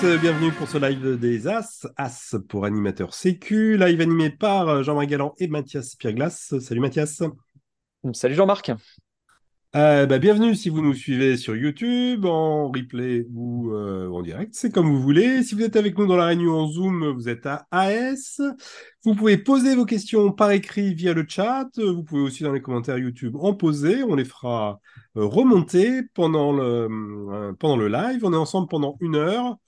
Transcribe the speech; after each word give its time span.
tous, 0.00 0.06
euh, 0.06 0.18
bienvenue 0.18 0.52
pour 0.52 0.68
ce 0.68 0.78
live 0.78 1.18
des 1.18 1.46
As, 1.48 1.86
As 1.96 2.36
pour 2.48 2.64
animateur 2.64 3.14
sécu, 3.14 3.76
live 3.76 4.00
animé 4.00 4.30
par 4.30 4.68
euh, 4.68 4.82
Jean-Marc 4.82 5.06
Galland 5.06 5.34
et 5.38 5.48
Mathias 5.48 5.94
Pierglas. 5.96 6.54
Salut 6.60 6.80
Mathias. 6.80 7.22
Salut 8.12 8.34
Jean-Marc. 8.34 8.72
Euh, 9.76 10.06
bah, 10.06 10.18
bienvenue 10.18 10.54
si 10.54 10.70
vous 10.70 10.82
nous 10.82 10.94
suivez 10.94 11.36
sur 11.36 11.54
YouTube, 11.54 12.24
en 12.24 12.68
replay 12.68 13.26
ou 13.34 13.70
euh, 13.72 14.08
en 14.08 14.22
direct, 14.22 14.54
c'est 14.54 14.72
comme 14.72 14.88
vous 14.88 15.00
voulez. 15.00 15.42
Si 15.42 15.54
vous 15.54 15.62
êtes 15.62 15.76
avec 15.76 15.98
nous 15.98 16.06
dans 16.06 16.16
la 16.16 16.26
réunion 16.26 16.54
en 16.54 16.68
Zoom, 16.68 17.12
vous 17.12 17.28
êtes 17.28 17.46
à 17.46 17.66
AS. 17.70 18.40
Vous 19.04 19.14
pouvez 19.14 19.36
poser 19.36 19.74
vos 19.74 19.84
questions 19.84 20.32
par 20.32 20.52
écrit 20.52 20.94
via 20.94 21.12
le 21.12 21.26
chat. 21.28 21.68
Vous 21.76 22.02
pouvez 22.02 22.22
aussi 22.22 22.44
dans 22.44 22.52
les 22.52 22.62
commentaires 22.62 22.98
YouTube 22.98 23.36
en 23.36 23.54
poser. 23.54 24.02
On 24.04 24.14
les 24.14 24.24
fera 24.24 24.80
remonter 25.14 26.02
pendant 26.14 26.52
le, 26.52 27.52
pendant 27.58 27.76
le 27.76 27.88
live. 27.88 28.20
On 28.24 28.32
est 28.32 28.36
ensemble 28.36 28.68
pendant 28.68 28.96
une 29.00 29.16
heure. 29.16 29.58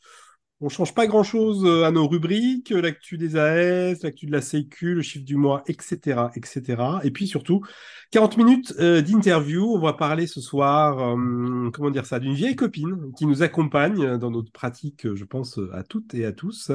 On 0.62 0.68
change 0.68 0.92
pas 0.92 1.06
grand-chose 1.06 1.64
euh, 1.64 1.84
à 1.84 1.90
nos 1.90 2.06
rubriques, 2.06 2.68
l'actu 2.68 3.16
des 3.16 3.36
AS, 3.36 4.02
l'actu 4.02 4.26
de 4.26 4.32
la 4.32 4.42
Sécu, 4.42 4.94
le 4.94 5.00
chiffre 5.00 5.24
du 5.24 5.36
mois, 5.36 5.62
etc., 5.66 6.20
etc. 6.34 6.82
Et 7.02 7.10
puis 7.10 7.26
surtout, 7.26 7.64
40 8.10 8.36
minutes 8.36 8.74
euh, 8.78 9.00
d'interview. 9.00 9.64
On 9.74 9.78
va 9.80 9.94
parler 9.94 10.26
ce 10.26 10.42
soir, 10.42 10.98
euh, 10.98 11.70
comment 11.70 11.90
dire 11.90 12.04
ça, 12.04 12.18
d'une 12.18 12.34
vieille 12.34 12.56
copine 12.56 13.10
qui 13.16 13.24
nous 13.24 13.42
accompagne 13.42 14.18
dans 14.18 14.30
notre 14.30 14.52
pratique, 14.52 15.14
je 15.14 15.24
pense, 15.24 15.58
à 15.72 15.82
toutes 15.82 16.12
et 16.12 16.26
à 16.26 16.32
tous. 16.32 16.70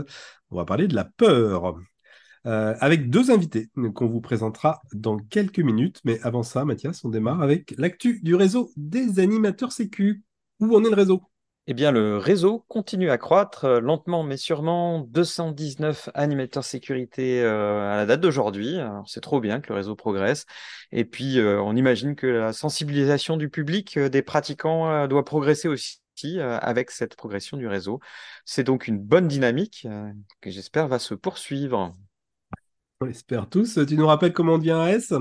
On 0.50 0.58
va 0.58 0.66
parler 0.66 0.88
de 0.88 0.96
la 0.96 1.06
peur. 1.06 1.76
avec 2.44 3.10
deux 3.10 3.32
invités 3.32 3.70
qu'on 3.94 4.08
vous 4.08 4.22
présentera 4.22 4.82
dans 4.94 5.18
quelques 5.18 5.60
minutes. 5.60 6.02
Mais 6.06 6.20
avant 6.22 6.44
ça, 6.44 6.66
Mathias, 6.66 7.06
on 7.06 7.10
démarre 7.10 7.42
avec 7.42 7.76
l'actu 7.78 8.20
du 8.22 8.36
réseau 8.36 8.72
des 8.78 9.20
animateurs 9.20 9.72
Sécu. 9.72 10.24
Où 10.60 10.76
en 10.76 10.84
est 10.84 10.90
le 10.90 10.96
réseau? 10.96 11.22
Eh 11.68 11.74
bien, 11.74 11.92
le 11.92 12.18
réseau 12.18 12.64
continue 12.68 13.10
à 13.10 13.18
croître 13.18 13.66
euh, 13.66 13.80
lentement 13.80 14.24
mais 14.24 14.38
sûrement. 14.38 15.00
219 15.00 16.10
animateurs 16.14 16.64
sécurité 16.64 17.42
euh, 17.42 17.92
à 17.92 17.98
la 17.98 18.06
date 18.06 18.22
d'aujourd'hui. 18.22 18.78
C'est 19.08 19.22
trop 19.22 19.40
bien 19.40 19.60
que 19.62 19.70
le 19.70 19.76
réseau 19.76 19.96
progresse. 19.96 20.46
Et 20.92 21.06
puis, 21.06 21.40
euh, 21.40 21.60
on 21.62 21.76
imagine 21.76 22.16
que 22.16 22.28
la 22.28 22.54
sensibilisation 22.54 23.36
du 23.38 23.50
public, 23.50 23.98
des 23.98 24.22
pratiquants, 24.22 25.08
doit 25.08 25.26
progresser 25.26 25.68
aussi 25.68 26.00
avec 26.40 26.92
cette 26.92 27.16
progression 27.16 27.58
du 27.58 27.68
réseau. 27.68 28.00
C'est 28.46 28.64
donc 28.64 28.88
une 28.88 29.00
bonne 29.00 29.28
dynamique 29.28 29.88
que 30.42 30.50
j'espère 30.50 30.88
va 30.88 31.00
se 31.00 31.14
poursuivre. 31.14 31.94
On 33.02 33.06
l'espère 33.06 33.50
tous. 33.50 33.80
Tu 33.88 33.98
nous 33.98 34.08
rappelles 34.08 34.34
comment 34.34 34.54
on 34.54 34.58
devient 34.58 34.72
AS 34.72 35.14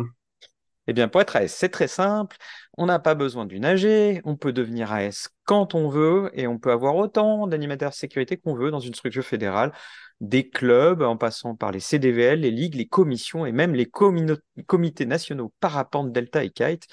eh 0.87 0.93
bien, 0.93 1.09
pour 1.09 1.21
être 1.21 1.37
AS, 1.37 1.49
c'est 1.49 1.71
très 1.71 1.89
simple. 1.89 2.37
On 2.77 2.87
n'a 2.87 2.99
pas 2.99 3.15
besoin 3.15 3.47
d'une 3.47 3.65
AG. 3.65 4.21
On 4.25 4.37
peut 4.37 4.53
devenir 4.53 4.93
AS 4.93 5.29
quand 5.45 5.75
on 5.75 5.89
veut 5.89 6.31
et 6.35 6.47
on 6.47 6.59
peut 6.59 6.73
avoir 6.73 6.97
autant 6.97 7.47
d'animateurs 7.47 7.95
sécurité 7.95 8.37
qu'on 8.37 8.55
veut 8.55 8.71
dans 8.71 8.81
une 8.81 8.95
structure 8.95 9.25
fédérale, 9.25 9.73
des 10.21 10.49
clubs 10.49 11.03
en 11.03 11.17
passant 11.17 11.55
par 11.55 11.73
les 11.73 11.81
CDVL, 11.81 12.41
les 12.41 12.51
ligues, 12.51 12.75
les 12.75 12.87
commissions 12.87 13.47
et 13.47 13.53
même 13.53 13.75
les 13.75 13.87
comités 13.87 15.07
nationaux 15.07 15.53
parapente, 15.61 16.13
Delta 16.13 16.45
et 16.45 16.51
Kite 16.51 16.87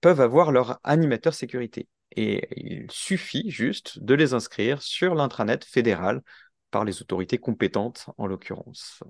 peuvent 0.00 0.20
avoir 0.20 0.52
leur 0.52 0.78
animateur 0.84 1.34
sécurité. 1.34 1.88
Et 2.16 2.48
il 2.56 2.90
suffit 2.90 3.50
juste 3.50 4.02
de 4.02 4.14
les 4.14 4.34
inscrire 4.34 4.82
sur 4.82 5.14
l'intranet 5.14 5.64
fédéral 5.64 6.22
par 6.70 6.84
les 6.84 7.00
autorités 7.00 7.38
compétentes 7.38 8.06
en 8.18 8.26
l'occurrence. 8.26 9.00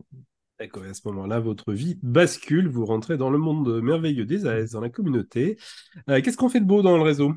D'accord, 0.58 0.82
à 0.84 0.92
ce 0.94 1.02
moment-là, 1.06 1.38
votre 1.38 1.72
vie 1.72 1.98
bascule, 2.02 2.68
vous 2.68 2.84
rentrez 2.84 3.16
dans 3.16 3.30
le 3.30 3.38
monde 3.38 3.80
merveilleux 3.80 4.24
des 4.24 4.44
AS, 4.46 4.72
dans 4.72 4.80
la 4.80 4.90
communauté. 4.90 5.56
Euh, 6.08 6.20
qu'est-ce 6.20 6.36
qu'on 6.36 6.48
fait 6.48 6.58
de 6.60 6.64
beau 6.64 6.82
dans 6.82 6.96
le 6.96 7.02
réseau? 7.02 7.32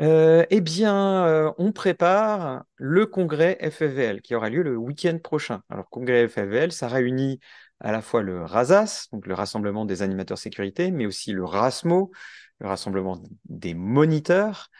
Euh, 0.00 0.44
Eh 0.50 0.60
bien, 0.60 1.26
euh, 1.26 1.52
on 1.58 1.72
prépare 1.72 2.64
le 2.76 3.06
congrès 3.06 3.58
FFVL 3.60 4.22
qui 4.22 4.34
aura 4.34 4.50
lieu 4.50 4.62
le 4.62 4.76
week-end 4.76 5.18
prochain. 5.18 5.62
Alors, 5.68 5.88
congrès 5.90 6.28
FFVL, 6.28 6.72
ça 6.72 6.88
réunit 6.88 7.40
à 7.80 7.90
la 7.90 8.00
fois 8.00 8.22
le 8.22 8.44
RASAS, 8.44 9.08
donc 9.12 9.26
le 9.26 9.34
rassemblement 9.34 9.84
des 9.84 10.02
animateurs 10.02 10.38
sécurité, 10.38 10.92
mais 10.92 11.06
aussi 11.06 11.32
le 11.32 11.44
RASMO, 11.44 12.12
le 12.60 12.68
rassemblement 12.68 13.20
des 13.46 13.74
moniteurs 13.74 14.70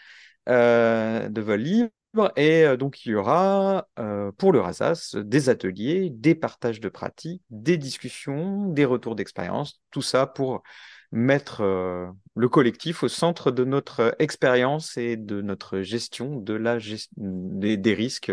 de 0.47 1.41
vol 1.41 1.91
et 2.37 2.65
euh, 2.65 2.77
donc, 2.77 3.07
il 3.07 3.13
y 3.13 3.15
aura 3.15 3.89
euh, 3.99 4.33
pour 4.33 4.53
le 4.53 4.61
RASAS 4.61 5.17
des 5.17 5.49
ateliers, 5.49 6.11
des 6.11 6.35
partages 6.35 6.81
de 6.81 6.89
pratiques, 6.89 7.43
des 7.51 7.79
discussions, 7.79 8.69
des 8.69 8.85
retours 8.85 9.15
d'expérience, 9.15 9.81
tout 9.91 10.03
ça 10.03 10.27
pour 10.27 10.63
mettre 11.11 11.63
euh, 11.63 12.07
le 12.37 12.49
collectif 12.49 13.03
au 13.03 13.09
centre 13.09 13.51
de 13.51 13.65
notre 13.65 14.15
expérience 14.19 14.97
et 14.97 15.17
de 15.17 15.41
notre 15.41 15.81
gestion 15.81 16.37
de 16.37 16.55
la 16.55 16.79
des, 17.17 17.77
des, 17.77 17.95
risques 17.95 18.33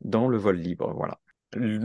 dans 0.00 0.28
le 0.28 0.36
vol 0.36 0.56
libre. 0.56 0.92
Voilà. 0.94 1.18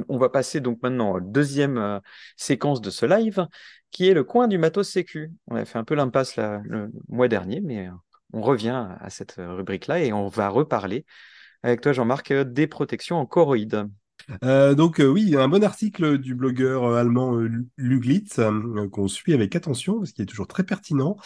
On 0.09 0.17
va 0.17 0.29
passer 0.29 0.61
donc 0.61 0.81
maintenant 0.81 1.15
à 1.15 1.19
la 1.19 1.25
deuxième 1.25 2.01
séquence 2.35 2.81
de 2.81 2.89
ce 2.89 3.05
live, 3.05 3.45
qui 3.91 4.07
est 4.07 4.13
le 4.13 4.23
coin 4.23 4.47
du 4.47 4.57
matos 4.57 4.89
sécu. 4.89 5.31
On 5.47 5.55
a 5.55 5.65
fait 5.65 5.77
un 5.77 5.83
peu 5.83 5.93
l'impasse 5.93 6.37
le 6.37 6.91
mois 7.07 7.27
dernier, 7.27 7.61
mais 7.61 7.87
on 8.33 8.41
revient 8.41 8.87
à 8.99 9.09
cette 9.09 9.35
rubrique-là 9.37 9.99
et 9.99 10.13
on 10.13 10.27
va 10.27 10.49
reparler 10.49 11.05
avec 11.63 11.81
toi, 11.81 11.93
Jean-Marc, 11.93 12.33
des 12.33 12.67
protections 12.67 13.17
en 13.17 13.25
choroïdes. 13.25 13.89
Euh, 14.43 14.75
donc 14.75 14.99
euh, 14.99 15.07
oui, 15.07 15.35
un 15.35 15.47
bon 15.47 15.63
article 15.63 16.17
du 16.17 16.35
blogueur 16.35 16.83
euh, 16.83 16.99
allemand 16.99 17.37
Luglitz 17.77 18.39
qu'on 18.91 19.07
suit 19.07 19.33
avec 19.33 19.55
attention 19.55 19.99
parce 19.99 20.11
qu'il 20.11 20.23
est 20.23 20.27
toujours 20.27 20.47
très 20.47 20.63
pertinent 20.63 21.17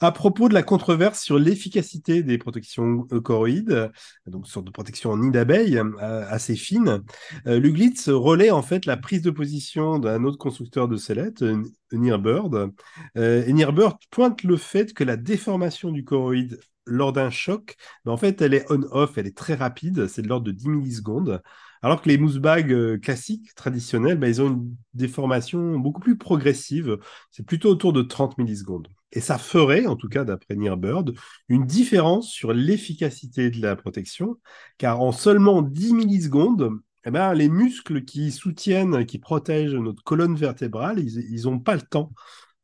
à 0.00 0.12
propos 0.12 0.48
de 0.48 0.54
la 0.54 0.62
controverse 0.62 1.20
sur 1.20 1.38
l'efficacité 1.38 2.22
des 2.22 2.38
protections 2.38 3.02
choroïdes, 3.24 3.90
donc 4.26 4.46
sorte 4.46 4.66
de 4.66 4.70
protection 4.70 5.10
en 5.10 5.16
nid 5.16 5.32
d'abeille 5.32 5.82
assez 6.00 6.54
fine. 6.54 7.02
Luglitz 7.46 8.08
relaie 8.08 8.52
en 8.52 8.62
fait 8.62 8.86
la 8.86 8.96
prise 8.96 9.22
de 9.22 9.32
position 9.32 9.98
d'un 9.98 10.22
autre 10.22 10.38
constructeur 10.38 10.86
de 10.86 10.96
sellettes, 10.96 11.44
Nearbird. 11.90 12.70
et 13.16 13.52
Nearbird 13.52 13.96
pointe 14.10 14.44
le 14.44 14.56
fait 14.56 14.94
que 14.94 15.02
la 15.02 15.16
déformation 15.16 15.90
du 15.90 16.04
choroïde 16.04 16.60
lors 16.88 17.12
d'un 17.12 17.30
choc, 17.30 17.76
mais 18.04 18.12
en 18.12 18.16
fait, 18.16 18.40
elle 18.42 18.54
est 18.54 18.66
on-off, 18.70 19.18
elle 19.18 19.26
est 19.26 19.36
très 19.36 19.54
rapide, 19.54 20.06
c'est 20.08 20.22
de 20.22 20.28
l'ordre 20.28 20.46
de 20.46 20.52
10 20.52 20.68
millisecondes. 20.68 21.42
Alors 21.82 22.02
que 22.02 22.08
les 22.08 22.18
mousse 22.18 22.38
bags 22.38 22.72
euh, 22.72 22.98
classiques, 22.98 23.54
traditionnels, 23.54 24.18
bah, 24.18 24.28
ils 24.28 24.42
ont 24.42 24.48
une 24.48 24.76
déformation 24.94 25.78
beaucoup 25.78 26.00
plus 26.00 26.18
progressive. 26.18 26.98
C'est 27.30 27.46
plutôt 27.46 27.70
autour 27.70 27.92
de 27.92 28.02
30 28.02 28.38
millisecondes. 28.38 28.88
Et 29.12 29.20
ça 29.20 29.38
ferait, 29.38 29.86
en 29.86 29.96
tout 29.96 30.08
cas 30.08 30.24
d'après 30.24 30.56
Nearbird, 30.56 31.14
une 31.48 31.66
différence 31.66 32.30
sur 32.30 32.52
l'efficacité 32.52 33.50
de 33.50 33.62
la 33.62 33.76
protection, 33.76 34.36
car 34.76 35.00
en 35.00 35.12
seulement 35.12 35.62
10 35.62 35.94
millisecondes, 35.94 36.70
eh 37.04 37.10
ben, 37.10 37.32
les 37.32 37.48
muscles 37.48 38.04
qui 38.04 38.32
soutiennent, 38.32 39.06
qui 39.06 39.18
protègent 39.18 39.74
notre 39.74 40.02
colonne 40.02 40.34
vertébrale, 40.34 40.98
ils 40.98 41.44
n'ont 41.44 41.60
pas 41.60 41.74
le 41.74 41.82
temps 41.82 42.12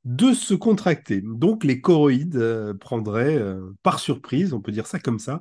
de 0.04 0.32
se 0.34 0.54
contracter. 0.54 1.22
Donc 1.22 1.65
les 1.65 1.81
choroïdes 1.81 2.37
euh, 2.37 2.75
prendraient 2.75 3.37
euh, 3.37 3.72
par 3.82 3.98
surprise, 4.00 4.53
on 4.53 4.60
peut 4.60 4.72
dire 4.72 4.87
ça 4.87 4.98
comme 4.98 5.19
ça, 5.19 5.41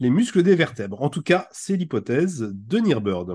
les 0.00 0.10
muscles 0.10 0.42
des 0.42 0.56
vertèbres. 0.56 1.00
En 1.02 1.10
tout 1.10 1.22
cas, 1.22 1.48
c'est 1.52 1.76
l'hypothèse 1.76 2.40
de 2.52 2.78
Nearbird. 2.78 3.34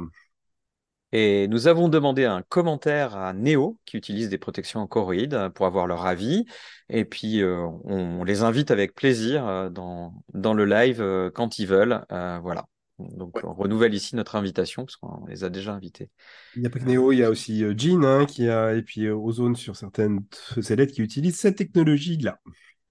Et 1.12 1.48
nous 1.48 1.68
avons 1.68 1.88
demandé 1.88 2.26
un 2.26 2.42
commentaire 2.42 3.16
à 3.16 3.32
Néo, 3.32 3.80
qui 3.86 3.96
utilise 3.96 4.28
des 4.30 4.38
protections 4.38 4.82
en 4.82 4.88
choroïdes, 4.88 5.50
pour 5.56 5.66
avoir 5.66 5.88
leur 5.88 6.06
avis. 6.06 6.46
Et 6.90 7.06
puis, 7.06 7.42
euh, 7.42 7.66
on, 7.86 8.24
les 8.26 8.42
invite 8.44 8.70
avec 8.70 8.94
plaisir 8.94 9.72
dans, 9.72 10.14
dans 10.34 10.54
le 10.54 10.66
live 10.66 11.32
quand 11.34 11.58
ils 11.58 11.68
veulent. 11.68 12.04
voilà. 12.10 12.66
Donc, 13.00 13.38
on 13.44 13.54
renouvelle 13.54 13.94
ici 13.94 14.16
notre 14.16 14.36
invitation 14.36 14.86
parce 14.86 14.96
qu'on 14.96 15.26
les 15.28 15.44
a 15.44 15.50
déjà 15.50 15.74
invités. 15.74 16.10
Il 16.56 16.62
n'y 16.62 16.68
a 16.68 16.70
pas 16.70 16.80
que 16.80 16.86
Neo, 16.86 17.12
il 17.12 17.18
y 17.18 17.24
a 17.24 17.30
aussi 17.30 17.64
euh, 17.64 17.74
Jean 17.78 18.04
hein, 18.04 18.26
qui 18.26 18.48
a, 18.48 18.74
et 18.74 18.82
puis 18.82 19.06
euh, 19.06 19.16
Ozone 19.16 19.56
sur 19.56 19.76
certaines 19.76 20.22
sellettes 20.62 20.94
qui 20.94 21.02
utilisent 21.02 21.40
cette 21.40 21.58
technologie-là. 21.58 22.40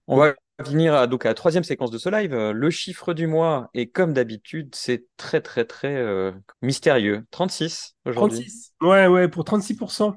On 0.06 0.18
va 0.18 0.34
venir 0.58 0.94
à, 0.94 1.06
donc 1.06 1.24
à 1.24 1.30
la 1.30 1.34
troisième 1.34 1.64
séquence 1.64 1.90
de 1.90 1.98
ce 1.98 2.10
live. 2.10 2.34
Le 2.34 2.70
chiffre 2.70 3.14
du 3.14 3.26
mois, 3.26 3.70
et 3.72 3.88
comme 3.88 4.12
d'habitude, 4.12 4.74
c'est 4.74 5.06
très, 5.16 5.40
très, 5.40 5.64
très 5.64 5.96
euh, 5.96 6.32
mystérieux. 6.60 7.24
36 7.30 7.96
aujourd'hui. 8.04 8.40
36, 8.40 8.74
ouais, 8.82 9.06
ouais, 9.06 9.28
pour 9.28 9.44
36%. 9.44 10.14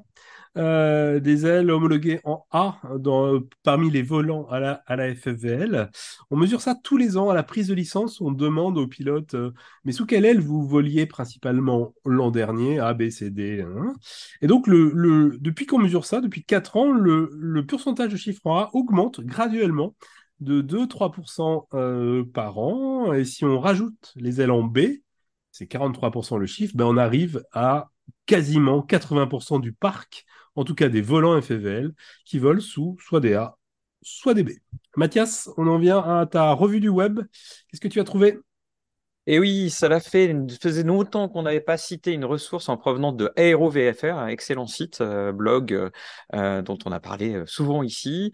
Euh, 0.56 1.20
des 1.20 1.46
ailes 1.46 1.70
homologuées 1.70 2.20
en 2.24 2.44
A 2.50 2.80
dans, 2.98 3.40
parmi 3.62 3.90
les 3.90 4.02
volants 4.02 4.46
à 4.48 4.58
la, 4.58 5.14
FFVL. 5.14 5.90
On 6.30 6.36
mesure 6.36 6.60
ça 6.60 6.74
tous 6.74 6.96
les 6.96 7.16
ans 7.16 7.30
à 7.30 7.34
la 7.34 7.42
prise 7.42 7.68
de 7.68 7.74
licence. 7.74 8.20
On 8.20 8.32
demande 8.32 8.78
aux 8.78 8.86
pilotes 8.86 9.34
euh, 9.34 9.52
mais 9.84 9.92
sous 9.92 10.06
quelle 10.06 10.24
aile 10.24 10.40
vous 10.40 10.66
voliez 10.66 11.06
principalement 11.06 11.94
l'an 12.04 12.30
dernier? 12.30 12.78
A, 12.80 12.94
B, 12.94 13.10
C, 13.10 13.30
D. 13.30 13.62
Hein? 13.62 13.92
Et 14.40 14.46
donc, 14.46 14.68
depuis 14.68 15.66
qu'on 15.66 15.78
mesure 15.78 16.04
ça, 16.04 16.20
depuis 16.20 16.44
4 16.44 16.76
ans, 16.76 16.92
le, 16.92 17.64
pourcentage 17.66 18.12
de 18.12 18.16
chiffre 18.16 18.40
en 18.44 18.56
A 18.56 18.70
augmente 18.72 19.20
graduellement 19.20 19.94
de 20.40 20.62
2-3% 20.62 21.66
euh, 21.74 22.24
par 22.24 22.58
an. 22.58 23.12
Et 23.12 23.24
si 23.24 23.44
on 23.44 23.60
rajoute 23.60 24.12
les 24.16 24.40
ailes 24.40 24.50
en 24.50 24.62
B, 24.62 24.78
c'est 25.50 25.70
43% 25.70 26.38
le 26.38 26.46
chiffre, 26.46 26.74
ben 26.76 26.84
on 26.84 26.96
arrive 26.96 27.42
à 27.52 27.90
quasiment 28.26 28.82
80% 28.82 29.60
du 29.60 29.72
parc 29.72 30.26
en 30.58 30.64
tout 30.64 30.74
cas 30.74 30.88
des 30.88 31.02
volants 31.02 31.40
FFVL, 31.40 31.94
qui 32.24 32.38
volent 32.40 32.60
sous 32.60 32.96
soit 33.00 33.20
des 33.20 33.34
A, 33.34 33.56
soit 34.02 34.34
des 34.34 34.42
B. 34.42 34.50
Mathias, 34.96 35.48
on 35.56 35.68
en 35.68 35.78
vient 35.78 36.00
à 36.00 36.26
ta 36.26 36.52
revue 36.52 36.80
du 36.80 36.88
web. 36.88 37.20
Qu'est-ce 37.68 37.80
que 37.80 37.86
tu 37.88 38.00
as 38.00 38.04
trouvé? 38.04 38.38
Et 39.28 39.38
oui, 39.38 39.70
ça 39.70 40.00
fait. 40.00 40.34
Faisait 40.60 40.82
longtemps 40.82 41.28
qu'on 41.28 41.42
n'avait 41.42 41.60
pas 41.60 41.76
cité 41.76 42.12
une 42.12 42.24
ressource 42.24 42.68
en 42.68 42.76
provenance 42.76 43.16
de 43.16 43.30
AeroVFR, 43.36 44.16
un 44.16 44.28
excellent 44.28 44.66
site, 44.66 45.00
euh, 45.00 45.32
blog 45.32 45.72
euh, 45.72 45.90
euh, 46.34 46.62
dont 46.62 46.78
on 46.86 46.92
a 46.92 46.98
parlé 46.98 47.42
souvent 47.46 47.82
ici. 47.84 48.32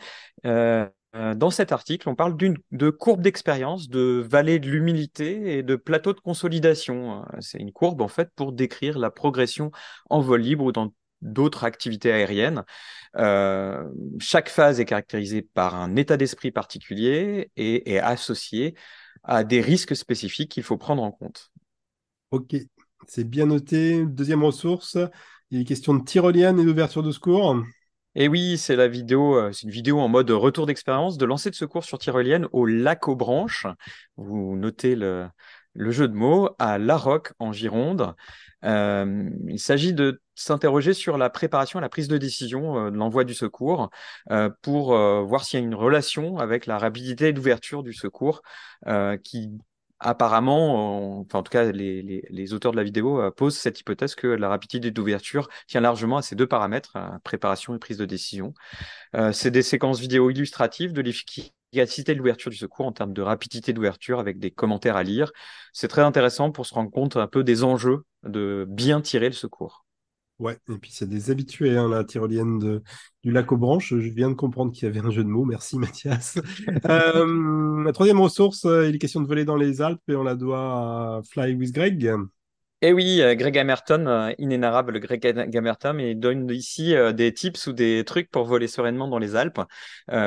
Dans 1.36 1.50
cet 1.50 1.70
article, 1.70 2.08
on 2.08 2.16
parle 2.16 2.36
de 2.36 2.90
courbe 2.90 3.22
d'expérience, 3.22 3.88
de 3.88 4.24
vallée 4.28 4.58
de 4.58 4.68
l'humilité 4.68 5.58
et 5.58 5.62
de 5.62 5.76
plateau 5.76 6.12
de 6.12 6.20
consolidation. 6.20 7.24
C'est 7.40 7.58
une 7.58 7.72
courbe 7.72 8.00
en 8.00 8.08
fait 8.08 8.30
pour 8.34 8.52
décrire 8.52 8.98
la 8.98 9.10
progression 9.10 9.70
en 10.10 10.20
vol 10.20 10.40
libre 10.40 10.64
ou 10.64 10.72
dans 10.72 10.92
d'autres 11.22 11.64
activités 11.64 12.12
aériennes. 12.12 12.64
chaque 14.18 14.48
phase 14.48 14.80
est 14.80 14.84
caractérisée 14.84 15.42
par 15.42 15.74
un 15.74 15.96
état 15.96 16.16
d'esprit 16.16 16.50
particulier 16.50 17.50
et 17.56 17.94
est 17.94 18.00
associée 18.00 18.74
à 19.22 19.44
des 19.44 19.60
risques 19.60 19.96
spécifiques 19.96 20.50
qu'il 20.50 20.62
faut 20.62 20.76
prendre 20.76 21.02
en 21.02 21.12
compte. 21.12 21.52
Ok, 22.30 22.56
c'est 23.06 23.24
bien 23.24 23.46
noté. 23.46 24.04
Deuxième 24.04 24.42
ressource, 24.42 24.98
il 25.50 25.60
est 25.60 25.64
question 25.64 25.94
de 25.94 26.04
tyrolienne 26.04 26.58
et 26.58 26.64
d'ouverture 26.64 27.02
de 27.02 27.12
secours. 27.12 27.56
Et 28.16 28.28
oui, 28.28 28.58
c'est 28.58 28.76
la 28.76 28.86
vidéo, 28.86 29.36
euh, 29.36 29.52
c'est 29.52 29.64
une 29.64 29.70
vidéo 29.70 29.98
en 29.98 30.08
mode 30.08 30.30
retour 30.30 30.66
d'expérience 30.66 31.18
de 31.18 31.24
lancer 31.24 31.50
de 31.50 31.56
secours 31.56 31.84
sur 31.84 31.98
tyrolienne 31.98 32.46
au 32.52 32.64
lac 32.64 33.08
aux 33.08 33.16
branches. 33.16 33.66
Vous 34.16 34.56
notez 34.56 34.94
le, 34.94 35.28
jeu 35.74 36.06
de 36.06 36.14
mots 36.14 36.50
à 36.60 36.78
La 36.78 36.96
Roque 36.96 37.32
en 37.40 37.50
Gironde. 37.50 38.14
Euh, 38.64 39.28
il 39.48 39.58
s'agit 39.58 39.92
de 39.92 40.20
s'interroger 40.36 40.94
sur 40.94 41.18
la 41.18 41.28
préparation 41.28 41.80
et 41.80 41.82
la 41.82 41.88
prise 41.88 42.06
de 42.06 42.16
décision 42.16 42.86
euh, 42.86 42.90
de 42.90 42.96
l'envoi 42.96 43.24
du 43.24 43.34
secours 43.34 43.90
pour 44.62 44.96
voir 45.26 45.44
s'il 45.44 45.60
y 45.60 45.62
a 45.62 45.66
une 45.66 45.74
relation 45.74 46.38
avec 46.38 46.66
la 46.66 46.78
rapidité 46.78 47.32
d'ouverture 47.32 47.82
du 47.82 47.92
secours 47.92 48.42
qui 49.24 49.50
apparemment, 50.04 51.20
en 51.20 51.24
tout 51.24 51.50
cas 51.50 51.72
les, 51.72 52.52
auteurs 52.52 52.72
de 52.72 52.76
la 52.76 52.84
vidéo 52.84 53.30
posent 53.32 53.56
cette 53.56 53.80
hypothèse 53.80 54.14
que 54.14 54.26
la 54.26 54.48
rapidité 54.48 54.90
d'ouverture 54.90 55.48
tient 55.66 55.80
largement 55.80 56.18
à 56.18 56.22
ces 56.22 56.36
deux 56.36 56.46
paramètres, 56.46 56.96
préparation 57.24 57.74
et 57.74 57.78
prise 57.78 57.96
de 57.96 58.04
décision. 58.04 58.54
c'est 59.32 59.50
des 59.50 59.62
séquences 59.62 60.00
vidéo 60.00 60.30
illustratives 60.30 60.92
de 60.92 61.00
l'efficacité 61.00 62.12
de 62.12 62.18
l'ouverture 62.18 62.50
du 62.50 62.56
secours 62.56 62.86
en 62.86 62.92
termes 62.92 63.12
de 63.12 63.22
rapidité 63.22 63.72
d'ouverture 63.72 64.20
avec 64.20 64.38
des 64.38 64.50
commentaires 64.50 64.96
à 64.96 65.02
lire. 65.02 65.32
C'est 65.72 65.88
très 65.88 66.02
intéressant 66.02 66.50
pour 66.52 66.66
se 66.66 66.74
rendre 66.74 66.90
compte 66.90 67.16
un 67.16 67.26
peu 67.26 67.42
des 67.42 67.64
enjeux 67.64 68.04
de 68.22 68.66
bien 68.68 69.00
tirer 69.00 69.26
le 69.26 69.34
secours. 69.34 69.83
Ouais, 70.40 70.58
et 70.68 70.78
puis 70.78 70.90
c'est 70.92 71.08
des 71.08 71.30
habitués, 71.30 71.76
hein, 71.76 71.88
la 71.88 72.02
tyrolienne 72.02 72.58
de, 72.58 72.82
du 73.22 73.30
lac 73.30 73.52
aux 73.52 73.56
branches. 73.56 73.90
Je 73.90 74.10
viens 74.10 74.30
de 74.30 74.34
comprendre 74.34 74.72
qu'il 74.72 74.84
y 74.84 74.90
avait 74.90 75.06
un 75.06 75.10
jeu 75.10 75.22
de 75.22 75.28
mots. 75.28 75.44
Merci 75.44 75.78
Mathias. 75.78 76.38
euh, 76.90 77.84
la 77.84 77.92
troisième 77.92 78.20
ressource, 78.20 78.64
euh, 78.64 78.88
il 78.88 78.96
est 78.96 78.98
question 78.98 79.20
de 79.20 79.28
voler 79.28 79.44
dans 79.44 79.56
les 79.56 79.80
Alpes 79.80 80.02
et 80.08 80.16
on 80.16 80.24
la 80.24 80.34
doit 80.34 81.18
à 81.18 81.20
Fly 81.30 81.54
with 81.54 81.72
Greg. 81.72 82.12
Eh 82.82 82.92
oui, 82.92 83.22
euh, 83.22 83.36
Greg 83.36 83.56
Hammerton, 83.56 84.08
euh, 84.08 84.32
inénarrable 84.38 84.98
Greg 84.98 85.24
Hammerton, 85.56 86.00
il 86.00 86.18
donne 86.18 86.50
ici 86.50 86.94
des 87.14 87.32
tips 87.32 87.68
ou 87.68 87.72
des 87.72 88.02
trucs 88.04 88.28
pour 88.28 88.44
voler 88.44 88.66
sereinement 88.66 89.06
dans 89.06 89.18
les 89.18 89.36
Alpes, 89.36 89.60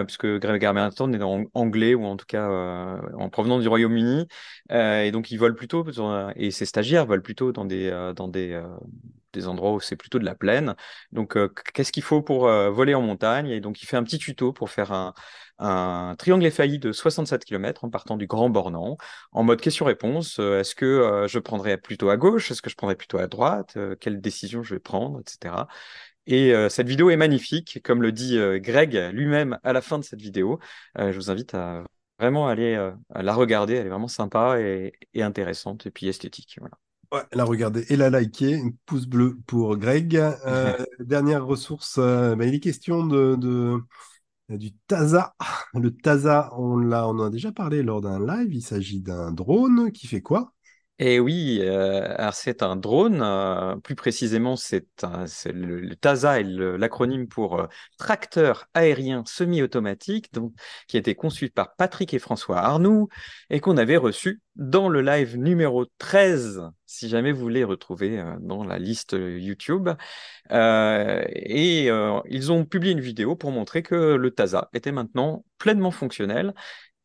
puisque 0.05 0.25
Greg 0.39 0.63
Hammerton 0.63 1.13
est 1.13 1.49
anglais 1.53 1.95
ou 1.95 2.05
en 2.05 2.15
tout 2.15 2.25
cas 2.25 2.47
en 2.47 3.29
provenance 3.29 3.61
du 3.61 3.67
Royaume-Uni, 3.67 4.25
et 4.71 5.11
donc 5.11 5.29
il 5.31 5.37
vole 5.37 5.53
plutôt, 5.53 5.85
et 6.35 6.51
ses 6.51 6.65
stagiaires 6.65 7.05
volent 7.05 7.21
plutôt 7.21 7.51
dans 7.51 7.65
des, 7.65 7.91
dans 8.15 8.27
des, 8.27 8.59
des 9.37 9.47
endroits 9.47 9.73
où 9.73 9.79
c'est 9.79 9.95
plutôt 9.95 10.19
de 10.19 10.25
la 10.25 10.35
plaine. 10.35 10.75
Donc, 11.11 11.37
qu'est-ce 11.73 11.91
qu'il 11.91 12.03
faut 12.03 12.21
pour 12.21 12.47
voler 12.47 12.95
en 12.95 13.01
montagne? 13.01 13.49
Et 13.49 13.59
donc, 13.61 13.81
il 13.81 13.85
fait 13.85 13.97
un 13.97 14.03
petit 14.03 14.17
tuto 14.19 14.53
pour 14.53 14.69
faire 14.69 14.91
un, 14.91 16.15
triangle 16.17 16.45
effailli 16.45 16.79
de 16.79 16.91
67 16.91 17.45
km 17.45 17.83
en 17.85 17.89
partant 17.89 18.17
du 18.17 18.27
Grand 18.27 18.49
Bornand, 18.49 18.97
en 19.31 19.43
mode 19.43 19.61
question-réponse. 19.61 20.39
Euh, 20.39 20.59
est-ce 20.59 20.75
que 20.75 20.85
euh, 20.85 21.27
je 21.27 21.39
prendrais 21.39 21.77
plutôt 21.77 22.09
à 22.09 22.17
gauche? 22.17 22.51
Est-ce 22.51 22.61
que 22.61 22.69
je 22.69 22.75
prendrais 22.75 22.95
plutôt 22.95 23.17
à 23.17 23.27
droite? 23.27 23.73
Euh, 23.77 23.95
Quelle 23.99 24.21
décision 24.21 24.63
je 24.63 24.75
vais 24.75 24.79
prendre? 24.79 25.19
Etc. 25.19 25.67
Et 26.27 26.53
cette 26.69 26.89
vidéo 26.89 27.09
est 27.09 27.15
magnifique, 27.15 27.79
comme 27.83 28.01
le 28.01 28.11
dit 28.11 28.37
Greg 28.59 28.93
lui-même 29.13 29.59
à 29.63 29.71
la 29.71 29.81
fin 29.81 29.97
de 29.97 30.03
cette 30.03 30.19
vidéo. 30.21 30.59
je 30.97 31.15
vous 31.15 31.31
invite 31.31 31.53
à 31.53 31.85
vraiment 32.19 32.49
aller 32.49 32.75
la 33.15 33.33
regarder. 33.33 33.75
Elle 33.75 33.87
est 33.87 33.89
vraiment 33.89 34.09
sympa 34.09 34.59
et, 34.59 34.91
intéressante, 35.21 35.85
et 35.85 35.91
puis 35.91 36.09
esthétique. 36.09 36.57
Voilà. 36.59 36.77
Ouais, 37.13 37.21
la 37.31 37.45
regarder 37.45 37.85
et 37.89 37.95
la 37.95 38.09
liker. 38.09 38.61
Pouce 38.85 39.05
bleu 39.05 39.37
pour 39.47 39.77
Greg. 39.77 40.21
dernière 40.99 41.45
ressource, 41.45 41.97
bah, 41.99 42.45
il 42.45 42.53
est 42.53 42.59
question 42.59 43.05
de 43.05 43.79
du 44.49 44.73
TASA. 44.87 45.35
Le 45.73 45.95
TASA, 45.95 46.49
on, 46.57 46.77
l'a, 46.77 47.07
on 47.07 47.19
en 47.19 47.25
a 47.25 47.29
déjà 47.29 47.51
parlé 47.51 47.83
lors 47.83 48.01
d'un 48.01 48.25
live. 48.25 48.53
Il 48.53 48.61
s'agit 48.61 49.01
d'un 49.01 49.31
drone 49.31 49.91
qui 49.91 50.07
fait 50.07 50.21
quoi? 50.21 50.53
Et 50.99 51.19
oui, 51.19 51.59
euh, 51.61 52.31
c'est 52.33 52.63
un 52.63 52.75
drone. 52.75 53.21
Euh, 53.21 53.75
plus 53.77 53.93
précisément, 53.93 54.55
c'est, 54.55 54.87
le, 55.45 55.95
TASA 55.95 56.39
est 56.39 56.43
l'acronyme 56.43 57.27
pour 57.27 57.59
euh, 57.59 57.67
tracteur 57.99 58.67
aérien 58.73 59.23
semi-automatique, 59.27 60.31
qui 60.87 60.97
a 60.97 60.99
été 60.99 61.13
conçu 61.13 61.49
par 61.49 61.75
Patrick 61.75 62.15
et 62.15 62.19
François 62.19 62.57
Arnoux 62.59 63.09
et 63.51 63.59
qu'on 63.59 63.77
avait 63.77 63.97
reçu 63.97 64.41
dans 64.55 64.89
le 64.89 65.01
live 65.01 65.37
numéro 65.37 65.85
13, 65.99 66.63
si 66.87 67.09
jamais 67.09 67.31
vous 67.31 67.41
voulez 67.41 67.63
retrouver 67.63 68.23
dans 68.41 68.63
la 68.63 68.79
liste 68.79 69.11
YouTube. 69.13 69.89
et 70.49 71.89
ils 72.29 72.51
ont 72.51 72.65
publié 72.65 72.93
une 72.93 73.01
vidéo 73.01 73.35
pour 73.35 73.51
montrer 73.51 73.83
que 73.83 74.15
le 74.15 74.31
TASA 74.31 74.69
était 74.73 74.91
maintenant 74.91 75.45
pleinement 75.59 75.91
fonctionnel. 75.91 76.55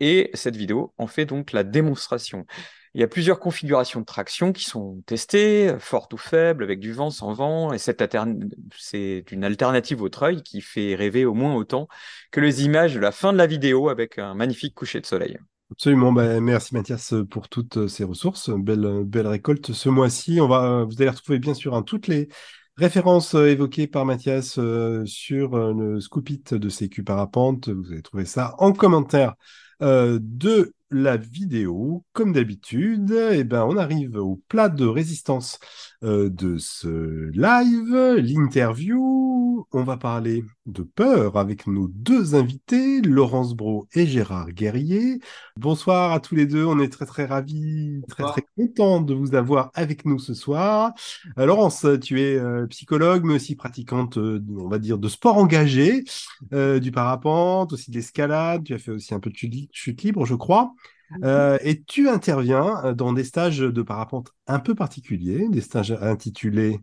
Et 0.01 0.31
cette 0.33 0.57
vidéo 0.57 0.95
en 0.97 1.07
fait 1.07 1.27
donc 1.27 1.53
la 1.53 1.63
démonstration. 1.63 2.47
Il 2.95 3.01
y 3.01 3.05
a 3.05 3.09
plusieurs 3.09 3.41
configurations 3.41 4.01
de 4.01 4.05
traction 4.05 4.53
qui 4.53 4.65
sont 4.65 5.03
testées, 5.07 5.75
fortes 5.79 6.13
ou 6.13 6.19
faibles, 6.19 6.63
avec 6.63 6.79
du 6.79 6.93
vent, 6.93 7.11
sans 7.11 7.33
vent, 7.33 7.73
et 7.73 7.79
c'est 7.79 9.33
une 9.33 9.45
alternative 9.45 10.03
au 10.03 10.09
treuil 10.11 10.43
qui 10.43 10.61
fait 10.61 10.95
rêver 10.95 11.25
au 11.25 11.33
moins 11.33 11.55
autant 11.55 11.89
que 12.31 12.41
les 12.41 12.65
images 12.65 12.95
de 12.95 13.01
la 13.01 13.11
fin 13.11 13.33
de 13.33 13.39
la 13.39 13.47
vidéo 13.47 13.89
avec 13.89 14.19
un 14.19 14.35
magnifique 14.35 14.75
coucher 14.75 15.01
de 15.01 15.07
soleil. 15.07 15.39
Absolument, 15.71 16.13
bah, 16.13 16.39
merci 16.41 16.75
Mathias 16.75 17.15
pour 17.31 17.49
toutes 17.49 17.89
ces 17.89 18.05
ressources. 18.05 18.51
Belle, 18.51 19.05
belle 19.07 19.27
récolte 19.27 19.73
ce 19.73 19.89
mois-ci. 19.89 20.39
Va, 20.39 20.85
vous 20.85 21.01
allez 21.01 21.09
retrouver 21.09 21.39
bien 21.39 21.55
sûr 21.55 21.75
hein, 21.75 21.83
toutes 21.83 22.09
les 22.09 22.29
références 22.77 23.35
euh, 23.35 23.47
évoquées 23.47 23.87
par 23.87 24.05
Mathias 24.05 24.59
euh, 24.59 25.05
sur 25.05 25.55
euh, 25.55 25.73
le 25.73 26.01
scoopit 26.01 26.43
de 26.51 26.69
CQ 26.69 27.05
Parapente. 27.05 27.69
Vous 27.69 27.93
allez 27.93 28.03
trouver 28.03 28.25
ça 28.25 28.55
en 28.59 28.73
commentaire 28.73 29.35
de 29.81 30.75
la 30.93 31.17
vidéo. 31.17 32.05
Comme 32.13 32.33
d'habitude, 32.33 33.13
eh 33.33 33.45
ben, 33.45 33.65
on 33.65 33.77
arrive 33.77 34.17
au 34.17 34.41
plat 34.49 34.69
de 34.69 34.87
résistance 34.87 35.59
euh, 36.05 36.29
de 36.31 36.59
ce 36.59 37.31
live, 37.33 38.17
l'interview. 38.19 39.67
On 39.73 39.85
va 39.85 39.97
parler 39.97 40.45
de 40.67 40.83
peur 40.83 41.37
avec 41.37 41.67
nos 41.67 41.89
deux 41.89 42.35
invités, 42.35 43.01
Laurence 43.01 43.55
Bro 43.55 43.89
et 43.95 44.07
Gérard 44.07 44.51
Guerrier. 44.53 45.21
Bonsoir 45.57 46.13
à 46.13 46.21
tous 46.21 46.35
les 46.35 46.47
deux, 46.47 46.65
on 46.65 46.79
est 46.81 46.89
très 46.89 47.07
très 47.07 47.25
ravis, 47.25 48.03
très 48.09 48.25
très 48.25 48.45
contents 48.57 49.01
de 49.01 49.15
vous 49.15 49.35
avoir 49.35 49.71
avec 49.75 50.05
nous 50.05 50.19
ce 50.19 50.35
soir. 50.35 50.93
Euh, 51.39 51.47
Laurence, 51.47 51.87
tu 52.03 52.21
es 52.21 52.37
euh, 52.37 52.67
psychologue, 52.67 53.25
mais 53.25 53.35
aussi 53.35 53.55
pratiquante, 53.57 54.17
on 54.19 54.69
va 54.69 54.79
dire, 54.79 54.99
de 54.99 55.09
sport 55.09 55.39
engagé, 55.39 56.05
du 56.51 56.93
parapente, 56.93 57.73
aussi 57.73 57.91
de 57.91 57.97
l'escalade, 57.97 58.65
tu 58.65 58.75
as 58.75 58.79
fait 58.79 58.91
aussi 58.91 59.15
un 59.15 59.21
peu 59.21 59.31
de 59.31 59.37
chute 59.73 60.03
libre, 60.03 60.27
je 60.27 60.35
crois. 60.35 60.75
Euh, 61.23 61.59
et 61.63 61.83
tu 61.83 62.09
interviens 62.09 62.85
euh, 62.85 62.95
dans 62.95 63.13
des 63.13 63.25
stages 63.25 63.59
de 63.59 63.83
parapente 63.83 64.33
un 64.47 64.59
peu 64.59 64.75
particuliers, 64.75 65.49
des 65.49 65.61
stages 65.61 65.93
intitulés 66.01 66.79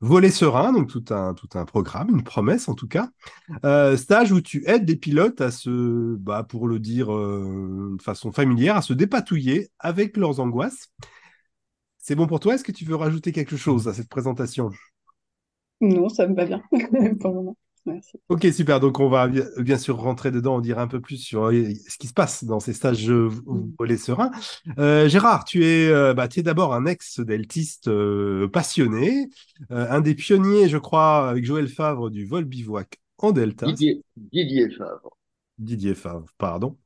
Voler 0.00 0.32
serein, 0.32 0.72
donc 0.72 0.88
tout 0.88 1.04
un, 1.10 1.32
tout 1.32 1.48
un 1.54 1.64
programme, 1.64 2.10
une 2.10 2.24
promesse 2.24 2.68
en 2.68 2.74
tout 2.74 2.88
cas. 2.88 3.10
Euh, 3.64 3.96
stage 3.96 4.32
où 4.32 4.40
tu 4.40 4.64
aides 4.66 4.84
des 4.84 4.96
pilotes 4.96 5.40
à 5.40 5.52
se, 5.52 6.16
bah, 6.16 6.42
pour 6.42 6.66
le 6.66 6.80
dire 6.80 7.06
de 7.06 8.02
façon 8.02 8.32
familière, 8.32 8.76
à 8.76 8.82
se 8.82 8.94
dépatouiller 8.94 9.70
avec 9.78 10.16
leurs 10.16 10.40
angoisses. 10.40 10.88
C'est 11.98 12.16
bon 12.16 12.26
pour 12.26 12.40
toi? 12.40 12.56
Est-ce 12.56 12.64
que 12.64 12.72
tu 12.72 12.84
veux 12.84 12.96
rajouter 12.96 13.30
quelque 13.30 13.56
chose 13.56 13.86
à 13.86 13.94
cette 13.94 14.08
présentation? 14.08 14.72
Non, 15.80 16.08
ça 16.08 16.26
me 16.26 16.34
va 16.34 16.46
bien 16.46 16.62
pour 17.20 17.30
le 17.30 17.34
moment. 17.36 17.56
Ok, 18.28 18.46
super. 18.52 18.80
Donc, 18.80 19.00
on 19.00 19.08
va 19.08 19.28
bien 19.58 19.78
sûr 19.78 19.96
rentrer 19.96 20.30
dedans, 20.30 20.56
on 20.56 20.60
dira 20.60 20.82
un 20.82 20.88
peu 20.88 21.00
plus 21.00 21.16
sur 21.16 21.46
euh, 21.46 21.72
ce 21.88 21.98
qui 21.98 22.06
se 22.06 22.12
passe 22.12 22.44
dans 22.44 22.60
ces 22.60 22.72
stages 22.72 23.10
volés 23.10 23.96
sereins. 23.96 24.30
Euh, 24.78 25.08
Gérard, 25.08 25.44
tu 25.44 25.64
es, 25.64 25.88
euh, 25.88 26.14
bah, 26.14 26.28
es 26.34 26.42
d'abord 26.42 26.74
un 26.74 26.86
ex-deltiste 26.86 27.90
passionné, 28.52 29.28
un 29.70 30.00
des 30.00 30.14
pionniers, 30.14 30.68
je 30.68 30.78
crois, 30.78 31.28
avec 31.28 31.44
Joël 31.44 31.68
Favre 31.68 32.10
du 32.10 32.24
vol 32.24 32.44
bivouac 32.44 33.00
en 33.18 33.32
Delta. 33.32 33.66
Didier, 33.66 34.02
Didier 34.16 34.70
Favre. 34.70 35.16
Didier 35.58 35.94
Favre, 35.94 36.26
pardon. 36.38 36.76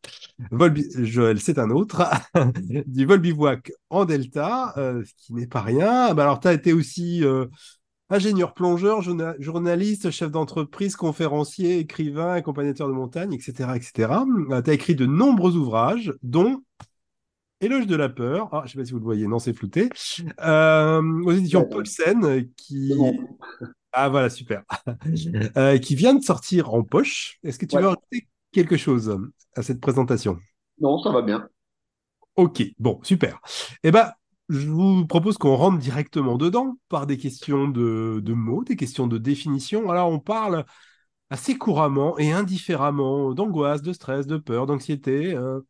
Vol 0.50 0.74
Joël, 1.04 1.40
c'est 1.40 1.58
un 1.58 1.70
autre. 1.70 2.02
du 2.86 3.06
vol 3.06 3.20
bivouac 3.20 3.72
en 3.90 4.04
Delta, 4.04 4.72
ce 4.76 5.12
qui 5.18 5.34
n'est 5.34 5.46
pas 5.46 5.62
rien. 5.62 6.14
Bah, 6.14 6.24
alors, 6.24 6.40
tu 6.40 6.48
as 6.48 6.52
été 6.54 6.72
aussi 6.72 7.22
ingénieur 8.10 8.54
plongeur, 8.54 9.02
journaliste, 9.38 10.10
chef 10.10 10.30
d'entreprise, 10.30 10.96
conférencier, 10.96 11.78
écrivain, 11.78 12.34
accompagnateur 12.34 12.88
de 12.88 12.92
montagne, 12.92 13.32
etc. 13.32 13.70
etc. 13.76 14.12
Tu 14.64 14.70
as 14.70 14.74
écrit 14.74 14.94
de 14.94 15.06
nombreux 15.06 15.56
ouvrages, 15.56 16.12
dont 16.22 16.62
Éloge 17.62 17.86
de 17.86 17.96
la 17.96 18.10
peur. 18.10 18.50
Ah, 18.52 18.62
je 18.66 18.72
sais 18.72 18.78
pas 18.78 18.84
si 18.84 18.92
vous 18.92 18.98
le 18.98 19.04
voyez, 19.04 19.26
non, 19.26 19.38
c'est 19.38 19.54
flouté. 19.54 19.88
Euh, 20.44 21.00
aux 21.24 21.32
éditions 21.32 21.62
Ouais, 21.62 21.68
Paulsen, 21.70 22.46
qui... 22.54 22.88
C'est 22.90 22.96
bon. 22.96 23.16
Ah, 23.92 24.10
voilà, 24.10 24.28
super. 24.28 24.62
Euh, 25.56 25.78
qui 25.78 25.94
vient 25.94 26.12
de 26.14 26.22
sortir 26.22 26.74
en 26.74 26.82
poche. 26.82 27.38
Est-ce 27.42 27.58
que 27.58 27.64
tu 27.64 27.76
Ouais. 27.76 27.82
veux 27.82 27.88
rajouter 27.88 28.28
quelque 28.52 28.76
chose 28.76 29.18
à 29.54 29.62
cette 29.62 29.80
présentation? 29.80 30.38
Non, 30.80 30.98
ça 31.02 31.10
va 31.10 31.22
bien. 31.22 31.48
Ok, 32.36 32.62
bon, 32.78 33.00
super. 33.02 33.40
Eh 33.82 33.90
ben, 33.90 34.12
je 34.48 34.68
vous 34.68 35.06
propose 35.06 35.38
qu'on 35.38 35.56
rentre 35.56 35.78
directement 35.78 36.36
dedans 36.36 36.78
par 36.88 37.06
des 37.06 37.18
questions 37.18 37.68
de, 37.68 38.20
de 38.22 38.32
mots, 38.32 38.64
des 38.64 38.76
questions 38.76 39.06
de 39.06 39.18
définition. 39.18 39.90
Alors, 39.90 40.10
on 40.10 40.20
parle 40.20 40.64
assez 41.30 41.58
couramment 41.58 42.18
et 42.18 42.32
indifféremment 42.32 43.34
d'angoisse, 43.34 43.82
de 43.82 43.92
stress, 43.92 44.26
de 44.26 44.36
peur, 44.38 44.66
d'anxiété. 44.66 45.34
euh. 45.34 45.60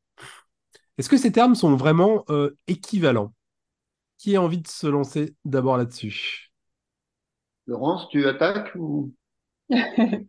Est-ce 0.99 1.09
que 1.09 1.16
ces 1.16 1.33
termes 1.33 1.54
sont 1.54 1.76
vraiment 1.76 2.25
euh, 2.30 2.56
équivalents? 2.66 3.33
Qui 4.18 4.37
a 4.37 4.42
envie 4.42 4.61
de 4.61 4.68
se 4.68 4.87
lancer 4.87 5.35
d'abord 5.45 5.76
là-dessus? 5.76 6.50
Laurence, 7.66 8.09
tu 8.11 8.26
attaques 8.26 8.75
ou... 8.76 9.12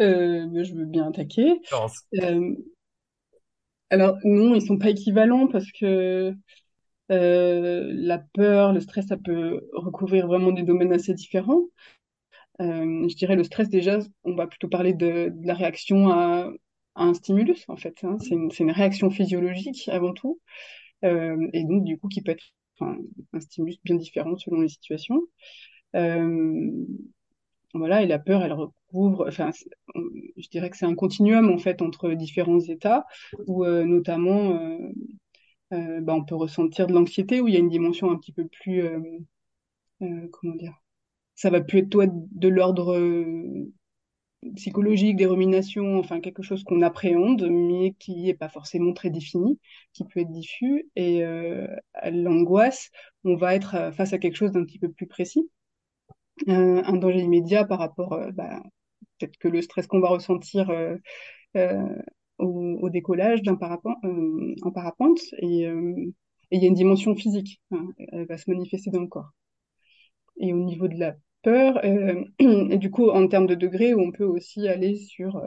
Euh, 0.00 0.62
je 0.62 0.74
veux 0.74 0.84
bien 0.84 1.08
attaquer. 1.08 1.60
Laurence. 1.72 2.04
Euh, 2.22 2.54
alors 3.90 4.16
non, 4.24 4.54
ils 4.54 4.64
sont 4.66 4.78
pas 4.78 4.90
équivalents 4.90 5.48
parce 5.48 5.70
que 5.72 6.32
euh, 7.10 7.90
la 7.94 8.18
peur, 8.18 8.72
le 8.72 8.80
stress, 8.80 9.06
ça 9.06 9.16
peut 9.16 9.68
recouvrir 9.72 10.26
vraiment 10.26 10.52
des 10.52 10.62
domaines 10.62 10.92
assez 10.92 11.14
différents. 11.14 11.62
Euh, 12.60 13.08
je 13.08 13.14
dirais 13.14 13.36
le 13.36 13.44
stress 13.44 13.68
déjà, 13.68 13.98
on 14.24 14.34
va 14.34 14.46
plutôt 14.46 14.68
parler 14.68 14.92
de, 14.92 15.32
la 15.42 15.54
réaction 15.54 16.10
à, 16.10 16.50
un 16.96 17.14
stimulus 17.14 17.64
en 17.68 17.76
fait. 17.76 17.94
hein. 18.02 18.16
C'est 18.18 18.34
une, 18.34 18.70
réaction 18.70 19.10
physiologique 19.10 19.88
avant 19.88 20.12
tout, 20.12 20.40
Euh, 21.04 21.48
et 21.52 21.64
donc 21.64 21.84
du 21.84 21.96
coup 21.98 22.08
qui 22.08 22.22
peut 22.22 22.32
être 22.32 22.52
un 22.80 23.40
stimulus 23.40 23.78
bien 23.84 23.96
différent 23.96 24.36
selon 24.36 24.60
les 24.60 24.68
situations. 24.68 25.22
Voilà, 27.74 28.02
et 28.02 28.06
la 28.06 28.18
peur, 28.18 28.42
elle 28.42 28.52
recouvre, 28.54 29.26
enfin, 29.28 29.50
je 29.94 30.48
dirais 30.48 30.70
que 30.70 30.76
c'est 30.76 30.86
un 30.86 30.94
continuum 30.94 31.50
en 31.50 31.58
fait 31.58 31.82
entre 31.82 32.10
différents 32.14 32.60
états 32.60 33.04
où 33.46 33.64
notamment 33.64 34.58
euh, 35.72 36.00
bah, 36.00 36.14
on 36.14 36.24
peut 36.24 36.34
ressentir 36.34 36.86
de 36.86 36.92
l'anxiété 36.92 37.40
où 37.40 37.48
il 37.48 37.54
y 37.54 37.56
a 37.56 37.60
une 37.60 37.68
dimension 37.68 38.10
un 38.10 38.16
petit 38.16 38.32
peu 38.32 38.46
plus, 38.46 38.82
euh, 38.82 39.00
euh, 40.02 40.28
comment 40.32 40.54
dire, 40.56 40.74
ça 41.36 41.50
va 41.50 41.60
plus 41.62 41.80
être 41.80 41.90
de 41.92 42.48
l'ordre 42.48 42.96
euh, 42.98 43.72
psychologique, 44.56 45.16
des 45.16 45.26
ruminations, 45.26 45.98
enfin 45.98 46.20
quelque 46.20 46.42
chose 46.42 46.64
qu'on 46.64 46.82
appréhende 46.82 47.48
mais 47.50 47.94
qui 47.98 48.28
est 48.28 48.34
pas 48.34 48.48
forcément 48.48 48.92
très 48.92 49.10
défini, 49.10 49.58
qui 49.92 50.04
peut 50.04 50.20
être 50.20 50.30
diffus. 50.32 50.88
Et 50.96 51.24
euh, 51.24 51.66
à 51.94 52.10
l'angoisse, 52.10 52.90
on 53.24 53.36
va 53.36 53.54
être 53.54 53.74
euh, 53.74 53.92
face 53.92 54.12
à 54.12 54.18
quelque 54.18 54.36
chose 54.36 54.52
d'un 54.52 54.64
petit 54.64 54.78
peu 54.78 54.90
plus 54.90 55.06
précis, 55.06 55.50
un 56.46 56.96
danger 56.96 57.20
immédiat 57.20 57.64
par 57.64 57.78
rapport 57.78 58.18
bah, 58.32 58.62
peut-être 59.18 59.36
que 59.38 59.48
le 59.48 59.62
stress 59.62 59.86
qu'on 59.86 60.00
va 60.00 60.08
ressentir 60.08 60.70
au, 62.38 62.78
au 62.80 62.90
décollage 62.90 63.42
d'un 63.42 63.56
parapente, 63.56 63.96
euh, 64.04 64.54
en 64.62 64.70
parapente. 64.70 65.20
Et 65.38 65.66
euh, 65.66 65.94
et 66.50 66.56
il 66.56 66.62
y 66.62 66.64
a 66.64 66.68
une 66.68 66.74
dimension 66.74 67.14
physique, 67.14 67.60
hein, 67.72 67.88
elle 67.98 68.26
va 68.26 68.38
se 68.38 68.50
manifester 68.50 68.90
dans 68.90 69.02
le 69.02 69.06
corps. 69.06 69.32
Et 70.40 70.54
au 70.54 70.64
niveau 70.64 70.88
de 70.88 70.98
la 70.98 71.14
peur, 71.42 71.78
euh, 71.84 72.24
et 72.38 72.78
du 72.78 72.90
coup, 72.90 73.10
en 73.10 73.28
termes 73.28 73.46
de 73.46 73.54
degré, 73.54 73.94
on 73.94 74.12
peut 74.12 74.24
aussi 74.24 74.66
aller 74.66 74.96
sur 74.96 75.42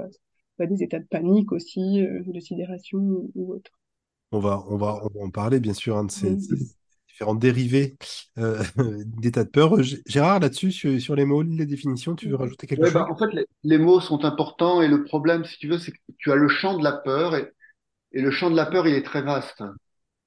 bah, 0.60 0.68
des 0.68 0.84
états 0.84 1.00
de 1.00 1.08
panique 1.08 1.52
aussi, 1.52 2.04
de 2.04 2.40
sidération 2.40 3.00
ou, 3.00 3.32
ou 3.34 3.54
autre. 3.54 3.72
On 4.32 4.40
va, 4.40 4.64
on 4.70 4.78
va, 4.78 5.02
en 5.20 5.32
parler, 5.32 5.60
bien 5.60 5.74
sûr, 5.74 5.98
hein, 5.98 6.04
de 6.04 6.12
ces. 6.12 6.38
Différents 7.22 7.36
dérivés 7.36 7.98
euh, 8.38 8.64
d'état 9.06 9.44
de 9.44 9.50
peur. 9.50 9.76
Gérard, 10.08 10.40
là-dessus, 10.40 10.72
sur, 10.72 11.00
sur 11.02 11.16
les 11.16 11.26
mots, 11.26 11.42
les 11.44 11.66
définitions, 11.66 12.16
tu 12.16 12.30
veux 12.30 12.36
rajouter 12.36 12.68
quelque 12.68 12.86
Ouais, 12.86 12.90
chose? 12.90 13.04
bah, 13.04 13.08
en 13.10 13.16
fait, 13.18 13.32
les, 13.34 13.46
les 13.64 13.78
mots 13.78 14.00
sont 14.00 14.24
importants 14.26 14.82
et 14.82 14.88
le 14.88 15.04
problème, 15.04 15.46
si 15.46 15.58
tu 15.58 15.68
veux, 15.68 15.78
c'est 15.78 15.92
que 15.92 15.98
tu 16.18 16.32
as 16.32 16.36
le 16.36 16.48
champ 16.48 16.78
de 16.78 16.84
la 16.84 16.94
peur 16.94 17.36
et, 17.36 17.52
et 18.14 18.22
le 18.22 18.32
champ 18.32 18.52
de 18.52 18.56
la 18.58 18.66
peur, 18.68 18.88
il 18.88 18.96
est 18.96 19.04
très 19.06 19.22
vaste. 19.24 19.64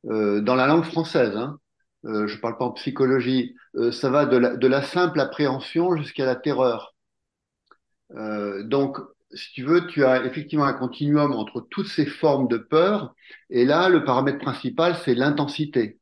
Euh, 0.06 0.40
dans 0.42 0.56
la 0.56 0.66
langue 0.68 0.84
française, 0.84 1.36
hein, 1.36 1.58
euh, 2.06 2.26
je 2.28 2.38
parle 2.40 2.58
pas 2.58 2.66
en 2.66 2.72
psychologie, 2.72 3.54
euh, 3.76 3.92
ça 3.92 4.10
va 4.10 4.26
de 4.26 4.36
la, 4.38 4.56
de 4.56 4.66
la 4.68 4.82
simple 4.82 5.20
appréhension 5.20 5.96
jusqu'à 5.96 6.26
la 6.26 6.36
terreur. 6.36 6.94
Euh, 8.16 8.62
donc, 8.64 8.98
si 9.32 9.52
tu 9.52 9.64
veux, 9.64 9.86
tu 9.86 10.04
as 10.04 10.24
effectivement 10.24 10.64
un 10.64 10.74
continuum 10.74 11.32
entre 11.32 11.60
toutes 11.70 11.88
ces 11.88 12.06
formes 12.06 12.48
de 12.48 12.56
peur 12.58 13.14
et 13.50 13.64
là, 13.64 13.88
le 13.88 14.04
paramètre 14.04 14.38
principal, 14.38 14.96
c'est 15.04 15.14
l'intensité. 15.14 15.98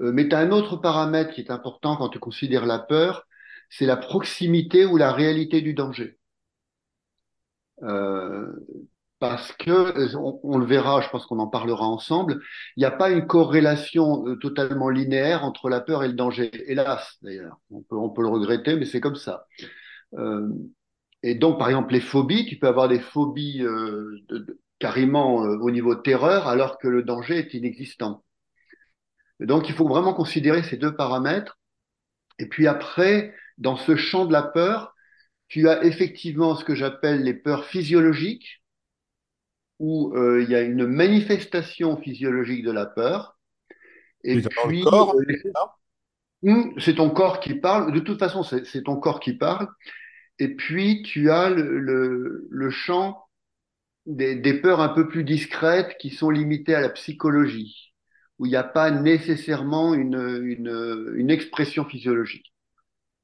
Euh, 0.00 0.12
mais 0.12 0.28
tu 0.28 0.34
as 0.34 0.38
un 0.38 0.50
autre 0.50 0.76
paramètre 0.76 1.32
qui 1.32 1.40
est 1.40 1.50
important 1.50 1.96
quand 1.96 2.08
tu 2.08 2.18
considères 2.18 2.66
la 2.66 2.78
peur, 2.78 3.26
c'est 3.70 3.86
la 3.86 3.96
proximité 3.96 4.84
ou 4.84 4.96
la 4.96 5.12
réalité 5.12 5.60
du 5.60 5.74
danger. 5.74 6.18
Euh, 7.82 8.52
parce 9.18 9.52
que, 9.52 10.16
on, 10.16 10.58
le 10.58 10.66
verra, 10.66 11.00
je 11.00 11.08
pense 11.08 11.26
qu'on 11.26 11.38
en 11.38 11.46
parlera 11.46 11.86
ensemble, 11.86 12.40
il 12.76 12.80
n'y 12.80 12.86
a 12.86 12.90
pas 12.90 13.10
une 13.10 13.26
corrélation 13.26 14.26
euh, 14.26 14.36
totalement 14.36 14.88
linéaire 14.88 15.44
entre 15.44 15.68
la 15.68 15.80
peur 15.80 16.02
et 16.02 16.08
le 16.08 16.14
danger. 16.14 16.50
Hélas, 16.70 17.18
d'ailleurs, 17.22 17.58
on 17.70 18.10
peut, 18.10 18.22
le 18.22 18.28
regretter, 18.28 18.76
mais 18.76 18.84
c'est 18.84 19.00
comme 19.00 19.16
ça. 19.16 19.46
Et 21.22 21.36
donc, 21.36 21.58
par 21.58 21.68
exemple, 21.68 21.92
les 21.92 22.00
phobies, 22.00 22.46
tu 22.46 22.58
peux 22.58 22.66
avoir 22.66 22.88
des 22.88 22.98
phobies 22.98 23.64
carrément 24.80 25.36
au 25.36 25.70
niveau 25.70 25.94
terreur, 25.94 26.48
alors 26.48 26.78
que 26.78 26.88
le 26.88 27.04
danger 27.04 27.38
est 27.38 27.54
inexistant. 27.54 28.24
Donc, 29.46 29.68
il 29.68 29.74
faut 29.74 29.88
vraiment 29.88 30.14
considérer 30.14 30.62
ces 30.62 30.76
deux 30.76 30.94
paramètres. 30.96 31.58
Et 32.38 32.48
puis 32.48 32.66
après, 32.68 33.34
dans 33.58 33.76
ce 33.76 33.96
champ 33.96 34.26
de 34.26 34.32
la 34.32 34.42
peur, 34.42 34.94
tu 35.48 35.68
as 35.68 35.84
effectivement 35.84 36.56
ce 36.56 36.64
que 36.64 36.74
j'appelle 36.74 37.22
les 37.24 37.34
peurs 37.34 37.66
physiologiques, 37.66 38.62
où 39.78 40.12
euh, 40.16 40.42
il 40.42 40.50
y 40.50 40.54
a 40.54 40.62
une 40.62 40.86
manifestation 40.86 41.96
physiologique 41.96 42.64
de 42.64 42.70
la 42.70 42.86
peur. 42.86 43.38
Et 44.24 44.42
puis, 44.42 44.88
euh, 45.18 45.34
c'est 45.42 45.52
hum, 46.44 46.74
c'est 46.80 46.96
ton 46.96 47.10
corps 47.10 47.40
qui 47.40 47.54
parle. 47.54 47.92
De 47.92 48.00
toute 48.00 48.18
façon, 48.18 48.42
c'est 48.42 48.66
c'est 48.66 48.82
ton 48.84 48.96
corps 48.98 49.20
qui 49.20 49.34
parle. 49.34 49.68
Et 50.40 50.54
puis, 50.56 51.02
tu 51.04 51.30
as 51.30 51.50
le, 51.50 51.78
le, 51.80 52.48
le 52.50 52.70
champ 52.70 53.24
des, 54.06 54.36
des 54.36 54.54
peurs 54.60 54.80
un 54.80 54.90
peu 54.90 55.08
plus 55.08 55.24
discrètes 55.24 55.96
qui 55.98 56.10
sont 56.10 56.30
limitées 56.30 56.74
à 56.74 56.80
la 56.82 56.90
psychologie, 56.90 57.91
où 58.42 58.46
il 58.46 58.50
n'y 58.50 58.56
a 58.56 58.64
pas 58.64 58.90
nécessairement 58.90 59.94
une, 59.94 60.16
une, 60.44 61.12
une 61.16 61.30
expression 61.30 61.86
physiologique. 61.86 62.52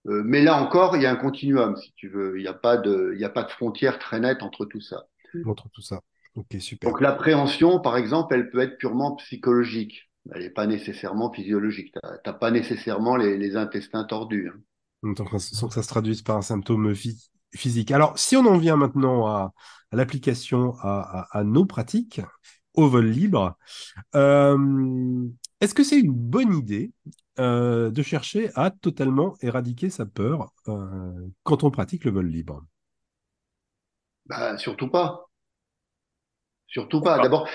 Euh, 0.09 0.23
mais 0.25 0.43
là 0.43 0.63
encore, 0.63 0.97
il 0.97 1.03
y 1.03 1.07
a 1.07 1.13
un 1.13 1.17
continuum, 1.17 1.77
si 1.77 1.93
tu 1.97 2.09
veux. 2.09 2.39
Il 2.39 2.43
n'y 2.43 2.49
a 2.49 2.55
pas 2.55 2.77
de, 2.79 3.15
il 3.17 3.25
a 3.25 3.31
pas 3.31 3.45
de 3.45 3.51
frontière 3.51 3.99
très 3.99 4.21
nette 4.21 4.43
entre 4.43 4.65
tout 4.67 4.81
ça. 4.81 5.07
Montre 5.45 5.69
tout 5.71 5.83
ça. 5.83 6.01
Ok, 6.37 6.57
super. 6.61 6.91
Donc 6.91 7.01
l'appréhension, 7.01 7.79
par 7.79 7.97
exemple, 7.97 8.35
elle 8.35 8.51
peut 8.51 8.59
être 8.61 8.79
purement 8.79 9.15
psychologique. 9.17 10.11
Elle 10.33 10.43
n'est 10.43 10.51
pas 10.51 10.67
nécessairement 10.67 11.33
physiologique. 11.33 11.95
T'as 12.03 12.19
t'as 12.19 12.33
pas 12.33 12.51
nécessairement 12.51 13.17
les, 13.17 13.39
les 13.39 13.57
intestins 13.57 14.03
tordus. 14.05 14.51
hein. 14.53 14.61
Donc, 15.03 15.31
sans 15.41 15.69
que 15.69 15.75
ça 15.75 15.83
se 15.83 15.89
traduise 15.89 16.23
par 16.23 16.37
un 16.37 16.43
symptôme 16.43 16.93
phy- 16.95 17.31
physique. 17.55 17.91
Alors, 17.93 18.19
si 18.19 18.37
on 18.37 18.45
en 18.47 18.59
vient 18.59 18.77
maintenant 18.77 19.27
à, 19.27 19.53
à 19.93 19.97
l'application 19.97 20.75
à, 20.81 21.27
à- 21.33 21.39
à 21.39 21.45
nos 21.45 21.65
pratiques 21.67 22.21
au 22.79 22.89
vol 22.89 23.07
libre, 23.07 23.59
euh, 24.15 25.27
est-ce 25.61 25.75
que 25.75 25.85
c'est 25.85 25.99
une 25.99 26.13
bonne 26.13 26.55
idée 26.55 26.93
euh, 27.41 27.91
de 27.91 28.03
chercher 28.03 28.51
à 28.55 28.71
totalement 28.71 29.37
éradiquer 29.43 29.91
sa 29.91 30.07
peur 30.07 30.53
euh, 30.69 31.13
quand 31.43 31.65
on 31.65 31.71
pratique 31.71 32.05
le 32.05 32.13
vol 32.13 32.27
libre? 32.29 32.65
Bah, 34.27 34.57
surtout 34.59 34.89
pas. 34.91 35.29
Surtout 36.67 37.01
pas. 37.01 37.19
D'abord, 37.19 37.49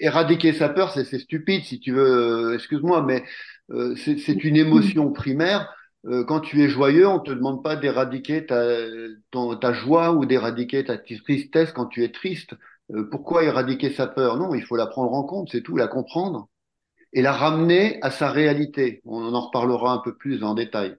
éradiquer 0.00 0.52
sa 0.52 0.68
peur, 0.68 0.90
c'est 0.92 1.04
stupide, 1.18 1.64
si 1.64 1.78
tu 1.78 1.92
veux. 1.92 2.54
Excuse-moi, 2.54 3.02
mais 3.02 3.24
euh, 3.70 3.94
c'est 3.96 4.44
une 4.44 4.56
émotion 4.56 5.12
primaire. 5.12 5.72
Euh, 6.06 6.24
quand 6.24 6.40
tu 6.40 6.62
es 6.62 6.68
joyeux, 6.68 7.06
on 7.06 7.20
te 7.20 7.30
demande 7.30 7.62
pas 7.62 7.76
d'éradiquer 7.76 8.44
ta 8.46 9.72
joie 9.72 10.12
ou 10.12 10.26
d'éradiquer 10.26 10.84
ta 10.84 10.98
tristesse 10.98 11.72
quand 11.72 11.86
tu 11.86 12.02
es 12.02 12.10
triste. 12.10 12.54
Euh, 12.92 13.08
pourquoi 13.10 13.44
éradiquer 13.44 13.90
sa 13.90 14.06
peur? 14.06 14.36
Non, 14.36 14.54
il 14.54 14.62
faut 14.62 14.76
la 14.76 14.86
prendre 14.86 15.12
en 15.12 15.24
compte, 15.24 15.50
c'est 15.50 15.62
tout, 15.62 15.76
la 15.76 15.88
comprendre 15.88 16.48
et 17.12 17.22
la 17.22 17.32
ramener 17.32 17.98
à 18.02 18.10
sa 18.10 18.30
réalité. 18.30 19.00
On 19.04 19.34
en 19.34 19.40
reparlera 19.40 19.92
un 19.92 19.98
peu 19.98 20.14
plus 20.14 20.42
en 20.44 20.54
détail. 20.54 20.96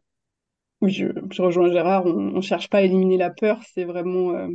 Oui, 0.81 0.91
je, 0.91 1.07
je 1.31 1.41
rejoins 1.41 1.71
Gérard, 1.71 2.05
on 2.05 2.13
ne 2.13 2.41
cherche 2.41 2.69
pas 2.69 2.79
à 2.79 2.81
éliminer 2.81 3.17
la 3.17 3.31
peur, 3.31 3.59
c'est 3.73 3.83
vraiment 3.83 4.31
euh, 4.31 4.47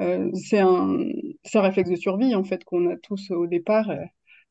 euh, 0.00 0.30
c'est 0.34 0.58
un, 0.58 0.98
réflexe 1.54 1.90
de 1.90 1.96
survie 1.96 2.34
en 2.34 2.44
fait 2.44 2.64
qu'on 2.64 2.90
a 2.90 2.96
tous 2.96 3.30
au 3.30 3.46
départ. 3.46 3.90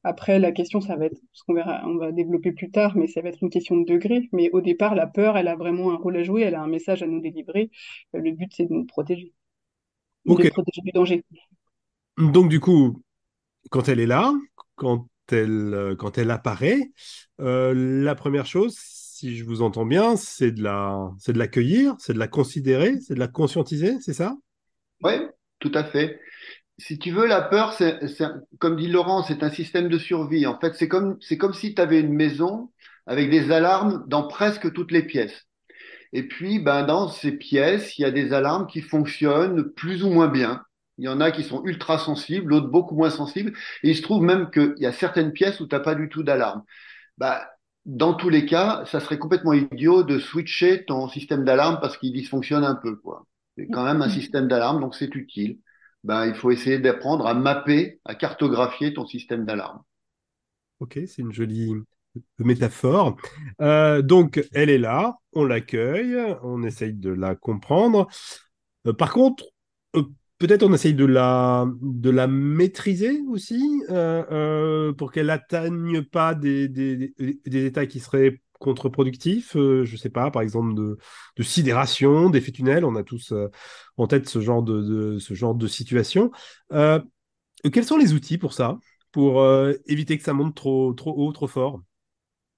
Après, 0.04 0.40
la 0.40 0.52
question, 0.52 0.80
ça 0.80 0.96
va 0.96 1.06
être, 1.06 1.20
ce 1.34 1.44
qu'on 1.44 1.54
verra, 1.54 1.82
on 1.86 1.98
va 1.98 2.12
développer 2.12 2.52
plus 2.52 2.72
tard, 2.72 2.96
mais 2.96 3.08
ça 3.08 3.22
va 3.22 3.30
être 3.30 3.42
une 3.42 3.50
question 3.50 3.78
de 3.78 3.86
degré. 3.86 4.30
Mais 4.32 4.50
au 4.52 4.62
départ, 4.62 4.96
la 4.96 5.08
peur, 5.08 5.38
elle 5.38 5.48
a 5.48 5.56
vraiment 5.56 5.92
un 5.92 5.98
rôle 5.98 6.18
à 6.18 6.24
jouer, 6.24 6.44
elle 6.44 6.56
a 6.56 6.62
un 6.62 6.68
message 6.68 7.04
à 7.04 7.08
nous 7.08 7.20
délivrer. 7.20 7.72
Le 8.14 8.32
but, 8.32 8.52
c'est 8.56 8.66
de 8.66 8.74
nous 8.74 8.86
protéger, 8.86 9.34
de 10.26 10.50
protéger 10.50 10.82
du 10.82 10.92
danger. 10.92 11.26
Donc, 12.18 12.50
du 12.50 12.60
coup, 12.60 13.04
quand 13.70 13.90
elle 13.90 14.00
est 14.00 14.08
là, 14.08 14.34
quand 14.76 15.08
elle, 15.32 15.96
quand 16.00 16.18
elle 16.18 16.32
apparaît, 16.32 16.92
la 17.40 18.16
première 18.16 18.46
chose, 18.46 18.76
si 18.78 19.36
je 19.36 19.44
vous 19.44 19.62
entends 19.62 19.86
bien, 19.86 20.16
c'est 20.16 20.52
de 20.52 20.62
la, 20.62 21.12
c'est 21.20 21.34
de 21.34 21.40
l'accueillir, 21.40 21.96
c'est 22.00 22.14
de 22.14 22.20
la 22.20 22.28
considérer, 22.28 23.00
c'est 23.02 23.16
de 23.16 23.20
la 23.20 23.28
conscientiser, 23.28 23.98
c'est 24.00 24.14
ça? 24.14 24.36
Oui, 25.04 25.14
tout 25.60 25.72
à 25.74 25.84
fait. 25.84 26.20
Si 26.78 27.00
tu 27.00 27.12
veux, 27.12 27.26
la 27.26 27.42
peur, 27.42 27.74
c'est, 27.74 28.00
comme 28.60 28.76
dit 28.76 28.88
Laurent, 28.88 29.24
c'est 29.24 29.42
un 29.42 29.50
système 29.50 29.90
de 29.90 29.98
survie. 29.98 30.46
En 30.46 30.60
fait, 30.60 30.76
c'est 30.76 30.88
comme, 30.88 31.18
c'est 31.20 31.38
comme 31.38 31.54
si 31.54 31.74
tu 31.74 31.82
avais 31.82 32.00
une 32.00 32.14
maison 32.14 32.72
avec 33.08 33.32
des 33.32 33.52
alarmes 33.52 34.04
dans 34.08 34.28
presque 34.28 34.72
toutes 34.74 34.92
les 34.92 35.02
pièces. 35.02 35.48
Et 36.14 36.28
puis, 36.28 36.60
ben, 36.60 36.86
dans 36.86 37.10
ces 37.10 37.32
pièces, 37.32 37.98
il 37.98 38.04
y 38.04 38.06
a 38.06 38.12
des 38.12 38.34
alarmes 38.34 38.68
qui 38.68 38.82
fonctionnent 38.82 39.72
plus 39.72 40.04
ou 40.04 40.10
moins 40.10 40.28
bien. 40.28 40.64
Il 40.98 41.06
y 41.06 41.08
en 41.08 41.22
a 41.22 41.32
qui 41.32 41.44
sont 41.44 41.64
ultra 41.64 41.98
sensibles, 41.98 42.52
d'autres 42.52 42.70
beaucoup 42.70 42.96
moins 42.96 43.10
sensibles. 43.10 43.54
Et 43.84 43.92
il 43.92 43.96
se 43.96 44.02
trouve 44.02 44.24
même 44.24 44.50
qu'il 44.50 44.76
y 44.78 44.86
a 44.86 44.92
certaines 44.92 45.32
pièces 45.32 45.60
où 45.60 45.68
tu 45.68 45.76
n'as 45.76 45.82
pas 45.82 45.96
du 45.96 46.10
tout 46.10 46.24
d'alarme. 46.24 46.64
Ben, 47.18 47.40
dans 47.86 48.14
tous 48.14 48.30
les 48.30 48.46
cas, 48.46 48.84
ça 48.86 49.00
serait 49.00 49.20
complètement 49.20 49.54
idiot 49.54 50.04
de 50.04 50.20
switcher 50.20 50.86
ton 50.86 51.08
système 51.08 51.46
d'alarme 51.46 51.80
parce 51.82 51.98
qu'il 51.98 52.14
dysfonctionne 52.14 52.64
un 52.64 52.76
peu. 52.76 52.96
quoi. 52.96 53.26
C'est 53.58 53.68
quand 53.68 53.84
même 53.84 54.02
un 54.02 54.10
système 54.10 54.48
d'alarme, 54.48 54.82
donc 54.82 54.96
c'est 54.96 55.14
utile. 55.16 55.60
Ben, 56.04 56.26
il 56.26 56.36
faut 56.36 56.52
essayer 56.52 56.80
d'apprendre 56.80 57.28
à 57.28 57.34
mapper, 57.34 58.00
à 58.06 58.16
cartographier 58.16 58.94
ton 58.94 59.06
système 59.06 59.46
d'alarme. 59.46 59.82
Ok, 60.80 61.00
c'est 61.08 61.22
une 61.22 61.34
jolie 61.34 61.74
métaphore. 62.40 63.18
Euh, 63.62 64.02
donc, 64.02 64.44
elle 64.54 64.70
est 64.70 64.78
là, 64.78 65.18
on 65.34 65.44
l'accueille, 65.44 66.16
on 66.44 66.64
essaye 66.64 66.94
de 66.94 67.10
la 67.10 67.36
comprendre. 67.36 68.08
Euh, 68.86 68.94
par 68.94 69.12
contre, 69.12 69.46
euh, 69.96 70.04
peut-être 70.38 70.64
on 70.64 70.74
essaye 70.74 70.94
de 70.94 71.06
la, 71.06 71.66
de 71.82 72.10
la 72.10 72.28
maîtriser 72.28 73.22
aussi 73.30 73.62
euh, 73.90 74.24
euh, 74.32 74.94
pour 74.94 75.12
qu'elle 75.12 75.28
n'atteigne 75.28 76.04
pas 76.04 76.36
des, 76.36 76.68
des, 76.68 77.14
des, 77.46 77.66
états 77.66 77.86
qui 77.86 78.00
seraient 78.00 78.42
contre-productifs. 78.60 79.56
Euh, 79.56 79.86
je 79.86 79.98
sais 79.98 80.10
pas, 80.10 80.32
par 80.32 80.42
exemple 80.42 80.74
de, 80.76 80.98
de 81.36 81.44
sidération, 81.44 82.30
d'effet 82.30 82.52
tunnel. 82.52 82.86
On 82.86 82.96
a 82.96 83.04
tous 83.04 83.34
en 83.98 84.08
tête 84.08 84.30
ce 84.30 84.42
genre 84.42 84.64
de, 84.64 84.82
de, 84.82 85.20
ce 85.20 85.34
genre 85.34 85.56
de 85.56 85.68
situation. 85.68 86.32
quels 86.70 87.86
sont 87.86 87.98
les 87.98 88.14
outils 88.14 88.38
pour 88.38 88.54
ça, 88.54 88.78
pour 89.12 89.46
éviter 89.86 90.18
que 90.18 90.24
ça 90.24 90.34
monte 90.34 90.56
trop, 90.56 90.94
trop 90.94 91.14
haut, 91.16 91.32
trop 91.32 91.48
fort? 91.48 91.82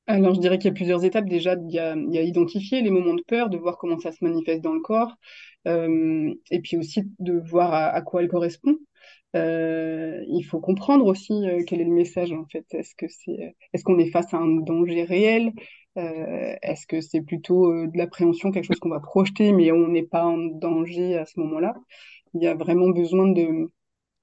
Alors, 0.09 0.33
je 0.33 0.39
dirais 0.39 0.57
qu'il 0.57 0.69
y 0.69 0.71
a 0.71 0.73
plusieurs 0.73 1.05
étapes. 1.05 1.25
Déjà, 1.29 1.55
il 1.55 1.71
y 1.71 1.77
a, 1.77 1.95
il 1.95 2.15
identifier 2.15 2.81
les 2.81 2.89
moments 2.89 3.13
de 3.13 3.21
peur, 3.21 3.49
de 3.49 3.57
voir 3.57 3.77
comment 3.77 3.99
ça 3.99 4.11
se 4.11 4.23
manifeste 4.23 4.61
dans 4.61 4.73
le 4.73 4.79
corps, 4.79 5.15
euh, 5.67 6.33
et 6.49 6.61
puis 6.61 6.77
aussi 6.77 7.03
de 7.19 7.33
voir 7.33 7.73
à, 7.73 8.01
quoi 8.01 8.23
elle 8.23 8.27
correspond. 8.27 8.75
Euh, 9.35 10.23
il 10.27 10.41
faut 10.41 10.59
comprendre 10.59 11.05
aussi 11.05 11.33
euh, 11.47 11.61
quel 11.67 11.81
est 11.81 11.85
le 11.85 11.91
message 11.91 12.31
en 12.31 12.45
fait. 12.51 12.65
Est-ce 12.71 12.95
que 12.95 13.05
c'est, 13.07 13.55
est-ce 13.71 13.83
qu'on 13.83 13.99
est 13.99 14.09
face 14.09 14.33
à 14.33 14.37
un 14.37 14.47
danger 14.47 15.03
réel? 15.03 15.53
Est-ce 15.95 16.87
que 16.87 17.01
c'est 17.01 17.21
plutôt 17.21 17.85
de 17.85 17.97
l'appréhension, 17.97 18.51
quelque 18.51 18.65
chose 18.65 18.79
qu'on 18.79 18.89
va 18.89 19.01
projeter, 19.01 19.51
mais 19.51 19.71
on 19.73 19.89
n'est 19.89 20.03
pas 20.03 20.25
en 20.25 20.37
danger 20.37 21.17
à 21.17 21.25
ce 21.25 21.39
moment-là? 21.41 21.75
Il 22.33 22.41
y 22.41 22.47
a 22.47 22.55
vraiment 22.55 22.89
besoin 22.89 23.27
de 23.27 23.69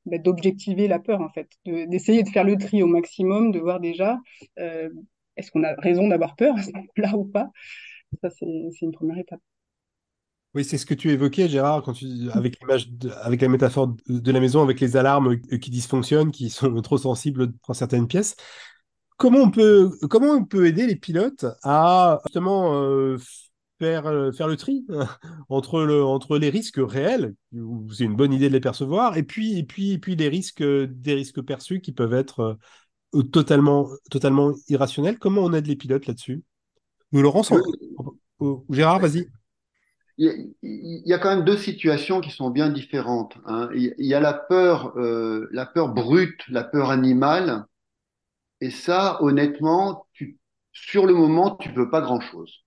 bah, 0.07 0.19
d'objectiver 0.19 0.89
la 0.89 0.99
peur 1.01 1.21
en 1.21 1.29
fait, 1.29 1.49
d'essayer 1.67 2.23
de, 2.23 2.29
faire 2.31 2.45
le 2.45 2.57
tri 2.57 2.83
au 2.83 2.87
maximum, 2.87 3.53
de 3.53 3.59
voir 3.59 3.79
déjà 3.79 4.19
est-ce 5.37 5.51
qu'on 5.51 5.65
a 5.65 5.75
raison 5.75 6.09
d'avoir 6.09 6.37
peur 6.37 6.57
à 6.57 6.63
ce 6.63 6.71
moment-là 6.73 7.17
ou 7.17 7.25
pas? 7.25 7.51
Ça, 8.23 8.31
c'est 8.31 8.47
une 8.83 8.93
première 8.93 9.19
étape. 9.19 9.41
Oui, 10.55 10.65
c'est 10.65 10.79
ce 10.79 10.87
que 10.87 10.95
tu 10.95 11.11
évoquais, 11.11 11.49
Gérard, 11.51 11.83
quand 11.83 11.93
tu, 11.93 12.07
avec 12.33 12.59
l'image, 12.61 12.89
avec 13.21 13.43
la 13.43 13.49
métaphore 13.49 13.95
de 14.09 14.33
la 14.33 14.41
maison, 14.41 14.63
avec 14.63 14.81
les 14.81 14.97
alarmes 14.97 15.39
qui 15.39 15.71
dysfonctionnent, 15.71 16.31
qui 16.31 16.49
sont 16.49 16.81
trop 16.81 16.97
sensibles 16.97 17.53
dans 17.69 17.75
certaines 17.75 18.09
pièces. 18.09 18.37
Comment 19.19 19.41
on 19.41 19.51
peut, 19.51 19.91
comment 20.11 20.33
on 20.33 20.45
peut 20.45 20.67
aider 20.67 20.87
les 20.87 20.97
pilotes 20.97 21.45
à 21.63 22.21
justement 22.25 22.75
euh, 22.75 23.19
faire, 23.79 24.07
euh, 24.07 24.33
faire 24.33 24.49
le 24.49 24.57
tri 24.57 24.87
entre, 25.51 25.83
le, 25.83 26.03
entre 26.05 26.39
les 26.39 26.49
risques 26.51 26.81
réels, 26.81 27.35
où 27.53 27.93
c'est 27.93 28.05
une 28.05 28.17
bonne 28.17 28.33
idée 28.33 28.49
de 28.49 28.55
les 28.55 28.61
percevoir, 28.61 29.17
et 29.19 29.23
puis, 29.25 29.59
et 29.59 29.65
puis, 29.65 29.93
et 29.93 29.99
puis 29.99 30.17
les 30.17 30.29
risques, 30.29 30.63
des 30.63 31.15
risques 31.15 31.43
perçus 31.43 31.81
qui 31.81 31.93
peuvent 31.93 32.15
être 32.15 32.41
euh, 32.41 32.55
totalement, 33.23 33.89
totalement 34.11 34.53
irrationnels. 34.69 35.19
Comment 35.19 35.43
on 35.43 35.53
aide 35.53 35.67
les 35.67 35.77
pilotes 35.77 36.07
là-dessus? 36.07 36.43
Nous, 37.13 37.23
Laurence, 37.23 37.53
Gérard, 38.71 39.01
vas-y 39.01 39.29
il 40.19 41.03
y 41.05 41.13
a 41.13 41.19
quand 41.19 41.35
même 41.35 41.45
deux 41.45 41.59
situations 41.59 42.21
qui 42.21 42.31
sont 42.31 42.51
bien 42.51 42.71
différentes. 42.71 43.37
Hein. 43.45 43.69
Il 43.75 43.95
y 43.99 44.15
a 44.15 44.21
la 44.21 44.33
peur, 44.33 44.97
euh, 44.97 45.49
la 45.53 45.67
peur 45.67 45.89
brute, 45.89 46.41
la 46.49 46.65
peur 46.65 46.91
animale, 46.91 47.67
et 48.61 48.71
ça, 48.71 49.23
honnêtement, 49.23 50.07
tu, 50.13 50.39
sur 50.73 51.07
le 51.07 51.15
moment, 51.15 51.57
tu 51.57 51.73
peux 51.73 51.91
pas 51.91 52.01
grand-chose. 52.01 52.65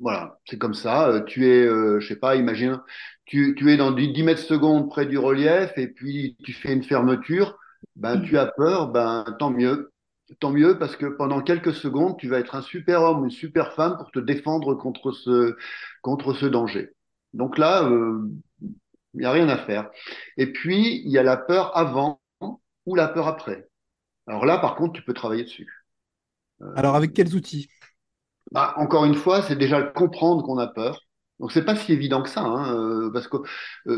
Voilà, 0.00 0.38
c'est 0.46 0.58
comme 0.58 0.74
ça. 0.74 1.08
Euh, 1.08 1.24
tu 1.24 1.46
es, 1.46 1.64
euh, 1.66 1.98
je 2.00 2.08
sais 2.08 2.16
pas, 2.16 2.36
imagine, 2.36 2.80
tu, 3.24 3.54
tu 3.56 3.72
es 3.72 3.76
dans 3.76 3.90
10 3.90 4.22
mètres 4.22 4.40
secondes 4.40 4.88
près 4.88 5.06
du 5.06 5.18
relief 5.18 5.72
et 5.76 5.88
puis 5.88 6.36
tu 6.44 6.52
fais 6.52 6.72
une 6.72 6.84
fermeture. 6.84 7.58
Ben, 7.98 8.20
tu 8.22 8.38
as 8.38 8.46
peur, 8.46 8.88
ben 8.88 9.24
tant 9.38 9.50
mieux 9.50 9.92
tant 10.40 10.50
mieux 10.50 10.78
parce 10.78 10.96
que 10.96 11.06
pendant 11.06 11.40
quelques 11.42 11.74
secondes, 11.74 12.16
tu 12.18 12.28
vas 12.28 12.38
être 12.38 12.54
un 12.54 12.62
super 12.62 13.02
homme, 13.02 13.24
une 13.24 13.30
super 13.30 13.72
femme 13.72 13.96
pour 13.96 14.10
te 14.10 14.18
défendre 14.18 14.74
contre 14.74 15.12
ce, 15.12 15.56
contre 16.02 16.34
ce 16.34 16.46
danger. 16.46 16.90
Donc 17.32 17.58
là, 17.58 17.84
euh, 17.84 18.28
il 19.14 19.20
n'y 19.20 19.26
a 19.26 19.32
rien 19.32 19.48
à 19.48 19.58
faire. 19.58 19.90
Et 20.36 20.52
puis, 20.52 21.02
il 21.04 21.10
y 21.10 21.18
a 21.18 21.22
la 21.22 21.36
peur 21.36 21.76
avant 21.76 22.20
ou 22.86 22.94
la 22.94 23.08
peur 23.08 23.26
après. 23.28 23.68
Alors 24.26 24.46
là, 24.46 24.58
par 24.58 24.76
contre, 24.76 24.94
tu 24.94 25.02
peux 25.04 25.14
travailler 25.14 25.44
dessus. 25.44 25.68
Euh, 26.62 26.74
Alors, 26.76 26.96
avec 26.96 27.12
quels 27.12 27.34
outils? 27.34 27.68
Bah, 28.52 28.74
Encore 28.76 29.04
une 29.06 29.14
fois, 29.14 29.42
c'est 29.42 29.56
déjà 29.56 29.82
comprendre 29.82 30.42
qu'on 30.44 30.58
a 30.58 30.66
peur. 30.66 31.07
Donc, 31.40 31.52
c'est 31.52 31.64
pas 31.64 31.76
si 31.76 31.92
évident 31.92 32.22
que 32.22 32.28
ça, 32.28 32.42
hein, 32.42 32.74
euh, 32.74 33.10
parce 33.12 33.28
que 33.28 33.36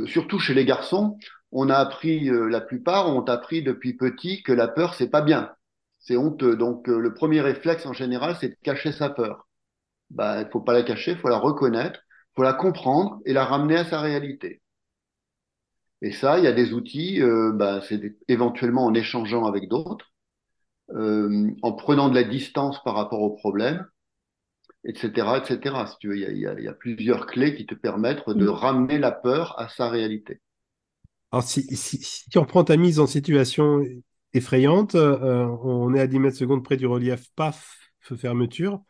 surtout 0.06 0.38
chez 0.38 0.54
les 0.54 0.64
garçons, 0.64 1.18
on 1.52 1.70
a 1.70 1.76
appris, 1.76 2.30
la 2.30 2.60
plupart 2.60 3.08
ont 3.08 3.24
appris 3.24 3.62
depuis 3.62 3.94
petit 3.94 4.42
que 4.42 4.52
la 4.52 4.68
peur, 4.68 4.94
c'est 4.94 5.08
pas 5.10 5.22
bien 5.22 5.50
c'est 6.00 6.16
honteux. 6.16 6.56
Donc, 6.56 6.88
euh, 6.88 6.98
le 6.98 7.14
premier 7.14 7.40
réflexe 7.40 7.86
en 7.86 7.92
général, 7.92 8.36
c'est 8.40 8.48
de 8.50 8.56
cacher 8.62 8.92
sa 8.92 9.10
peur. 9.10 9.48
Bah, 10.10 10.44
faut 10.50 10.60
pas 10.60 10.72
la 10.74 10.82
cacher, 10.82 11.16
faut 11.16 11.28
la 11.28 11.38
reconnaître, 11.38 12.00
faut 12.36 12.42
la 12.42 12.54
comprendre 12.54 13.20
et 13.26 13.32
la 13.32 13.44
ramener 13.44 13.76
à 13.76 13.84
sa 13.84 14.00
réalité. 14.00 14.62
Et 16.02 16.12
ça, 16.12 16.38
il 16.38 16.44
y 16.44 16.48
a 16.48 16.52
des 16.52 16.72
outils, 16.72 17.22
euh, 17.22 17.52
bah, 17.52 17.80
c'est 17.88 18.16
éventuellement 18.28 18.86
en 18.86 18.94
échangeant 18.94 19.46
avec 19.46 19.68
d'autres, 19.68 20.12
euh, 20.94 21.50
en 21.62 21.72
prenant 21.72 22.08
de 22.08 22.14
la 22.14 22.24
distance 22.24 22.82
par 22.84 22.94
rapport 22.94 23.22
au 23.22 23.30
problème, 23.30 23.86
etc., 24.84 25.38
etc. 25.38 25.86
Si 25.86 25.96
tu 25.98 26.08
veux, 26.08 26.16
il 26.16 26.38
y 26.38 26.46
a, 26.46 26.54
il 26.58 26.64
y 26.64 26.68
a 26.68 26.72
plusieurs 26.72 27.26
clés 27.26 27.54
qui 27.54 27.66
te 27.66 27.74
permettent 27.74 28.28
de 28.28 28.46
mm. 28.46 28.50
ramener 28.50 28.98
la 28.98 29.12
peur 29.12 29.58
à 29.58 29.68
sa 29.68 29.88
réalité. 29.88 30.40
Alors, 31.32 31.44
si, 31.44 31.62
si, 31.76 31.98
si, 31.98 32.28
tu 32.28 32.38
reprends 32.38 32.64
ta 32.64 32.76
mise 32.76 32.98
en 32.98 33.06
situation 33.06 33.82
effrayante. 34.32 34.94
Euh, 34.94 35.46
on 35.62 35.94
est 35.94 36.00
à 36.00 36.06
10 36.06 36.18
mètres 36.18 36.36
secondes 36.36 36.64
près 36.64 36.76
du 36.76 36.86
relief, 36.86 37.30
paf, 37.36 37.78
fermeture. 38.00 38.82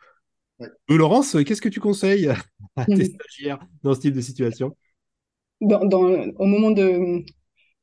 Ouais. 0.58 0.68
Laurence, 0.88 1.36
qu'est-ce 1.44 1.62
que 1.62 1.68
tu 1.68 1.80
conseilles 1.80 2.28
à 2.76 2.84
tes 2.86 3.04
stagiaires 3.04 3.60
dans 3.82 3.94
ce 3.94 4.00
type 4.00 4.14
de 4.14 4.20
situation? 4.20 4.76
Dans, 5.60 5.80
Au 5.82 6.46
moment 6.46 6.70
de, 6.70 7.22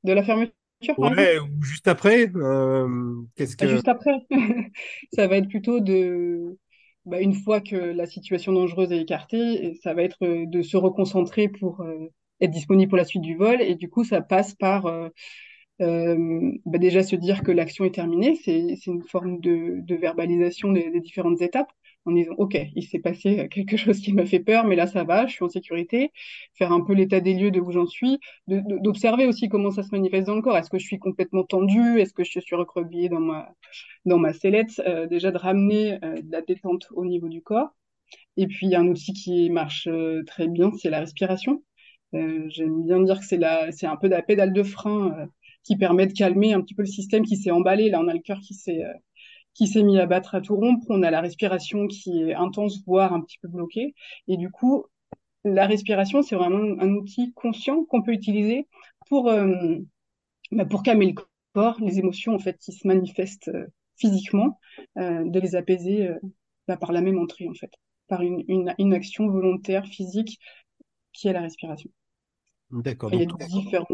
de 0.03 0.13
la 0.13 0.23
fermeture 0.23 0.53
Ouais, 0.97 1.39
ou 1.39 1.63
juste 1.63 1.87
après 1.87 2.31
euh, 2.35 3.15
qu'est-ce 3.35 3.57
que... 3.57 3.67
Juste 3.67 3.87
après. 3.87 4.13
ça 5.13 5.27
va 5.27 5.37
être 5.37 5.49
plutôt 5.49 5.79
de. 5.79 6.55
Bah, 7.07 7.21
une 7.21 7.33
fois 7.33 7.61
que 7.61 7.75
la 7.77 8.05
situation 8.05 8.51
dangereuse 8.51 8.91
est 8.91 9.01
écartée, 9.01 9.75
ça 9.81 9.93
va 9.93 10.03
être 10.03 10.17
de 10.21 10.61
se 10.61 10.75
reconcentrer 10.75 11.47
pour 11.47 11.79
euh, 11.81 12.11
être 12.41 12.51
disponible 12.51 12.89
pour 12.89 12.97
la 12.97 13.05
suite 13.05 13.21
du 13.21 13.35
vol. 13.37 13.61
Et 13.61 13.75
du 13.75 13.89
coup, 13.89 14.03
ça 14.03 14.19
passe 14.21 14.55
par 14.55 14.87
euh, 14.87 15.07
euh, 15.81 16.51
bah 16.65 16.79
déjà 16.79 17.03
se 17.03 17.15
dire 17.15 17.43
que 17.43 17.51
l'action 17.51 17.85
est 17.85 17.95
terminée, 17.95 18.35
c'est 18.43 18.85
une 18.87 19.03
forme 19.03 19.39
de, 19.39 19.81
de 19.81 19.95
verbalisation 19.95 20.71
des, 20.73 20.89
des, 20.91 20.99
différentes 21.01 21.41
étapes 21.41 21.71
en 22.07 22.11
disant 22.13 22.33
ok, 22.37 22.57
il 22.75 22.83
s'est 22.83 22.99
passé 22.99 23.47
quelque 23.51 23.77
chose 23.77 23.99
qui 23.99 24.13
m'a 24.13 24.25
fait 24.25 24.39
peur, 24.39 24.65
mais 24.65 24.75
là 24.75 24.87
ça 24.87 25.03
va, 25.03 25.27
je 25.27 25.33
suis 25.33 25.43
en 25.45 25.49
sécurité. 25.49 26.11
Faire 26.55 26.71
un 26.71 26.81
peu 26.81 26.93
l'état 26.93 27.19
des 27.19 27.33
lieux 27.35 27.51
de 27.51 27.59
où 27.59 27.71
j'en 27.71 27.85
suis, 27.85 28.19
d'observer 28.47 29.25
aussi 29.27 29.49
comment 29.49 29.71
ça 29.71 29.83
se 29.83 29.89
manifeste 29.91 30.27
dans 30.27 30.35
le 30.35 30.41
corps. 30.41 30.57
Est-ce 30.57 30.69
que 30.69 30.79
je 30.79 30.85
suis 30.85 30.99
complètement 30.99 31.43
tendue? 31.43 31.99
Est-ce 31.99 32.13
que 32.13 32.23
je 32.23 32.39
suis 32.39 32.55
recroquevillée 32.55 33.09
dans 33.09 33.19
ma 33.19 33.53
dans 34.05 34.17
ma 34.17 34.33
sellette? 34.33 34.81
Euh, 34.87 35.07
Déjà 35.07 35.31
de 35.31 35.37
ramener 35.37 35.93
euh, 36.03 36.21
de 36.21 36.31
la 36.31 36.41
détente 36.41 36.87
au 36.93 37.05
niveau 37.05 37.27
du 37.29 37.41
corps. 37.41 37.69
Et 38.37 38.47
puis 38.47 38.75
un 38.75 38.87
outil 38.87 39.13
qui 39.13 39.49
marche 39.49 39.87
euh, 39.87 40.23
très 40.25 40.47
bien, 40.47 40.71
c'est 40.81 40.89
la 40.89 40.99
respiration. 41.01 41.63
J'aime 42.13 42.83
bien 42.85 43.01
dire 43.01 43.19
que 43.19 43.25
c'est 43.25 43.37
la, 43.37 43.71
c'est 43.71 43.85
un 43.87 43.97
peu 43.97 44.07
la 44.07 44.21
pédale 44.21 44.53
de 44.53 44.63
frein 44.63 45.27
qui 45.63 45.75
permet 45.77 46.07
de 46.07 46.13
calmer 46.13 46.53
un 46.53 46.61
petit 46.61 46.73
peu 46.73 46.83
le 46.83 46.87
système 46.87 47.23
qui 47.25 47.35
s'est 47.37 47.51
emballé. 47.51 47.89
Là, 47.89 47.99
on 48.01 48.07
a 48.07 48.13
le 48.13 48.19
cœur 48.21 48.39
qui 48.39 48.53
s'est 48.53 48.81
qui 49.57 49.67
s'est 49.67 49.83
mis 49.83 49.99
à 49.99 50.05
battre 50.05 50.35
à 50.35 50.41
tout 50.41 50.55
rompre. 50.55 50.85
On 50.89 51.01
a 51.03 51.11
la 51.11 51.19
respiration 51.19 51.87
qui 51.87 52.21
est 52.21 52.33
intense, 52.33 52.83
voire 52.85 53.13
un 53.13 53.21
petit 53.21 53.39
peu 53.39 53.47
bloquée. 53.47 53.95
Et 54.27 54.37
du 54.37 54.51
coup, 54.51 54.85
la 55.43 55.65
respiration, 55.65 56.21
c'est 56.21 56.35
vraiment 56.35 56.79
un 56.79 56.89
outil 56.93 57.33
conscient 57.33 57.83
qu'on 57.85 58.03
peut 58.03 58.13
utiliser 58.13 58.67
pour 59.07 59.29
euh, 59.29 59.77
bah, 60.51 60.65
pour 60.65 60.83
calmer 60.83 61.13
le 61.13 61.21
rapport, 61.55 61.81
les 61.81 61.97
émotions 61.99 62.35
en 62.35 62.39
fait 62.39 62.57
qui 62.59 62.71
se 62.71 62.87
manifestent 62.87 63.51
physiquement, 63.95 64.59
de 64.95 65.39
les 65.39 65.55
apaiser 65.55 66.09
bah, 66.67 66.77
par 66.77 66.91
la 66.91 67.01
même 67.01 67.17
entrée 67.17 67.49
en 67.49 67.55
fait, 67.55 67.71
par 68.07 68.21
une, 68.21 68.43
une, 68.47 68.75
une 68.77 68.93
action 68.93 69.27
volontaire 69.27 69.87
physique 69.87 70.39
qui 71.13 71.27
est 71.27 71.33
la 71.33 71.41
respiration. 71.41 71.89
D'accord. 72.69 73.11
Il 73.11 73.21
y 73.21 73.23
a 73.23 73.47
différents 73.47 73.87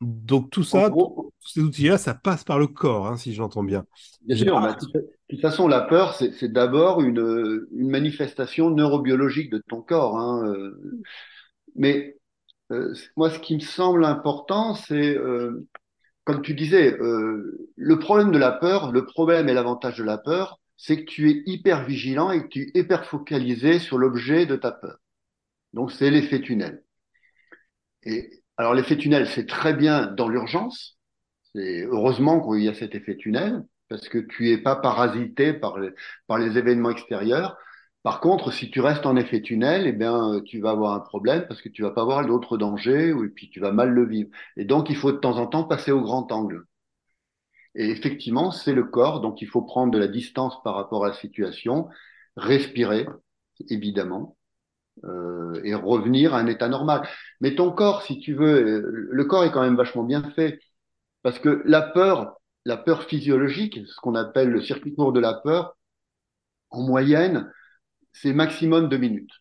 donc 0.00 0.50
tout 0.50 0.62
ça, 0.62 0.90
tous 0.90 1.32
ces 1.40 1.60
outils-là, 1.60 1.98
ça 1.98 2.14
passe 2.14 2.44
par 2.44 2.58
le 2.58 2.68
corps, 2.68 3.08
hein, 3.08 3.16
si 3.16 3.34
j'entends 3.34 3.64
bien. 3.64 3.84
Bien 4.22 4.36
sûr, 4.36 4.60
de 4.60 5.08
toute 5.28 5.40
façon, 5.40 5.66
la 5.66 5.80
peur, 5.80 6.14
c'est 6.14 6.52
d'abord 6.52 7.02
une, 7.02 7.66
une, 7.72 7.90
manifestation 7.90 8.70
neurobiologique 8.70 9.50
de 9.50 9.62
ton 9.68 9.82
corps. 9.82 10.16
Hein, 10.18 10.46
euh. 10.46 11.02
mais 11.74 12.16
euh, 12.70 12.94
moi, 13.16 13.30
ce 13.30 13.38
qui 13.38 13.54
me 13.54 13.60
semble 13.60 14.04
important, 14.04 14.74
c'est, 14.74 15.16
euh, 15.16 15.66
comme 16.24 16.42
tu 16.42 16.54
disais, 16.54 16.92
euh, 17.00 17.68
le 17.76 17.98
problème 17.98 18.32
de 18.32 18.38
la 18.38 18.52
peur, 18.52 18.92
le 18.92 19.04
problème 19.04 19.48
et 19.48 19.54
l'avantage 19.54 19.98
de 19.98 20.04
la 20.04 20.18
peur, 20.18 20.60
c'est 20.76 21.04
que 21.04 21.10
tu 21.10 21.30
es 21.30 21.42
hyper 21.46 21.84
vigilant 21.84 22.30
et 22.30 22.42
que 22.42 22.48
tu 22.48 22.62
es 22.74 22.80
hyper 22.80 23.04
focalisé 23.06 23.78
sur 23.78 23.98
l'objet 23.98 24.46
de 24.46 24.56
ta 24.56 24.72
peur. 24.72 24.98
Donc 25.72 25.92
c'est 25.92 26.10
l'effet 26.10 26.40
tunnel. 26.40 26.84
Et 28.04 28.37
alors 28.58 28.74
l'effet 28.74 28.96
tunnel, 28.96 29.28
c'est 29.28 29.46
très 29.46 29.74
bien 29.74 30.06
dans 30.08 30.28
l'urgence. 30.28 30.98
C'est 31.54 31.84
heureusement 31.84 32.40
qu'il 32.40 32.62
y 32.64 32.68
a 32.68 32.74
cet 32.74 32.94
effet 32.94 33.16
tunnel 33.16 33.64
parce 33.88 34.08
que 34.08 34.18
tu 34.18 34.50
es 34.50 34.58
pas 34.58 34.76
parasité 34.76 35.52
par 35.54 35.78
les, 35.78 35.90
par 36.26 36.38
les 36.38 36.58
événements 36.58 36.90
extérieurs. 36.90 37.56
Par 38.02 38.20
contre, 38.20 38.52
si 38.52 38.70
tu 38.70 38.80
restes 38.80 39.06
en 39.06 39.16
effet 39.16 39.42
tunnel, 39.42 39.86
eh 39.86 39.92
bien, 39.92 40.40
tu 40.44 40.60
vas 40.60 40.70
avoir 40.70 40.94
un 40.94 41.00
problème 41.00 41.46
parce 41.48 41.62
que 41.62 41.68
tu 41.68 41.82
vas 41.82 41.90
pas 41.90 42.04
voir 42.04 42.26
d'autres 42.26 42.58
dangers 42.58 43.10
et 43.10 43.28
puis 43.28 43.50
tu 43.50 43.60
vas 43.60 43.72
mal 43.72 43.90
le 43.90 44.06
vivre. 44.06 44.30
Et 44.56 44.64
donc, 44.64 44.90
il 44.90 44.96
faut 44.96 45.12
de 45.12 45.18
temps 45.18 45.38
en 45.38 45.46
temps 45.46 45.64
passer 45.64 45.92
au 45.92 46.00
grand 46.02 46.30
angle. 46.32 46.64
Et 47.74 47.90
effectivement, 47.90 48.50
c'est 48.50 48.74
le 48.74 48.84
corps, 48.84 49.20
donc 49.20 49.42
il 49.42 49.48
faut 49.48 49.62
prendre 49.62 49.92
de 49.92 49.98
la 49.98 50.08
distance 50.08 50.62
par 50.62 50.74
rapport 50.74 51.04
à 51.04 51.08
la 51.08 51.14
situation, 51.14 51.88
respirer, 52.36 53.06
évidemment, 53.68 54.37
euh, 55.04 55.60
et 55.64 55.74
revenir 55.74 56.34
à 56.34 56.38
un 56.38 56.46
état 56.46 56.68
normal. 56.68 57.08
Mais 57.40 57.54
ton 57.54 57.70
corps, 57.70 58.02
si 58.02 58.18
tu 58.20 58.34
veux, 58.34 58.64
euh, 58.66 59.08
le 59.10 59.24
corps 59.24 59.44
est 59.44 59.52
quand 59.52 59.62
même 59.62 59.76
vachement 59.76 60.04
bien 60.04 60.22
fait 60.30 60.60
parce 61.22 61.38
que 61.38 61.62
la 61.64 61.82
peur, 61.82 62.40
la 62.64 62.76
peur 62.76 63.04
physiologique, 63.04 63.80
ce 63.86 63.96
qu'on 63.96 64.14
appelle 64.14 64.50
le 64.50 64.62
circuit 64.62 64.94
court 64.94 65.12
de 65.12 65.20
la 65.20 65.34
peur, 65.34 65.76
en 66.70 66.82
moyenne, 66.82 67.52
c'est 68.12 68.32
maximum 68.32 68.88
deux 68.88 68.98
minutes. 68.98 69.32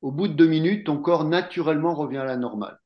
Au 0.00 0.10
bout 0.10 0.28
de 0.28 0.34
deux 0.34 0.46
minutes, 0.46 0.86
ton 0.86 0.98
corps 0.98 1.24
naturellement 1.24 1.94
revient 1.94 2.18
à 2.18 2.24
la 2.24 2.36
normale. 2.36 2.78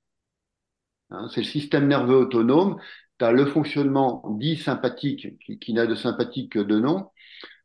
Hein, 1.10 1.28
c'est 1.32 1.40
le 1.40 1.46
système 1.46 1.88
nerveux 1.88 2.16
autonome. 2.16 2.78
Tu 3.18 3.24
as 3.24 3.32
le 3.32 3.46
fonctionnement 3.46 4.22
dit 4.38 4.56
sympathique, 4.56 5.38
qui, 5.60 5.72
n'a 5.72 5.86
de 5.86 5.94
sympathique 5.94 6.52
que 6.52 6.58
de 6.58 6.78
nom, 6.78 7.10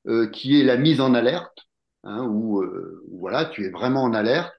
euh, 0.07 0.29
qui 0.29 0.59
est 0.59 0.63
la 0.63 0.77
mise 0.77 1.01
en 1.01 1.13
alerte 1.13 1.67
hein, 2.03 2.25
où, 2.25 2.61
euh, 2.61 3.03
voilà, 3.11 3.45
tu 3.45 3.65
es 3.65 3.69
vraiment 3.69 4.03
en 4.03 4.13
alerte, 4.13 4.53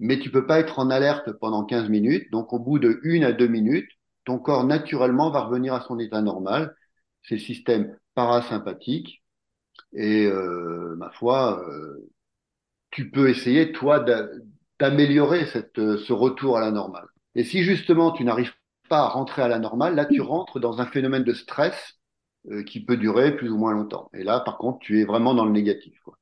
mais 0.00 0.18
tu 0.18 0.30
peux 0.30 0.46
pas 0.46 0.60
être 0.60 0.78
en 0.78 0.90
alerte 0.90 1.32
pendant 1.40 1.64
15 1.64 1.88
minutes. 1.88 2.30
Donc, 2.32 2.52
au 2.52 2.58
bout 2.58 2.78
de 2.78 3.00
une 3.04 3.24
à 3.24 3.32
deux 3.32 3.46
minutes, 3.48 3.90
ton 4.24 4.38
corps 4.38 4.64
naturellement 4.64 5.30
va 5.30 5.42
revenir 5.42 5.74
à 5.74 5.82
son 5.82 5.98
état 5.98 6.22
normal. 6.22 6.74
C'est 7.22 7.36
le 7.36 7.40
système 7.40 7.96
parasympathique. 8.14 9.22
Et 9.92 10.26
euh, 10.26 10.96
ma 10.96 11.10
foi, 11.10 11.64
euh, 11.68 12.10
tu 12.90 13.10
peux 13.10 13.28
essayer, 13.30 13.72
toi, 13.72 14.04
d'améliorer 14.78 15.46
cette, 15.46 15.76
ce 15.76 16.12
retour 16.12 16.58
à 16.58 16.60
la 16.60 16.70
normale. 16.70 17.06
Et 17.34 17.44
si 17.44 17.62
justement 17.64 18.12
tu 18.12 18.24
n'arrives 18.24 18.52
pas 18.88 19.00
à 19.00 19.08
rentrer 19.08 19.42
à 19.42 19.48
la 19.48 19.58
normale, 19.58 19.94
là, 19.94 20.04
tu 20.04 20.20
rentres 20.20 20.60
dans 20.60 20.80
un 20.80 20.86
phénomène 20.86 21.24
de 21.24 21.34
stress 21.34 21.98
euh, 22.50 22.62
qui 22.62 22.84
peut 22.84 22.96
durer 22.96 23.36
plus 23.36 23.50
ou 23.50 23.56
moins 23.58 23.72
longtemps. 23.72 24.10
Et 24.14 24.24
là, 24.24 24.40
par 24.40 24.58
contre, 24.58 24.78
tu 24.80 25.00
es 25.00 25.04
vraiment 25.04 25.34
dans 25.34 25.44
le 25.44 25.52
négatif. 25.52 25.98
Quoi. 26.04 26.18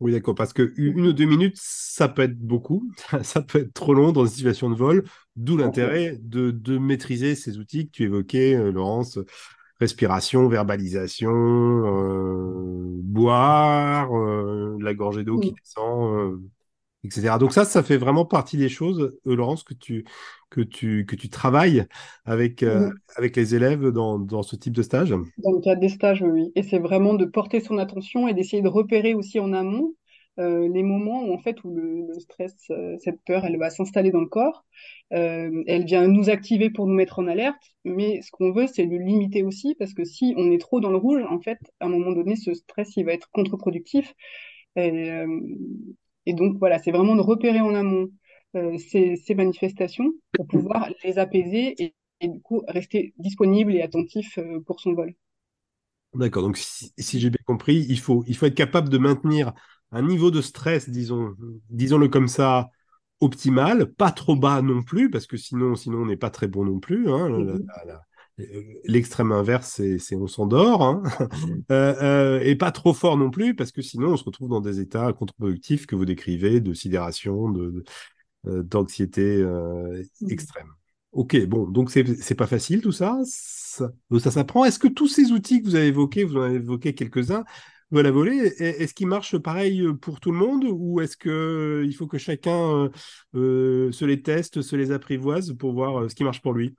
Oui, 0.00 0.12
d'accord, 0.12 0.34
parce 0.34 0.54
que 0.54 0.72
une 0.76 1.06
ou 1.06 1.12
deux 1.12 1.26
minutes, 1.26 1.56
ça 1.58 2.08
peut 2.08 2.22
être 2.22 2.38
beaucoup, 2.38 2.90
ça 3.22 3.42
peut 3.42 3.60
être 3.60 3.74
trop 3.74 3.92
long 3.92 4.12
dans 4.12 4.24
une 4.24 4.30
situation 4.30 4.70
de 4.70 4.74
vol, 4.74 5.04
d'où 5.36 5.58
l'intérêt 5.58 6.16
de, 6.22 6.50
de, 6.50 6.78
maîtriser 6.78 7.34
ces 7.34 7.58
outils 7.58 7.86
que 7.86 7.92
tu 7.92 8.04
évoquais, 8.04 8.54
euh, 8.56 8.72
Laurence, 8.72 9.18
respiration, 9.78 10.48
verbalisation, 10.48 11.30
euh, 11.30 13.00
boire, 13.02 14.10
euh, 14.16 14.78
la 14.80 14.94
gorgée 14.94 15.24
d'eau 15.24 15.38
qui 15.38 15.52
descend, 15.52 16.14
euh, 16.14 16.40
etc. 17.04 17.38
Donc 17.38 17.52
ça, 17.52 17.64
ça 17.64 17.82
fait 17.82 17.96
vraiment 17.96 18.24
partie 18.24 18.56
des 18.56 18.68
choses, 18.68 19.18
euh, 19.26 19.34
Laurence, 19.34 19.62
que 19.62 19.74
tu, 19.74 20.04
que 20.50 20.60
tu, 20.60 21.06
que 21.06 21.16
tu 21.16 21.28
travailles 21.28 21.86
avec, 22.24 22.62
euh, 22.62 22.90
avec 23.16 23.36
les 23.36 23.54
élèves 23.54 23.88
dans, 23.88 24.18
dans 24.18 24.42
ce 24.42 24.56
type 24.56 24.74
de 24.74 24.82
stage? 24.82 25.10
Dans 25.10 25.52
le 25.52 25.60
cadre 25.60 25.80
des 25.80 25.88
stages, 25.88 26.22
oui. 26.22 26.52
Et 26.54 26.62
c'est 26.62 26.78
vraiment 26.78 27.14
de 27.14 27.24
porter 27.24 27.60
son 27.60 27.78
attention 27.78 28.28
et 28.28 28.34
d'essayer 28.34 28.62
de 28.62 28.68
repérer 28.68 29.14
aussi 29.14 29.40
en 29.40 29.52
amont 29.52 29.94
euh, 30.38 30.68
les 30.68 30.82
moments 30.82 31.24
où 31.24 31.34
en 31.34 31.38
fait 31.38 31.62
où 31.64 31.74
le, 31.74 32.06
le 32.06 32.20
stress, 32.20 32.54
euh, 32.70 32.96
cette 32.98 33.20
peur, 33.24 33.44
elle 33.44 33.58
va 33.58 33.68
s'installer 33.68 34.10
dans 34.10 34.20
le 34.20 34.28
corps. 34.28 34.64
Euh, 35.12 35.62
elle 35.66 35.84
vient 35.84 36.06
nous 36.06 36.30
activer 36.30 36.70
pour 36.70 36.86
nous 36.86 36.94
mettre 36.94 37.18
en 37.18 37.26
alerte, 37.26 37.62
mais 37.84 38.22
ce 38.22 38.30
qu'on 38.30 38.52
veut, 38.52 38.66
c'est 38.66 38.86
le 38.86 38.96
limiter 38.96 39.42
aussi 39.42 39.74
parce 39.74 39.92
que 39.92 40.04
si 40.04 40.34
on 40.36 40.50
est 40.50 40.60
trop 40.60 40.80
dans 40.80 40.90
le 40.90 40.96
rouge, 40.96 41.22
en 41.28 41.40
fait, 41.40 41.58
à 41.80 41.86
un 41.86 41.88
moment 41.88 42.12
donné, 42.12 42.36
ce 42.36 42.54
stress, 42.54 42.96
il 42.96 43.04
va 43.04 43.12
être 43.12 43.28
contre-productif. 43.32 44.14
Et, 44.76 45.24
et 46.26 46.34
donc 46.34 46.56
voilà, 46.58 46.78
c'est 46.78 46.90
vraiment 46.90 47.16
de 47.16 47.20
repérer 47.20 47.60
en 47.60 47.74
amont 47.74 48.08
euh, 48.56 48.76
ces, 48.78 49.16
ces, 49.16 49.34
manifestations 49.34 50.12
pour 50.32 50.46
pouvoir 50.46 50.88
les 51.04 51.18
apaiser 51.18 51.74
et, 51.82 51.94
et, 52.20 52.28
du 52.28 52.40
coup 52.40 52.62
rester 52.68 53.14
disponible 53.18 53.74
et 53.74 53.82
attentif 53.82 54.38
euh, 54.38 54.60
pour 54.66 54.80
son 54.80 54.94
vol. 54.94 55.14
D'accord, 56.14 56.42
donc 56.42 56.56
si, 56.56 56.92
si 56.98 57.20
j'ai 57.20 57.30
bien 57.30 57.42
compris, 57.46 57.86
il 57.88 57.98
faut, 57.98 58.24
il 58.26 58.36
faut 58.36 58.46
être 58.46 58.56
capable 58.56 58.88
de 58.88 58.98
maintenir 58.98 59.52
un 59.92 60.02
niveau 60.02 60.30
de 60.32 60.40
stress, 60.40 60.90
disons, 60.90 61.36
disons-le 61.68 62.08
comme 62.08 62.28
ça, 62.28 62.70
optimal, 63.20 63.92
pas 63.92 64.10
trop 64.10 64.34
bas 64.34 64.62
non 64.62 64.82
plus, 64.82 65.10
parce 65.10 65.26
que 65.26 65.36
sinon, 65.36 65.76
sinon 65.76 65.98
on 65.98 66.06
n'est 66.06 66.16
pas 66.16 66.30
très 66.30 66.48
bon 66.48 66.64
non 66.64 66.80
plus. 66.80 67.08
Hein, 67.08 67.28
mm 67.28 67.56
-hmm. 67.56 68.00
L'extrême 68.84 69.32
inverse, 69.32 69.80
c'est 69.98 70.16
on 70.16 70.26
s'endort, 70.26 70.82
hein, 70.82 71.02
euh, 71.70 71.94
euh, 72.02 72.40
et 72.40 72.56
pas 72.56 72.72
trop 72.72 72.94
fort 72.94 73.16
non 73.16 73.30
plus, 73.30 73.54
parce 73.54 73.72
que 73.72 73.82
sinon 73.82 74.12
on 74.12 74.16
se 74.16 74.24
retrouve 74.24 74.48
dans 74.48 74.60
des 74.60 74.80
états 74.80 75.12
contre-productifs 75.12 75.86
que 75.86 75.96
vous 75.96 76.04
décrivez, 76.04 76.60
de 76.60 76.74
sidération, 76.74 77.50
de, 77.50 77.84
euh, 78.46 78.62
d'anxiété 78.62 79.22
euh, 79.22 80.02
extrême. 80.28 80.68
Ok, 81.12 81.36
bon, 81.46 81.66
donc 81.66 81.90
c'est 81.90 82.34
pas 82.36 82.46
facile 82.46 82.80
tout 82.80 82.92
ça, 82.92 83.18
ça, 83.24 83.90
ça 84.18 84.30
s'apprend. 84.30 84.64
Est-ce 84.64 84.78
que 84.78 84.88
tous 84.88 85.08
ces 85.08 85.32
outils 85.32 85.60
que 85.60 85.66
vous 85.66 85.74
avez 85.74 85.88
évoqués, 85.88 86.24
vous 86.24 86.36
en 86.36 86.42
avez 86.42 86.56
évoqué 86.56 86.94
quelques-uns, 86.94 87.44
vol 87.90 88.06
à 88.06 88.10
voler, 88.10 88.36
est-ce 88.58 88.94
qu'ils 88.94 89.08
marchent 89.08 89.36
pareil 89.36 89.84
pour 90.00 90.20
tout 90.20 90.30
le 90.30 90.38
monde 90.38 90.64
ou 90.70 91.00
est-ce 91.00 91.16
que 91.16 91.82
il 91.84 91.92
faut 91.94 92.06
que 92.06 92.18
chacun 92.18 92.90
euh, 93.34 93.92
se 93.92 94.04
les 94.04 94.22
teste, 94.22 94.62
se 94.62 94.76
les 94.76 94.92
apprivoise 94.92 95.54
pour 95.58 95.72
voir 95.72 96.08
ce 96.08 96.14
qui 96.14 96.24
marche 96.24 96.40
pour 96.40 96.52
lui? 96.52 96.76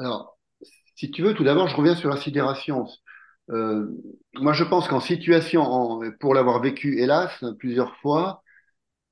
Alors, 0.00 0.38
si 0.96 1.10
tu 1.10 1.22
veux, 1.22 1.34
tout 1.34 1.44
d'abord, 1.44 1.68
je 1.68 1.76
reviens 1.76 1.94
sur 1.94 2.08
la 2.10 2.16
sidération. 2.16 2.86
Euh, 3.50 3.86
moi, 4.34 4.52
je 4.54 4.64
pense 4.64 4.88
qu'en 4.88 5.00
situation, 5.00 5.62
en, 5.62 6.10
pour 6.20 6.34
l'avoir 6.34 6.60
vécu, 6.62 7.00
hélas, 7.00 7.44
plusieurs 7.58 7.96
fois, 7.98 8.42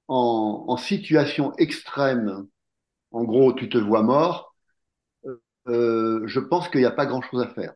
en, 0.09 0.67
en, 0.69 0.77
situation 0.79 1.55
extrême, 1.59 2.47
en 3.13 3.25
gros, 3.25 3.53
tu 3.55 3.69
te 3.69 3.79
vois 3.79 4.03
mort, 4.03 4.55
euh, 5.69 6.23
je 6.27 6.41
pense 6.41 6.69
qu'il 6.69 6.81
n'y 6.81 6.87
a 6.87 6.91
pas 6.91 7.07
grand-chose 7.07 7.43
à 7.43 7.49
faire. 7.49 7.75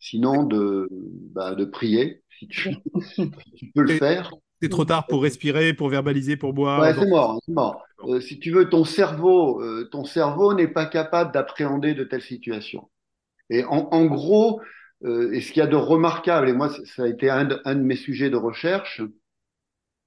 Sinon, 0.00 0.44
de, 0.44 0.88
bah, 0.90 1.54
de 1.54 1.64
prier, 1.64 2.22
si 2.38 2.48
tu, 2.48 2.76
si 3.16 3.30
tu 3.56 3.72
peux 3.74 3.82
le 3.82 3.98
faire. 3.98 4.30
C'est 4.60 4.68
trop 4.68 4.84
tard 4.84 5.06
pour 5.06 5.22
respirer, 5.22 5.72
pour 5.72 5.88
verbaliser, 5.88 6.36
pour 6.36 6.52
boire. 6.52 6.80
Ouais, 6.80 6.94
c'est 6.94 7.06
mort, 7.06 7.40
c'est 7.44 7.52
mort. 7.52 7.84
Euh, 8.04 8.20
si 8.20 8.38
tu 8.38 8.50
veux, 8.50 8.68
ton 8.68 8.84
cerveau, 8.84 9.62
euh, 9.62 9.88
ton 9.90 10.04
cerveau 10.04 10.54
n'est 10.54 10.68
pas 10.68 10.86
capable 10.86 11.32
d'appréhender 11.32 11.94
de 11.94 12.04
telles 12.04 12.22
situations. 12.22 12.88
Et 13.50 13.64
en, 13.64 13.88
en 13.92 14.04
gros, 14.06 14.60
euh, 15.04 15.32
et 15.32 15.40
ce 15.40 15.52
qu'il 15.52 15.60
y 15.60 15.62
a 15.62 15.68
de 15.68 15.76
remarquable, 15.76 16.48
et 16.48 16.52
moi, 16.52 16.70
ça 16.84 17.04
a 17.04 17.08
été 17.08 17.30
un 17.30 17.44
de, 17.44 17.60
un 17.64 17.74
de 17.76 17.82
mes 17.82 17.96
sujets 17.96 18.30
de 18.30 18.36
recherche, 18.36 19.00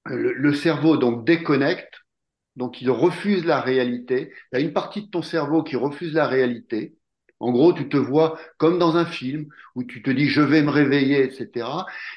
le, 0.04 0.32
le, 0.32 0.54
cerveau 0.54 0.96
donc 0.96 1.24
déconnecte, 1.24 1.94
donc 2.56 2.82
il 2.82 2.90
refuse 2.90 3.44
la 3.44 3.60
réalité. 3.60 4.32
Il 4.52 4.58
y 4.58 4.62
a 4.62 4.64
une 4.64 4.72
partie 4.72 5.02
de 5.02 5.10
ton 5.10 5.22
cerveau 5.22 5.62
qui 5.62 5.76
refuse 5.76 6.12
la 6.12 6.26
réalité. 6.26 6.96
En 7.42 7.50
gros, 7.52 7.72
tu 7.72 7.88
te 7.88 7.96
vois 7.96 8.38
comme 8.56 8.78
dans 8.78 8.96
un 8.96 9.04
film 9.04 9.46
où 9.74 9.84
tu 9.84 10.02
te 10.02 10.10
dis 10.10 10.28
je 10.28 10.42
vais 10.42 10.62
me 10.62 10.70
réveiller, 10.70 11.24
etc. 11.24 11.66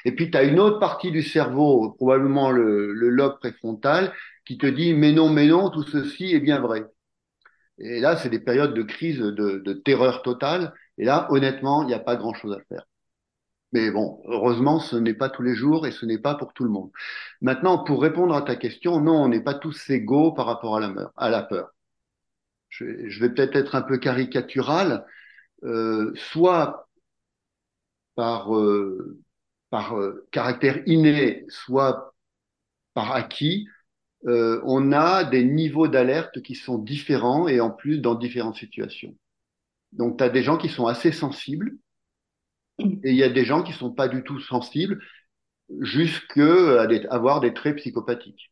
Et 0.04 0.12
puis 0.12 0.30
tu 0.30 0.38
as 0.38 0.44
une 0.44 0.60
autre 0.60 0.78
partie 0.78 1.10
du 1.10 1.22
cerveau, 1.22 1.92
probablement 1.98 2.50
le, 2.52 2.92
le, 2.92 3.08
lobe 3.10 3.38
préfrontal, 3.40 4.12
qui 4.46 4.56
te 4.56 4.66
dit 4.66 4.94
mais 4.94 5.12
non, 5.12 5.28
mais 5.30 5.48
non, 5.48 5.70
tout 5.70 5.82
ceci 5.82 6.32
est 6.34 6.40
bien 6.40 6.60
vrai. 6.60 6.84
Et 7.78 8.00
là, 8.00 8.16
c'est 8.16 8.30
des 8.30 8.38
périodes 8.40 8.74
de 8.74 8.82
crise, 8.82 9.18
de, 9.18 9.72
terreur 9.84 10.22
totale. 10.22 10.74
Et 10.98 11.04
là, 11.04 11.26
honnêtement, 11.30 11.82
il 11.82 11.88
n'y 11.88 11.94
a 11.94 11.98
pas 11.98 12.16
grand-chose 12.16 12.52
à 12.54 12.60
faire. 12.68 12.86
Mais 13.72 13.90
bon, 13.90 14.22
heureusement, 14.26 14.80
ce 14.80 14.96
n'est 14.96 15.14
pas 15.14 15.28
tous 15.28 15.42
les 15.42 15.54
jours 15.54 15.86
et 15.86 15.92
ce 15.92 16.06
n'est 16.06 16.18
pas 16.18 16.34
pour 16.36 16.52
tout 16.54 16.64
le 16.64 16.70
monde. 16.70 16.90
Maintenant, 17.40 17.84
pour 17.84 18.00
répondre 18.02 18.34
à 18.34 18.42
ta 18.42 18.56
question, 18.56 19.00
non, 19.00 19.24
on 19.24 19.28
n'est 19.28 19.42
pas 19.42 19.54
tous 19.54 19.90
égaux 19.90 20.32
par 20.32 20.46
rapport 20.46 20.76
à 20.76 20.80
la, 20.80 21.12
à 21.16 21.30
la 21.30 21.42
peur. 21.42 21.70
Je, 22.68 23.08
je 23.08 23.20
vais 23.20 23.30
peut-être 23.30 23.56
être 23.56 23.74
un 23.74 23.82
peu 23.82 23.98
caricatural, 23.98 25.04
euh, 25.62 26.12
soit 26.14 26.88
par, 28.14 28.54
euh, 28.54 29.18
par 29.70 29.98
euh, 29.98 30.26
caractère 30.30 30.82
inné, 30.86 31.44
soit 31.48 32.14
par 32.94 33.12
acquis, 33.12 33.68
on 34.24 34.90
a 34.90 35.22
des 35.22 35.44
niveaux 35.44 35.86
d'alerte 35.86 36.42
qui 36.42 36.56
sont 36.56 36.78
différents 36.78 37.46
et 37.46 37.60
en 37.60 37.70
plus 37.70 37.98
dans 37.98 38.16
différentes 38.16 38.56
situations. 38.56 39.16
Donc, 39.92 40.18
tu 40.18 40.24
as 40.24 40.30
des 40.30 40.42
gens 40.42 40.56
qui 40.56 40.68
sont 40.68 40.86
assez 40.86 41.12
sensibles 41.12 41.76
et 42.78 43.10
il 43.10 43.14
y 43.14 43.22
a 43.22 43.28
des 43.28 43.44
gens 43.44 43.62
qui 43.62 43.72
sont 43.72 43.92
pas 43.92 44.08
du 44.08 44.24
tout 44.24 44.40
sensibles 44.40 45.00
jusqu'à 45.80 46.86
avoir 47.10 47.40
des 47.40 47.54
traits 47.54 47.76
psychopathiques. 47.76 48.50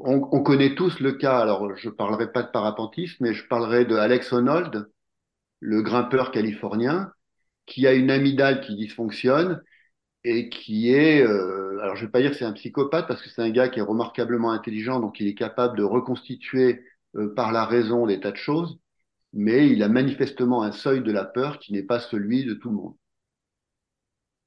On, 0.00 0.28
on, 0.32 0.42
connaît 0.42 0.74
tous 0.74 1.00
le 1.00 1.12
cas, 1.12 1.38
alors 1.38 1.74
je 1.76 1.88
parlerai 1.88 2.30
pas 2.30 2.42
de 2.42 2.50
parapentisme, 2.50 3.24
mais 3.24 3.32
je 3.32 3.46
parlerai 3.46 3.86
de 3.86 3.94
Alex 3.94 4.32
Honnold, 4.32 4.90
le 5.60 5.82
grimpeur 5.82 6.30
californien, 6.30 7.12
qui 7.66 7.86
a 7.86 7.94
une 7.94 8.10
amygdale 8.10 8.60
qui 8.60 8.76
dysfonctionne 8.76 9.62
et 10.24 10.48
qui 10.48 10.92
est, 10.92 11.22
euh, 11.22 11.78
alors 11.82 11.96
je 11.96 12.04
vais 12.04 12.10
pas 12.10 12.20
dire 12.20 12.30
que 12.32 12.36
c'est 12.36 12.44
un 12.44 12.52
psychopathe 12.52 13.06
parce 13.06 13.22
que 13.22 13.28
c'est 13.28 13.42
un 13.42 13.50
gars 13.50 13.68
qui 13.68 13.78
est 13.78 13.82
remarquablement 13.82 14.52
intelligent, 14.52 15.00
donc 15.00 15.20
il 15.20 15.28
est 15.28 15.34
capable 15.34 15.76
de 15.76 15.84
reconstituer 15.84 16.82
euh, 17.16 17.32
par 17.34 17.52
la 17.52 17.64
raison 17.64 18.06
des 18.06 18.20
tas 18.20 18.32
de 18.32 18.36
choses, 18.36 18.78
mais 19.32 19.68
il 19.68 19.82
a 19.82 19.88
manifestement 19.88 20.62
un 20.62 20.72
seuil 20.72 21.02
de 21.02 21.12
la 21.12 21.24
peur 21.24 21.58
qui 21.58 21.72
n'est 21.72 21.82
pas 21.82 22.00
celui 22.00 22.44
de 22.44 22.54
tout 22.54 22.70
le 22.70 22.76
monde. 22.76 22.94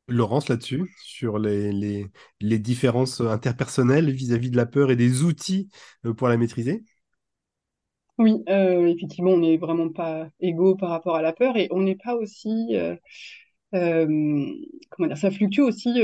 Laurence 0.07 0.49
là-dessus, 0.49 0.91
sur 1.03 1.37
les, 1.37 2.09
différences 2.41 3.21
interpersonnelles 3.21 4.11
vis-à-vis 4.11 4.47
-vis 4.47 4.51
de 4.51 4.57
la 4.57 4.65
peur 4.65 4.89
et 4.91 4.95
des 4.95 5.23
outils 5.23 5.69
euh, 6.05 6.13
pour 6.13 6.27
la 6.27 6.37
maîtriser? 6.37 6.83
Oui, 8.19 8.43
euh, 8.49 8.87
effectivement, 8.87 9.31
on 9.31 9.37
n'est 9.39 9.55
vraiment 9.57 9.89
pas 9.89 10.29
égaux 10.41 10.75
par 10.75 10.89
rapport 10.89 11.15
à 11.15 11.21
la 11.21 11.31
peur 11.31 11.55
et 11.55 11.69
on 11.71 11.81
n'est 11.81 11.95
pas 11.95 12.15
aussi... 12.15 12.75
Euh, 12.75 12.95
euh, 13.75 14.05
comment 14.89 15.07
dire, 15.07 15.17
ça 15.17 15.31
fluctue 15.31 15.61
aussi 15.61 16.01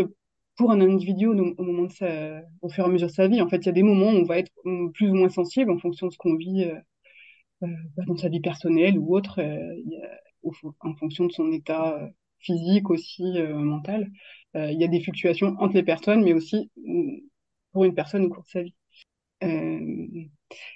pour 0.55 0.71
un 0.71 0.79
individu 0.79 1.27
au, 1.27 1.33
moment 1.33 1.83
de 1.83 1.91
sa, 1.91 2.41
au 2.61 2.69
fur 2.69 2.85
et 2.85 2.87
à 2.87 2.91
mesure 2.91 3.07
de 3.09 3.13
sa 3.13 3.27
vie. 3.27 3.41
En 3.41 3.49
fait, 3.49 3.57
il 3.57 3.65
y 3.65 3.69
a 3.69 3.73
des 3.73 3.83
moments 3.83 4.11
où 4.11 4.15
on 4.15 4.23
va 4.23 4.39
être 4.39 4.51
plus 4.93 5.09
ou 5.09 5.15
moins 5.15 5.29
sensible 5.29 5.71
en 5.71 5.77
fonction 5.77 6.07
de 6.07 6.13
ce 6.13 6.17
qu'on 6.17 6.35
vit 6.37 6.65
bah, 7.61 7.67
dans 8.07 8.15
sa 8.15 8.29
vie 8.29 8.39
personnelle 8.39 8.97
ou 8.97 9.15
autre, 9.15 9.41
en 10.79 10.95
fonction 10.95 11.25
de 11.25 11.31
son 11.33 11.51
état 11.51 11.99
physique 12.39 12.89
aussi, 12.91 13.23
mental. 13.41 14.09
Il 14.53 14.79
y 14.79 14.85
a 14.85 14.87
des 14.87 15.01
fluctuations 15.01 15.55
entre 15.59 15.73
les 15.73 15.83
personnes, 15.83 16.23
mais 16.23 16.33
aussi 16.33 16.71
mm, 16.77 17.17
pour 17.73 17.83
une 17.83 17.95
personne 17.95 18.25
au 18.25 18.29
cours 18.29 18.43
de 18.43 18.47
sa 18.47 18.61
vie. 18.63 18.75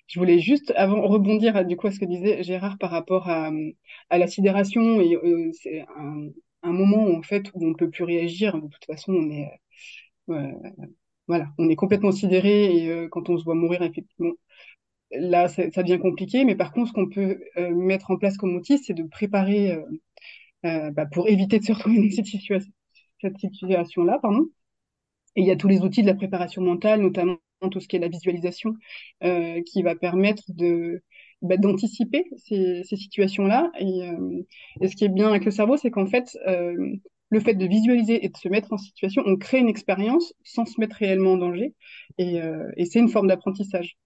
Je 0.07 0.19
voulais 0.19 0.39
juste 0.39 0.73
avant 0.75 1.01
rebondir 1.07 1.65
du 1.65 1.77
coup 1.77 1.87
à 1.87 1.91
ce 1.91 1.99
que 1.99 2.05
disait 2.05 2.43
Gérard 2.43 2.77
par 2.77 2.91
rapport 2.91 3.29
à, 3.29 3.51
la 4.11 4.27
sidération 4.27 5.01
et 5.01 5.15
euh, 5.15 5.51
c'est 5.53 5.85
un, 6.61 6.71
moment 6.71 7.05
où, 7.05 7.15
en 7.15 7.21
fait 7.21 7.51
où 7.53 7.65
on 7.65 7.69
ne 7.69 7.75
peut 7.75 7.89
plus 7.89 8.03
réagir. 8.03 8.55
De 8.55 8.67
toute 8.67 8.85
façon, 8.85 9.13
on 9.13 9.29
est 9.31 9.49
euh, 10.29 10.51
voilà, 11.27 11.47
on 11.57 11.69
est 11.69 11.75
complètement 11.75 12.11
sidéré 12.11 12.75
et 12.75 12.91
euh, 12.91 13.07
quand 13.09 13.29
on 13.29 13.37
se 13.37 13.43
voit 13.43 13.55
mourir 13.55 13.81
effectivement, 13.83 14.33
là 15.11 15.47
ça, 15.49 15.67
devient 15.83 15.99
compliqué. 15.99 16.45
Mais 16.45 16.55
par 16.55 16.71
contre, 16.71 16.89
ce 16.89 16.93
qu'on 16.93 17.09
peut 17.09 17.39
mettre 17.71 18.11
en 18.11 18.17
place 18.17 18.37
comme 18.37 18.55
outil, 18.55 18.79
c'est 18.79 18.93
de 18.93 19.03
préparer 19.03 19.77
bah, 20.63 21.05
pour 21.11 21.29
éviter 21.29 21.59
de 21.59 21.65
se 21.65 21.73
retrouver 21.73 21.97
dans 21.99 22.23
cette 23.21 23.37
situation-là. 23.39 24.19
Pardon. 24.21 24.47
Et 25.35 25.41
il 25.41 25.47
y 25.47 25.51
a 25.51 25.55
tous 25.55 25.67
les 25.67 25.81
outils 25.81 26.01
de 26.01 26.07
la 26.07 26.15
préparation 26.15 26.61
mentale, 26.61 27.01
notamment 27.01 27.37
tout 27.71 27.79
ce 27.79 27.87
qui 27.87 27.95
est 27.95 27.99
la 27.99 28.07
visualisation, 28.07 28.73
euh, 29.23 29.61
qui 29.63 29.81
va 29.83 29.95
permettre 29.95 30.43
de 30.49 31.03
bah, 31.41 31.57
d'anticiper 31.57 32.25
ces, 32.37 32.83
ces 32.83 32.95
situations-là. 32.97 33.71
Et, 33.79 34.09
euh, 34.09 34.43
et, 34.81 34.87
ce 34.87 34.95
qui 34.95 35.05
est 35.05 35.09
bien 35.09 35.29
avec 35.29 35.45
le 35.45 35.51
cerveau, 35.51 35.77
c'est 35.77 35.91
qu'en 35.91 36.07
fait, 36.07 36.37
euh, 36.47 36.95
le 37.29 37.39
fait 37.39 37.53
de 37.53 37.65
visualiser 37.65 38.25
et 38.25 38.29
de 38.29 38.37
se 38.37 38.49
mettre 38.49 38.73
en 38.73 38.77
situation, 38.77 39.23
on 39.25 39.37
crée 39.37 39.59
une 39.59 39.69
expérience 39.69 40.33
sans 40.43 40.65
se 40.65 40.79
mettre 40.79 40.95
réellement 40.97 41.33
en 41.33 41.37
danger. 41.37 41.75
Et, 42.17 42.41
euh, 42.41 42.69
et 42.77 42.85
c'est 42.85 42.99
une 42.99 43.09
forme 43.09 43.27
d'apprentissage. 43.27 43.97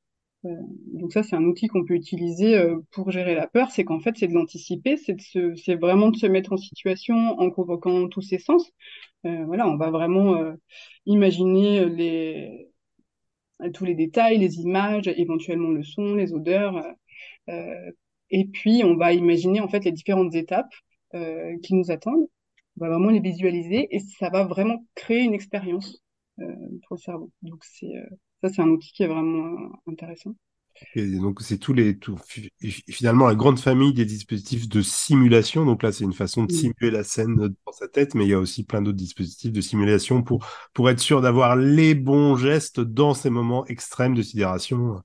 Euh, 0.46 0.50
donc 0.94 1.14
ça, 1.14 1.24
c'est 1.24 1.36
un 1.36 1.44
outil 1.46 1.68
qu'on 1.68 1.86
peut 1.86 1.96
utiliser 1.96 2.56
euh, 2.58 2.80
pour 2.92 3.12
gérer 3.12 3.36
la 3.36 3.48
peur. 3.48 3.72
C'est 3.72 3.84
qu'en 3.86 4.00
fait, 4.00 4.18
c'est 4.18 4.28
de 4.28 4.34
l'anticiper, 4.34 4.98
c'est 4.98 5.76
vraiment 5.76 6.10
de 6.10 6.18
se 6.18 6.28
mettre 6.28 6.54
en 6.54 6.58
situation 6.58 7.16
en 7.40 7.50
convoquant 7.52 8.08
tous 8.10 8.22
ses 8.22 8.40
sens. 8.40 8.72
Euh, 9.26 9.46
voilà, 9.46 9.68
on 9.68 9.78
va 9.78 9.90
vraiment 9.92 10.36
imaginer 11.06 11.86
les 11.90 12.70
tous 13.74 13.86
les 13.86 13.96
détails, 13.96 14.38
les 14.40 14.60
images, 14.60 15.08
éventuellement 15.08 15.70
le 15.70 15.84
son, 15.84 16.16
les 16.16 16.34
odeurs. 16.34 16.84
et 18.30 18.46
puis, 18.46 18.84
on 18.84 18.96
va 18.96 19.14
imaginer 19.14 19.62
en 19.62 19.68
fait 19.70 19.86
les 19.86 19.92
différentes 19.92 20.36
étapes 20.36 20.74
qui 21.64 21.76
nous 21.76 21.92
attendent. 21.92 22.28
On 22.78 22.86
va 22.86 22.90
vraiment 22.90 23.12
les 23.12 23.20
visualiser 23.20 23.88
et 23.96 24.00
ça 24.00 24.30
va 24.30 24.46
vraiment 24.46 24.86
créer 24.96 25.22
une 25.24 25.34
expérience 25.34 26.04
pour 26.38 26.96
le 26.96 26.98
cerveau. 26.98 27.32
Donc 27.44 27.64
c'est 27.64 27.94
ça, 28.44 28.54
c'est 28.54 28.62
un 28.62 28.68
outil 28.68 28.92
qui 28.92 29.04
est 29.04 29.08
vraiment 29.08 29.72
intéressant. 29.88 30.36
Et 30.96 31.18
donc, 31.18 31.42
c'est 31.42 31.60
tous 31.60 31.72
les, 31.72 31.98
tout, 31.98 32.18
finalement, 32.90 33.28
la 33.28 33.36
grande 33.36 33.60
famille 33.60 33.94
des 33.94 34.06
dispositifs 34.06 34.68
de 34.68 34.82
simulation. 34.82 35.66
Donc 35.66 35.82
là, 35.82 35.94
c'est 35.94 36.04
une 36.04 36.14
façon 36.14 36.44
de 36.44 36.52
simuler 36.52 36.92
la 36.92 37.04
scène 37.04 37.36
dans 37.38 37.72
sa 37.72 37.88
tête, 37.88 38.16
mais 38.16 38.26
il 38.26 38.30
y 38.30 38.34
a 38.34 38.40
aussi 38.40 38.66
plein 38.66 38.82
d'autres 38.82 38.98
dispositifs 38.98 39.52
de 39.52 39.62
simulation 39.62 40.24
pour, 40.24 40.46
pour 40.74 40.90
être 40.90 41.00
sûr 41.00 41.22
d'avoir 41.22 41.56
les 41.56 41.96
bons 41.96 42.36
gestes 42.36 42.82
dans 42.82 43.14
ces 43.14 43.30
moments 43.30 43.66
extrêmes 43.68 44.16
de 44.16 44.22
sidération. 44.22 45.02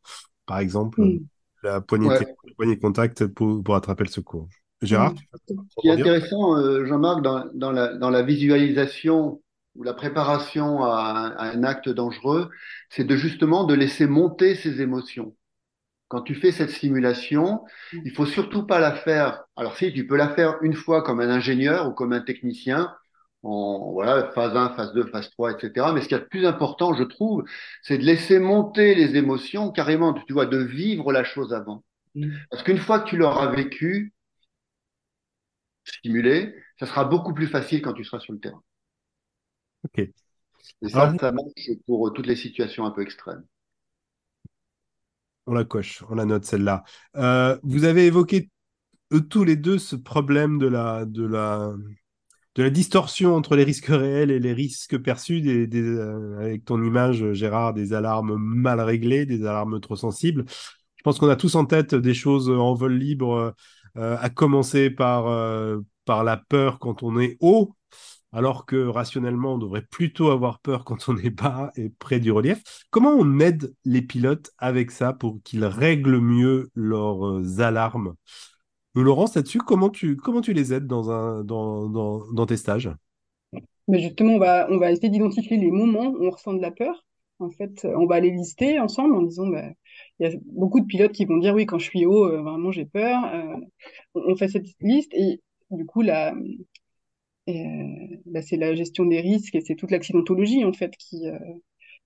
Par 0.47 0.59
exemple, 0.59 1.01
mm. 1.01 1.21
la 1.63 1.81
poignée, 1.81 2.09
ouais. 2.09 2.21
de, 2.21 2.55
poignée 2.55 2.75
de 2.75 2.81
contact 2.81 3.27
pour, 3.27 3.63
pour 3.63 3.77
attraper 3.77 4.05
le 4.05 4.11
secours. 4.11 4.49
Gérard 4.83 5.13
mm. 5.13 5.17
Ce 5.49 5.81
qui 5.81 5.89
est 5.89 5.93
intéressant, 5.93 6.57
euh, 6.57 6.87
Jean-Marc, 6.87 7.23
dans, 7.23 7.45
dans, 7.55 7.71
la, 7.71 7.95
dans 7.95 8.11
la 8.11 8.23
visualisation 8.23 9.41
ou 9.79 9.85
la 9.85 9.95
préparation 9.95 10.85
à 10.85 11.01
un, 11.01 11.31
à 11.37 11.51
un 11.53 11.63
acte 11.63 11.89
dangereux, 11.89 12.51
c'est 12.91 13.05
de 13.05 13.17
justement 13.17 13.65
de 13.65 13.75
laisser 13.75 14.07
monter 14.07 14.57
ses 14.57 14.83
émotions. 14.83 15.37
Quand 16.09 16.23
tu 16.23 16.35
fais 16.35 16.53
cette 16.53 16.71
simulation, 16.71 17.65
il 17.93 18.11
faut 18.11 18.27
surtout 18.27 18.67
pas 18.67 18.81
la 18.81 18.93
faire. 18.93 19.45
Alors 19.57 19.77
si 19.77 19.93
tu 19.93 20.07
peux 20.07 20.17
la 20.17 20.31
faire 20.31 20.57
une 20.63 20.75
fois 20.75 21.03
comme 21.03 21.21
un 21.21 21.31
ingénieur 21.31 21.89
ou 21.89 21.93
comme 21.93 22.13
un 22.13 22.23
technicien, 22.23 22.93
en 23.43 23.93
voilà 23.93 24.33
phase 24.33 24.57
1, 24.57 24.71
phase 24.71 24.93
2, 24.95 25.07
phase 25.07 25.31
3, 25.31 25.53
etc. 25.53 25.87
Mais 25.95 26.01
ce 26.01 26.09
qui 26.09 26.15
est 26.15 26.19
le 26.19 26.27
plus 26.27 26.47
important, 26.47 26.95
je 26.95 27.05
trouve, 27.05 27.45
c'est 27.83 27.99
de 27.99 28.05
laisser 28.05 28.41
monter 28.41 28.95
les 28.95 29.17
émotions 29.17 29.71
carrément, 29.71 30.13
tu 30.15 30.33
vois, 30.33 30.47
de 30.47 30.59
vivre 30.59 31.13
la 31.13 31.25
chose 31.25 31.53
avant. 31.55 31.85
Mm. 32.15 32.31
Parce 32.51 32.63
qu'une 32.65 32.79
fois 32.79 33.01
que 33.01 33.09
tu 33.11 33.17
l'auras 33.17 33.53
vécu, 33.53 34.13
stimulé, 35.85 36.55
ça 36.81 36.87
sera 36.87 37.05
beaucoup 37.05 37.35
plus 37.35 37.47
facile 37.47 37.83
quand 37.83 37.93
tu 37.93 38.05
seras 38.05 38.21
sur 38.21 38.33
le 38.33 38.41
terrain. 38.41 38.63
Ok. 39.85 39.99
Et 39.99 40.89
ça, 40.89 41.03
Alors, 41.03 41.21
ça 41.21 41.33
marche 41.33 41.71
pour 41.87 42.13
toutes 42.13 42.27
les 42.27 42.37
situations 42.37 42.85
un 42.85 42.91
peu 42.91 43.03
extrêmes. 43.03 43.45
On 45.47 45.55
la 45.55 45.65
coche, 45.65 46.05
on 46.11 46.15
la 46.15 46.27
note 46.27 46.45
celle-là. 46.45 46.85
Euh, 47.17 47.59
vous 47.63 47.85
avez 47.85 48.07
évoqué 48.07 48.51
eux, 49.13 49.23
tous 49.23 49.45
les 49.45 49.57
deux 49.57 49.79
ce 49.79 49.97
problème 49.97 50.59
de 50.59 50.67
la, 50.67 51.07
de 51.07 51.27
la, 51.27 51.73
de 52.57 52.63
la 52.63 52.71
distorsion 52.71 53.37
entre 53.37 53.57
les 53.57 53.65
risques 53.65 53.87
réels 53.87 54.31
et 54.31 54.41
les 54.41 54.53
risques 54.53 54.99
perçus, 54.99 55.41
des, 55.41 55.67
des, 55.67 55.83
euh, 55.83 56.39
avec 56.41 56.65
ton 56.65 56.83
image, 56.83 57.33
Gérard, 57.35 57.75
des 57.75 57.95
alarmes 57.95 58.37
mal 58.37 58.81
réglées, 58.81 59.27
des 59.27 59.43
alarmes 59.43 59.81
trop 59.81 59.97
sensibles. 59.97 60.45
Je 60.97 61.03
pense 61.05 61.19
qu'on 61.19 61.31
a 61.31 61.37
tous 61.37 61.55
en 61.55 61.67
tête 61.67 61.95
des 61.95 62.15
choses 62.15 62.51
en 62.51 62.75
vol 62.75 62.95
libre, 62.97 63.55
euh, 63.97 64.17
à 64.21 64.31
commencer 64.31 64.91
par, 64.91 65.29
euh, 65.29 65.79
par 66.05 66.25
la 66.25 66.37
peur 66.37 66.79
quand 66.79 67.03
on 67.03 67.19
est 67.21 67.39
haut, 67.41 67.75
alors 68.33 68.67
que 68.67 68.87
rationnellement, 68.87 69.55
on 69.55 69.59
devrait 69.59 69.87
plutôt 69.91 70.31
avoir 70.31 70.61
peur 70.61 70.85
quand 70.85 71.09
on 71.09 71.17
est 71.17 71.31
bas 71.31 71.71
et 71.77 71.91
près 71.91 72.21
du 72.21 72.33
relief. 72.33 72.63
Comment 72.91 73.13
on 73.13 73.41
aide 73.41 73.75
les 73.85 74.03
pilotes 74.03 74.51
avec 74.59 74.91
ça 74.91 75.13
pour 75.13 75.41
qu'ils 75.45 75.65
règlent 75.65 76.21
mieux 76.21 76.71
leurs 76.75 77.27
euh, 77.27 77.61
alarmes? 77.61 78.15
Laurence, 78.95 79.37
là-dessus, 79.37 79.59
comment 79.59 79.91
tu, 79.91 80.17
comment 80.17 80.41
tu 80.41 80.53
les 80.53 80.73
aides 80.75 80.87
dans, 80.87 81.11
un, 81.11 81.45
dans, 81.45 81.89
dans, 81.89 82.33
dans 82.33 82.47
tes 82.47 82.57
stages? 82.57 82.91
Mais 83.89 84.01
Justement, 84.01 84.35
on 84.35 84.39
va, 84.39 84.69
on 84.71 84.79
va 84.79 84.93
essayer 84.93 85.09
d'identifier 85.11 85.57
les 85.57 85.71
moments 85.71 86.09
où 86.09 86.27
on 86.27 86.31
ressent 86.31 86.53
de 86.55 86.61
la 86.61 86.71
peur. 86.71 87.05
En 87.41 87.51
fait, 87.51 87.85
on 87.85 88.07
va 88.07 88.21
les 88.21 88.31
lister 88.31 88.81
ensemble 88.81 89.15
en 89.15 89.23
disant, 89.23 89.47
bah, 89.49 89.63
il 90.19 90.29
y 90.29 90.35
a 90.35 90.39
beaucoup 90.47 90.81
de 90.81 90.87
pilotes 90.87 91.13
qui 91.13 91.25
vont 91.25 91.39
dire, 91.39 91.55
oui, 91.55 91.67
quand 91.67 91.79
je 91.79 91.85
suis 91.85 92.05
haut, 92.05 92.27
euh, 92.27 92.43
vraiment, 92.43 92.73
j'ai 92.73 92.85
peur. 92.85 93.25
Euh, 93.33 93.57
on 94.15 94.37
fait 94.37 94.49
cette 94.49 94.67
liste 94.81 95.13
et 95.15 95.41
du 95.71 95.87
coup, 95.87 96.03
la, 96.03 96.35
euh, 96.35 96.41
bah, 98.27 98.43
c'est 98.43 98.57
la 98.57 98.75
gestion 98.75 99.07
des 99.07 99.21
risques 99.21 99.55
et 99.55 99.61
c'est 99.61 99.75
toute 99.75 99.91
l'accidentologie 99.91 100.65
en 100.65 100.73
fait 100.73 100.95
qui 100.97 101.29
euh, 101.29 101.39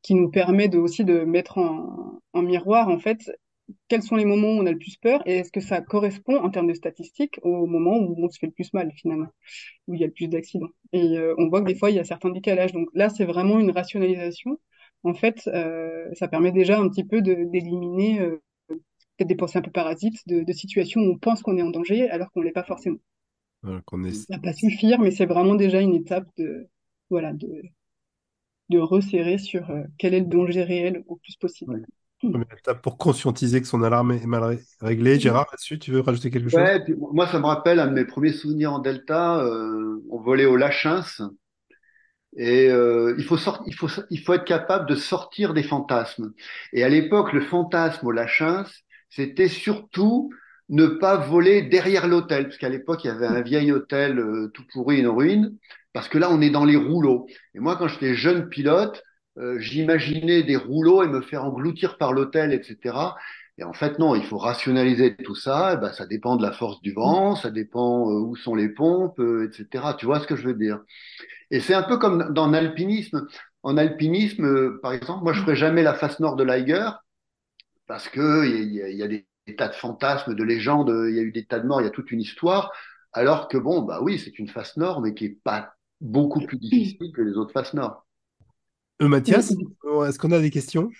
qui 0.02 0.14
nous 0.14 0.30
permet 0.30 0.68
de 0.68 0.78
aussi 0.78 1.04
de 1.04 1.20
mettre 1.24 1.58
en, 1.58 2.20
miroir 2.42 2.88
en 2.88 2.98
fait 2.98 3.30
quels 3.88 4.02
sont 4.02 4.16
les 4.16 4.24
moments 4.24 4.48
où 4.48 4.60
on 4.60 4.66
a 4.66 4.72
le 4.72 4.78
plus 4.78 4.96
peur 4.96 5.22
et 5.26 5.36
est-ce 5.38 5.52
que 5.52 5.60
ça 5.60 5.80
correspond 5.80 6.36
en 6.36 6.50
termes 6.50 6.68
de 6.68 6.74
statistiques 6.74 7.38
au 7.42 7.66
moment 7.66 7.96
où 7.98 8.16
on 8.18 8.28
se 8.28 8.38
fait 8.38 8.46
le 8.46 8.52
plus 8.52 8.72
mal 8.74 8.92
finalement 8.96 9.28
où 9.88 9.94
il 9.94 10.00
y 10.00 10.04
a 10.04 10.06
le 10.08 10.12
plus 10.12 10.28
d'accidents. 10.28 10.70
Et 10.92 11.18
euh, 11.18 11.34
on 11.38 11.48
voit 11.48 11.62
que 11.62 11.66
des 11.68 11.74
fois 11.76 11.90
il 11.90 11.96
y 11.96 12.00
a 12.00 12.04
certains 12.04 12.30
décalages. 12.30 12.72
Donc 12.72 12.88
là 12.94 13.08
c'est 13.08 13.24
vraiment 13.24 13.58
une 13.60 13.70
rationalisation. 13.70 14.58
En 15.04 15.14
fait 15.14 15.48
euh, 15.48 16.08
ça 16.14 16.28
permet 16.28 16.52
déjà 16.52 16.78
un 16.80 16.88
petit 16.88 17.04
peu 17.04 17.22
d'éliminer 17.22 18.20
euh, 18.20 18.42
peut-être 18.68 19.28
des 19.28 19.36
pensées 19.36 19.58
un 19.58 19.62
peu 19.62 19.70
parasites 19.70 20.20
de, 20.26 20.42
de 20.42 20.52
situations 20.52 21.00
où 21.00 21.12
on 21.12 21.18
pense 21.18 21.42
qu'on 21.42 21.56
est 21.56 21.62
en 21.62 21.70
danger 21.70 22.08
alors 22.10 22.30
qu'on 22.32 22.42
l'est 22.42 22.52
pas 22.52 22.64
forcément 22.64 22.98
qu'on 23.86 24.04
est... 24.04 24.12
Ça 24.12 24.36
va 24.36 24.38
pas 24.38 24.52
suffire, 24.52 24.98
mais 25.00 25.10
c'est 25.10 25.26
vraiment 25.26 25.54
déjà 25.54 25.80
une 25.80 25.94
étape 25.94 26.26
de, 26.36 26.68
voilà, 27.10 27.32
de, 27.32 27.48
de 28.70 28.78
resserrer 28.78 29.38
sur 29.38 29.70
euh, 29.70 29.82
quel 29.98 30.14
est 30.14 30.20
le 30.20 30.26
danger 30.26 30.62
réel 30.64 31.04
au 31.06 31.16
plus 31.16 31.36
possible. 31.36 31.84
Première 32.20 32.52
étape 32.56 32.82
pour 32.82 32.98
conscientiser 32.98 33.60
que 33.60 33.66
son 33.66 33.82
alarme 33.82 34.12
est 34.12 34.26
mal 34.26 34.58
réglée. 34.80 35.18
Gérard, 35.18 35.46
là-dessus, 35.50 35.80
tu 35.80 35.90
veux 35.90 36.00
rajouter 36.00 36.30
quelque 36.30 36.48
chose? 36.48 36.60
Ouais, 36.60 36.80
Moi, 37.12 37.26
ça 37.26 37.40
me 37.40 37.46
rappelle 37.46 37.80
un 37.80 37.88
de 37.88 37.92
mes 37.92 38.04
premiers 38.04 38.32
souvenirs 38.32 38.72
en 38.72 38.78
Delta. 38.78 39.40
Euh, 39.44 40.00
on 40.08 40.20
volait 40.20 40.46
au 40.46 40.56
Lachins. 40.56 41.02
Et 42.36 42.70
euh, 42.70 43.14
il, 43.18 43.24
faut 43.24 43.36
il, 43.66 43.74
faut, 43.74 43.88
il 44.10 44.20
faut 44.20 44.34
être 44.34 44.44
capable 44.44 44.88
de 44.88 44.94
sortir 44.94 45.52
des 45.52 45.62
fantasmes. 45.64 46.32
Et 46.72 46.82
à 46.84 46.88
l'époque, 46.88 47.32
le 47.32 47.40
fantasme 47.42 48.06
au 48.06 48.12
Lachins, 48.12 48.64
c'était 49.10 49.48
surtout 49.48 50.30
ne 50.72 50.86
pas 50.86 51.18
voler 51.18 51.62
derrière 51.62 52.08
l'hôtel, 52.08 52.44
parce 52.44 52.56
qu'à 52.56 52.70
l'époque, 52.70 53.04
il 53.04 53.08
y 53.08 53.10
avait 53.10 53.26
un 53.26 53.42
vieil 53.42 53.70
hôtel 53.72 54.18
euh, 54.18 54.48
tout 54.54 54.64
pourri, 54.72 54.98
une 54.98 55.06
ruine, 55.06 55.56
parce 55.92 56.08
que 56.08 56.16
là, 56.16 56.30
on 56.30 56.40
est 56.40 56.50
dans 56.50 56.64
les 56.64 56.76
rouleaux. 56.76 57.26
Et 57.54 57.60
moi, 57.60 57.76
quand 57.76 57.88
j'étais 57.88 58.14
jeune 58.14 58.48
pilote, 58.48 59.02
euh, 59.38 59.58
j'imaginais 59.60 60.42
des 60.42 60.56
rouleaux 60.56 61.02
et 61.02 61.08
me 61.08 61.20
faire 61.20 61.44
engloutir 61.44 61.98
par 61.98 62.14
l'hôtel, 62.14 62.54
etc. 62.54 62.96
Et 63.58 63.64
en 63.64 63.74
fait, 63.74 63.98
non, 63.98 64.14
il 64.14 64.24
faut 64.24 64.38
rationaliser 64.38 65.14
tout 65.16 65.34
ça. 65.34 65.76
ben, 65.76 65.92
ça 65.92 66.06
dépend 66.06 66.36
de 66.36 66.42
la 66.42 66.52
force 66.52 66.80
du 66.80 66.92
vent, 66.94 67.36
ça 67.36 67.50
dépend 67.50 68.10
euh, 68.10 68.20
où 68.20 68.34
sont 68.34 68.54
les 68.54 68.70
pompes, 68.70 69.20
etc. 69.20 69.94
Tu 69.98 70.06
vois 70.06 70.20
ce 70.20 70.26
que 70.26 70.36
je 70.36 70.46
veux 70.48 70.54
dire? 70.54 70.80
Et 71.50 71.60
c'est 71.60 71.74
un 71.74 71.82
peu 71.82 71.98
comme 71.98 72.32
dans 72.32 72.48
l'alpinisme. 72.48 73.26
En 73.62 73.76
alpinisme, 73.76 74.78
par 74.80 74.94
exemple, 74.94 75.22
moi, 75.22 75.34
je 75.34 75.42
ferais 75.42 75.56
jamais 75.56 75.82
la 75.82 75.94
face 75.94 76.18
nord 76.18 76.36
de 76.36 76.44
l'Eiger 76.44 76.88
parce 77.86 78.08
que 78.08 78.46
il 78.46 78.72
y, 78.72 79.02
a 79.02 79.08
des 79.08 79.26
des 79.46 79.56
tas 79.56 79.68
de 79.68 79.74
fantasmes, 79.74 80.34
de 80.34 80.44
légendes, 80.44 80.92
il 81.08 81.16
y 81.16 81.18
a 81.18 81.22
eu 81.22 81.32
des 81.32 81.44
tas 81.44 81.58
de 81.58 81.66
morts, 81.66 81.80
il 81.80 81.84
y 81.84 81.88
a 81.88 81.90
toute 81.90 82.10
une 82.10 82.20
histoire. 82.20 82.72
Alors 83.12 83.48
que 83.48 83.58
bon, 83.58 83.82
bah 83.82 84.00
oui, 84.02 84.18
c'est 84.18 84.38
une 84.38 84.48
face 84.48 84.76
nord, 84.76 85.00
mais 85.02 85.14
qui 85.14 85.26
est 85.26 85.38
pas 85.44 85.74
beaucoup 86.00 86.40
plus 86.40 86.58
difficile 86.58 87.12
que 87.14 87.22
les 87.22 87.36
autres 87.36 87.52
faces 87.52 87.74
nord. 87.74 88.06
Euh, 89.02 89.08
Mathias, 89.08 89.50
est-ce 89.50 90.18
qu'on 90.18 90.32
a 90.32 90.40
des 90.40 90.50
questions? 90.50 90.90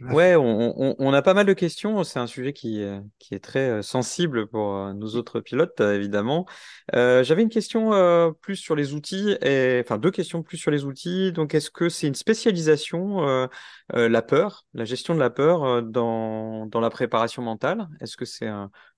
Ouais, 0.00 0.36
on, 0.36 1.12
a 1.14 1.22
pas 1.22 1.32
mal 1.32 1.46
de 1.46 1.52
questions. 1.54 2.04
C'est 2.04 2.18
un 2.18 2.26
sujet 2.26 2.52
qui, 2.52 2.82
euh, 2.82 3.00
qui 3.18 3.34
est 3.34 3.38
très 3.42 3.70
euh, 3.70 3.82
sensible 3.82 4.46
pour 4.46 4.74
euh, 4.74 4.92
nous 4.92 5.16
autres 5.16 5.40
pilotes, 5.40 5.80
évidemment. 5.80 6.46
J'avais 6.92 7.42
une 7.42 7.48
question 7.48 8.34
plus 8.40 8.56
sur 8.56 8.76
les 8.76 8.92
outils, 8.92 9.36
et, 9.42 9.80
enfin 9.84 9.98
deux 9.98 10.10
questions 10.10 10.42
plus 10.42 10.58
sur 10.58 10.70
les 10.70 10.84
outils. 10.84 11.32
Donc, 11.32 11.54
est-ce 11.54 11.70
que 11.70 11.88
c'est 11.88 12.06
une 12.06 12.14
spécialisation, 12.14 13.48
la 13.92 14.22
peur, 14.22 14.66
la 14.74 14.84
gestion 14.84 15.14
de 15.14 15.20
la 15.20 15.30
peur 15.30 15.82
dans, 15.82 16.66
dans 16.66 16.80
la 16.80 16.90
préparation 16.90 17.42
mentale? 17.42 17.88
Est-ce 18.00 18.16
que 18.16 18.24
c'est 18.24 18.50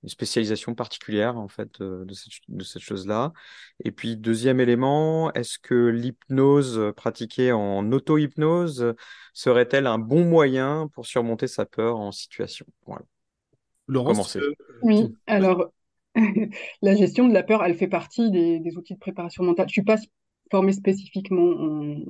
une 0.02 0.08
spécialisation 0.08 0.74
particulière 0.74 1.36
en 1.36 1.48
fait 1.48 1.80
de 1.80 2.12
cette, 2.14 2.32
de 2.48 2.64
cette 2.64 2.82
chose-là 2.82 3.32
Et 3.84 3.90
puis, 3.90 4.16
deuxième 4.16 4.60
élément, 4.60 5.32
est-ce 5.32 5.58
que 5.58 5.88
l'hypnose 5.88 6.92
pratiquée 6.96 7.52
en 7.52 7.90
auto-hypnose 7.90 8.94
serait-elle 9.32 9.86
un 9.86 9.98
bon 9.98 10.24
moyen 10.24 10.88
pour 10.94 11.06
surmonter 11.06 11.46
sa 11.46 11.66
peur 11.66 11.98
en 11.98 12.12
situation? 12.12 12.66
Voilà. 12.86 13.04
Laurence 13.88 14.36
Oui, 14.82 15.14
alors 15.26 15.72
la 16.82 16.94
gestion 16.94 17.26
de 17.28 17.32
la 17.32 17.42
peur, 17.42 17.64
elle 17.64 17.74
fait 17.74 17.88
partie 17.88 18.30
des, 18.30 18.76
outils 18.76 18.94
de 18.94 18.98
préparation 18.98 19.42
mentale. 19.44 19.68
Je 19.68 19.72
suis 19.72 19.82
pas 19.82 19.96
formée 20.50 20.72
spécifiquement 20.72 21.52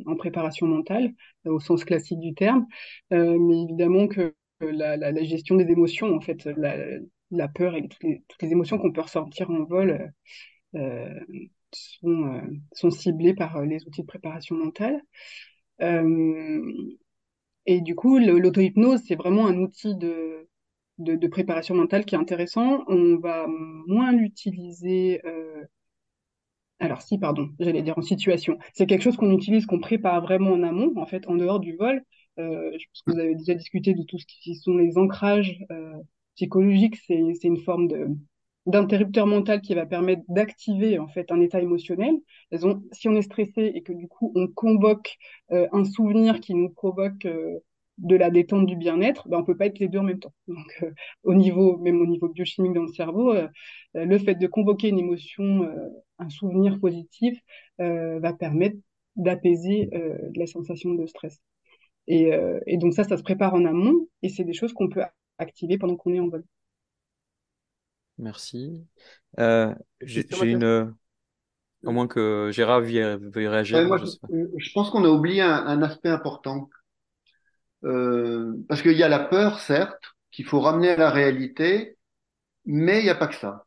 en, 0.07 0.17
préparation 0.17 0.67
mentale, 0.67 1.13
euh, 1.47 1.53
au 1.53 1.61
sens 1.61 1.85
classique 1.85 2.21
du 2.21 2.35
terme, 2.35 2.67
euh, 3.13 3.39
mais 3.39 3.63
évidemment 3.63 4.07
que 4.07 4.35
la, 4.61 5.23
gestion 5.25 5.57
des 5.57 5.71
émotions, 5.71 6.15
en 6.15 6.21
fait, 6.21 6.45
la, 6.45 6.77
peur 7.55 7.77
et 7.77 7.89
toutes 7.89 8.03
les, 8.03 8.53
émotions 8.53 8.79
qu'on 8.79 8.93
peut 8.93 9.03
ressentir 9.03 9.51
en 9.51 9.65
vol 9.65 10.13
euh, 10.75 11.21
sont, 11.73 12.41
sont, 12.73 12.91
ciblées 12.91 13.35
par 13.35 13.63
les 13.63 13.85
outils 13.87 14.03
de 14.03 14.07
préparation 14.07 14.57
mentale. 14.57 15.03
Et 17.69 17.83
du 17.83 17.95
coup, 17.95 18.19
l'auto-hypnose, 18.19 19.03
c'est 19.07 19.15
vraiment 19.15 19.47
un 19.47 19.59
outil 19.59 19.95
de, 19.95 20.49
préparation 21.31 21.75
mentale 21.75 22.07
qui 22.07 22.15
est 22.15 22.19
intéressant. 22.19 22.83
On 22.89 23.19
va 23.19 23.47
moins 23.47 24.11
l'utiliser. 24.11 25.21
Euh, 25.27 25.65
alors, 26.81 27.03
si, 27.03 27.19
pardon, 27.19 27.51
j'allais 27.61 27.83
dire 27.83 27.99
en 27.99 28.03
situation. 28.03 28.57
C'est 28.73 28.87
quelque 28.87 29.03
chose 29.03 29.19
qu'on 29.19 29.33
utilise, 29.33 29.67
qu'on 29.67 29.81
prépare 29.81 30.23
vraiment 30.23 30.53
en 30.53 30.63
amont, 30.63 30.95
en 30.97 31.05
fait, 31.05 31.29
en 31.29 31.37
dehors 31.37 31.61
du 31.61 31.77
vol. 31.77 32.03
Euh, 32.39 32.71
je 32.79 32.87
pense 32.87 33.03
que 33.05 33.13
vous 33.13 33.19
avez 33.19 33.35
déjà 33.35 33.53
discuté 33.55 33.93
de 33.93 34.03
tout 34.03 34.19
ce 34.19 34.25
qui 34.25 34.55
sont 34.55 34.79
les 34.79 34.97
ancrages 34.97 35.59
euh, 35.71 35.93
psychologiques. 36.39 36.97
C'est 37.07 37.45
une 37.45 37.59
forme 37.59 37.89
de, 37.89 38.09
d'interrupteur 38.67 39.27
mental 39.27 39.61
qui 39.61 39.75
va 39.75 39.87
permettre 39.87 40.23
d'activer 40.29 40.99
en 40.99 41.09
fait 41.09 41.33
un 41.33 41.41
état 41.41 41.61
émotionnel. 41.61 42.15
Si 42.93 43.09
on 43.09 43.17
est 43.17 43.23
stressé 43.23 43.73
et 43.75 43.83
que 43.83 43.93
du 43.93 44.09
coup 44.09 44.33
on 44.37 44.47
convoque 44.47 45.17
euh, 45.53 45.67
un 45.73 45.85
souvenir 45.85 46.41
qui 46.41 46.55
nous 46.55 46.71
provoque 46.71 47.25
euh, 47.27 47.59
de 47.99 48.15
la 48.15 48.31
détente 48.31 48.67
du 48.67 48.77
bien-être, 48.77 49.29
ben 49.29 49.39
on 49.39 49.45
peut 49.45 49.57
pas 49.57 49.67
être 49.67 49.81
les 49.81 49.89
deux 49.89 49.99
en 49.99 50.05
même 50.05 50.21
temps. 50.21 50.35
Donc 50.47 50.79
euh, 50.83 50.93
au 51.25 51.35
niveau 51.35 51.77
même 51.79 52.01
au 52.01 52.07
niveau 52.07 52.29
biochimique 52.29 52.75
dans 52.75 52.83
le 52.83 52.93
cerveau, 52.93 53.35
le 53.95 54.19
fait 54.19 54.37
de 54.37 54.47
convoquer 54.47 54.89
une 54.91 55.01
émotion, 55.01 55.69
un 56.19 56.29
souvenir 56.29 56.79
positif 56.79 57.37
va 57.79 58.33
permettre 58.33 58.77
d'apaiser 59.17 59.91
la 60.37 60.47
sensation 60.47 60.95
de 60.95 61.07
stress. 61.07 61.41
Et, 62.07 62.31
et 62.67 62.77
donc 62.77 62.95
ça, 62.95 63.05
ça 63.05 63.17
se 63.17 63.23
prépare 63.23 63.55
en 63.55 63.65
amont 63.65 64.09
et 64.23 64.29
c'est 64.29 64.45
des 64.45 64.53
choses 64.53 64.73
qu'on 64.73 64.89
peut 64.89 65.03
activer 65.39 65.79
pendant 65.79 65.97
qu'on 65.97 66.13
est 66.13 66.21
en 66.21 66.29
vol. 66.29 66.45
Merci. 68.19 68.85
Euh, 69.39 69.75
j'ai 70.01 70.27
une. 70.43 70.65
Euh, 70.65 70.85
au 71.85 71.93
moins 71.93 72.09
que 72.09 72.51
Gérard 72.53 72.81
veuille 72.81 73.47
réagir. 73.47 73.79
je, 73.79 74.73
pense 74.73 74.91
qu'on 74.91 75.05
a 75.05 75.09
oublié 75.09 75.43
un, 75.43 75.83
aspect 75.83 76.09
important. 76.09 76.69
Euh, 77.85 78.53
parce 78.69 78.83
qu'il 78.83 78.97
y 78.97 79.05
a 79.05 79.09
la 79.09 79.21
peur, 79.21 79.61
certes, 79.61 80.17
qu'il 80.33 80.45
faut 80.45 80.61
ramener 80.61 80.91
à 80.91 80.97
la 80.97 81.11
réalité, 81.11 81.97
mais 82.65 82.99
il 82.99 83.05
n'y 83.05 83.11
a 83.11 83.15
pas 83.15 83.29
que 83.29 83.37
ça. 83.37 83.65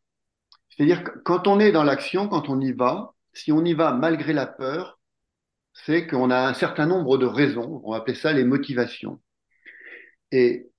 C'est-à-dire 0.69 1.05
que 1.05 1.19
quand 1.19 1.47
on 1.47 1.62
est 1.62 1.71
dans 1.71 1.86
l'action, 1.86 2.27
quand 2.27 2.49
on 2.49 2.60
y 2.60 2.73
va, 2.73 3.13
si 3.34 3.53
on 3.53 3.63
y 3.63 3.73
va 3.73 3.93
malgré 3.93 4.34
la 4.34 4.45
peur, 4.45 4.99
c'est 5.73 6.05
qu'on 6.05 6.31
a 6.31 6.47
un 6.49 6.53
certain 6.53 6.86
nombre 6.86 7.17
de 7.17 7.25
raisons, 7.25 7.81
on 7.86 7.91
va 7.91 7.97
appeler 7.97 8.15
ça 8.15 8.34
les 8.34 8.43
motivations. 8.43 9.21
Et 10.31 10.70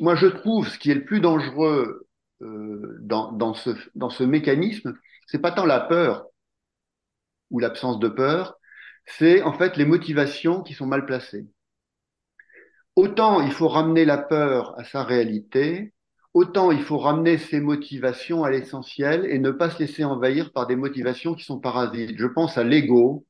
moi, 0.00 0.14
je 0.14 0.26
trouve 0.26 0.68
ce 0.68 0.78
qui 0.78 0.90
est 0.90 0.94
le 0.94 1.04
plus 1.04 1.20
dangereux 1.20 2.06
euh, 2.42 2.98
dans, 3.00 3.54
ce, 3.54 3.70
dans 3.94 4.10
ce 4.10 4.24
mécanisme, 4.24 4.94
c'est 5.26 5.40
pas 5.40 5.52
tant 5.52 5.64
la 5.64 5.80
peur 5.80 6.26
ou 7.50 7.58
l'absence 7.58 7.98
de 7.98 8.08
peur, 8.08 8.58
c'est 9.06 9.42
en 9.42 9.52
fait 9.52 9.76
les 9.76 9.84
motivations 9.84 10.62
qui 10.62 10.74
sont 10.74 10.86
mal 10.86 11.06
placées. 11.06 11.46
Autant 12.96 13.40
il 13.40 13.52
faut 13.52 13.68
ramener 13.68 14.04
la 14.04 14.18
peur 14.18 14.78
à 14.78 14.84
sa 14.84 15.04
réalité, 15.04 15.92
autant 16.34 16.70
il 16.70 16.82
faut 16.82 16.98
ramener 16.98 17.38
ses 17.38 17.60
motivations 17.60 18.44
à 18.44 18.50
l'essentiel 18.50 19.26
et 19.26 19.38
ne 19.38 19.50
pas 19.50 19.70
se 19.70 19.78
laisser 19.78 20.04
envahir 20.04 20.52
par 20.52 20.66
des 20.66 20.76
motivations 20.76 21.34
qui 21.34 21.44
sont 21.44 21.60
parasites. 21.60 22.18
Je 22.18 22.26
pense 22.26 22.58
à 22.58 22.64
l'ego, 22.64 23.24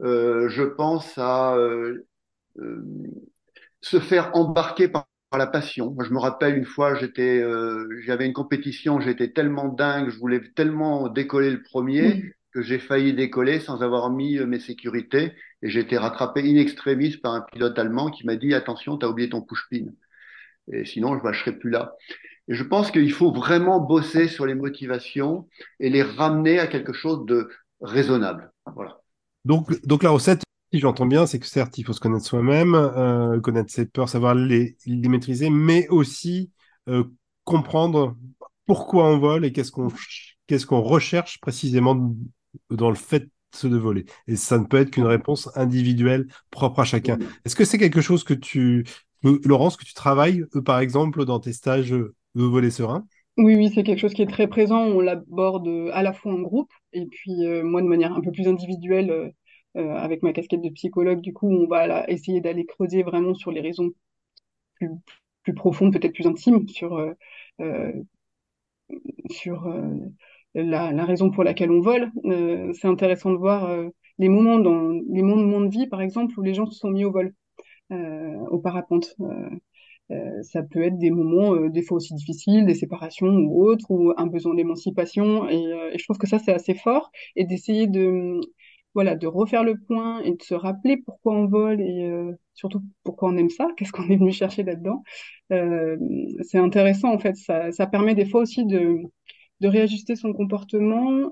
euh, 0.00 0.48
je 0.48 0.62
pense 0.62 1.18
à 1.18 1.56
euh, 1.56 2.06
se 3.80 4.00
faire 4.00 4.30
embarquer 4.34 4.88
par 4.88 5.06
la 5.34 5.46
passion. 5.46 5.92
Moi, 5.92 6.04
je 6.04 6.12
me 6.12 6.18
rappelle 6.18 6.56
une 6.56 6.64
fois, 6.64 6.94
j'étais, 6.94 7.40
euh, 7.40 7.86
j'avais 8.04 8.26
une 8.26 8.32
compétition, 8.32 9.00
j'étais 9.00 9.32
tellement 9.32 9.68
dingue, 9.68 10.10
je 10.10 10.18
voulais 10.18 10.40
tellement 10.54 11.08
décoller 11.08 11.50
le 11.50 11.62
premier 11.62 12.32
que 12.52 12.62
j'ai 12.62 12.78
failli 12.78 13.12
décoller 13.12 13.60
sans 13.60 13.82
avoir 13.82 14.10
mis 14.10 14.38
euh, 14.38 14.46
mes 14.46 14.60
sécurités 14.60 15.32
et 15.62 15.68
j'ai 15.68 15.80
été 15.80 15.98
rattrapé 15.98 16.40
in 16.40 16.56
extremis 16.56 17.16
par 17.16 17.34
un 17.34 17.42
pilote 17.42 17.78
allemand 17.78 18.10
qui 18.10 18.24
m'a 18.24 18.36
dit 18.36 18.54
attention, 18.54 18.96
tu 18.96 19.04
as 19.04 19.10
oublié 19.10 19.28
ton 19.28 19.42
push-pin. 19.42 19.86
Et 20.72 20.84
sinon, 20.84 21.18
je 21.18 21.26
ne 21.26 21.32
serais 21.32 21.58
plus 21.58 21.70
là. 21.70 21.94
Et 22.48 22.54
je 22.54 22.62
pense 22.62 22.90
qu'il 22.90 23.12
faut 23.12 23.32
vraiment 23.32 23.80
bosser 23.80 24.28
sur 24.28 24.46
les 24.46 24.54
motivations 24.54 25.48
et 25.80 25.90
les 25.90 26.02
ramener 26.02 26.58
à 26.58 26.66
quelque 26.66 26.92
chose 26.92 27.26
de 27.26 27.50
raisonnable. 27.80 28.52
Voilà. 28.74 29.00
Donc, 29.44 29.80
donc 29.86 30.02
la 30.02 30.10
recette, 30.10 30.42
si 30.76 30.80
j'entends 30.80 31.06
bien, 31.06 31.24
c'est 31.24 31.38
que 31.38 31.46
certes, 31.46 31.78
il 31.78 31.84
faut 31.84 31.94
se 31.94 32.00
connaître 32.00 32.26
soi-même, 32.26 32.74
euh, 32.74 33.40
connaître 33.40 33.72
ses 33.72 33.86
peurs, 33.86 34.10
savoir 34.10 34.34
les, 34.34 34.76
les 34.84 35.08
maîtriser, 35.08 35.48
mais 35.48 35.88
aussi 35.88 36.50
euh, 36.88 37.04
comprendre 37.44 38.14
pourquoi 38.66 39.06
on 39.06 39.18
vole 39.18 39.46
et 39.46 39.52
qu'est-ce 39.52 39.72
qu'on 39.72 39.88
qu'est-ce 40.46 40.66
qu'on 40.66 40.82
recherche 40.82 41.40
précisément 41.40 42.14
dans 42.70 42.90
le 42.90 42.96
fait 42.96 43.28
de 43.64 43.76
voler. 43.78 44.04
Et 44.28 44.36
ça 44.36 44.58
ne 44.58 44.66
peut 44.66 44.76
être 44.76 44.90
qu'une 44.90 45.06
réponse 45.06 45.48
individuelle 45.56 46.26
propre 46.50 46.80
à 46.80 46.84
chacun. 46.84 47.16
Est-ce 47.46 47.56
que 47.56 47.64
c'est 47.64 47.78
quelque 47.78 48.02
chose 48.02 48.22
que 48.22 48.34
tu, 48.34 48.84
Laurence, 49.22 49.78
que 49.78 49.86
tu 49.86 49.94
travailles, 49.94 50.44
euh, 50.54 50.60
par 50.60 50.78
exemple, 50.78 51.24
dans 51.24 51.40
tes 51.40 51.54
stages 51.54 51.90
de 51.90 52.12
voler 52.34 52.70
serein? 52.70 53.06
Oui, 53.38 53.56
oui, 53.56 53.70
c'est 53.74 53.82
quelque 53.82 54.00
chose 54.00 54.12
qui 54.12 54.20
est 54.20 54.30
très 54.30 54.46
présent. 54.46 54.80
On 54.80 55.00
l'aborde 55.00 55.70
à 55.94 56.02
la 56.02 56.12
fois 56.12 56.34
en 56.34 56.40
groupe 56.40 56.70
et 56.92 57.06
puis 57.06 57.46
moi 57.62 57.80
de 57.80 57.86
manière 57.86 58.12
un 58.12 58.20
peu 58.20 58.30
plus 58.30 58.46
individuelle 58.46 59.32
avec 59.76 60.22
ma 60.22 60.32
casquette 60.32 60.62
de 60.62 60.70
psychologue, 60.70 61.20
du 61.20 61.32
coup, 61.32 61.48
on 61.48 61.66
va 61.66 62.06
essayer 62.08 62.40
d'aller 62.40 62.64
creuser 62.66 63.02
vraiment 63.02 63.34
sur 63.34 63.50
les 63.50 63.60
raisons 63.60 63.90
plus, 65.42 65.54
profondes, 65.54 65.92
peut-être 65.92 66.14
plus 66.14 66.26
intimes, 66.26 66.66
sur, 66.68 66.96
euh, 66.96 67.12
euh, 67.60 67.92
la, 70.54 71.04
raison 71.04 71.30
pour 71.30 71.44
laquelle 71.44 71.70
on 71.70 71.80
vole. 71.80 72.10
c'est 72.74 72.88
intéressant 72.88 73.30
de 73.30 73.36
voir 73.36 73.70
les 74.18 74.28
moments 74.28 74.58
dans 74.58 74.90
les 75.08 75.22
moments 75.22 75.60
de 75.60 75.68
vie, 75.68 75.86
par 75.86 76.00
exemple, 76.00 76.38
où 76.38 76.42
les 76.42 76.54
gens 76.54 76.66
se 76.66 76.78
sont 76.78 76.90
mis 76.90 77.04
au 77.04 77.12
vol, 77.12 77.34
au 77.90 78.58
parapente. 78.58 79.14
Euh, 80.12 80.42
ça 80.42 80.62
peut 80.62 80.82
être 80.82 80.98
des 80.98 81.10
moments, 81.10 81.54
euh, 81.54 81.68
des 81.68 81.82
fois 81.82 81.96
aussi 81.96 82.14
difficiles, 82.14 82.64
des 82.64 82.74
séparations 82.74 83.26
ou 83.26 83.64
autres, 83.64 83.90
ou 83.90 84.12
un 84.16 84.26
besoin 84.26 84.54
d'émancipation. 84.54 85.48
Et, 85.48 85.56
euh, 85.56 85.90
et, 85.92 85.98
je 85.98 86.04
trouve 86.04 86.18
que 86.18 86.28
ça, 86.28 86.38
c'est 86.38 86.52
assez 86.52 86.74
fort. 86.74 87.10
Et 87.34 87.44
d'essayer 87.44 87.86
de, 87.86 88.40
voilà, 88.96 89.14
de 89.14 89.26
refaire 89.26 89.62
le 89.62 89.76
point 89.76 90.20
et 90.22 90.32
de 90.32 90.42
se 90.42 90.54
rappeler 90.54 90.96
pourquoi 90.96 91.34
on 91.34 91.46
vole 91.46 91.80
et 91.82 92.10
surtout 92.54 92.80
pourquoi 93.04 93.28
on 93.28 93.36
aime 93.36 93.50
ça, 93.50 93.68
qu'est-ce 93.76 93.92
qu'on 93.92 94.08
est 94.08 94.16
venu 94.16 94.32
chercher 94.32 94.62
là-dedans. 94.62 95.02
c'est 95.50 96.58
intéressant, 96.58 97.12
en 97.12 97.18
fait. 97.18 97.36
Ça, 97.36 97.72
ça 97.72 97.86
permet 97.86 98.14
des 98.14 98.26
fois 98.26 98.40
aussi 98.40 98.64
de, 98.64 98.98
de 99.60 99.68
réajuster 99.68 100.16
son 100.16 100.32
comportement. 100.32 101.30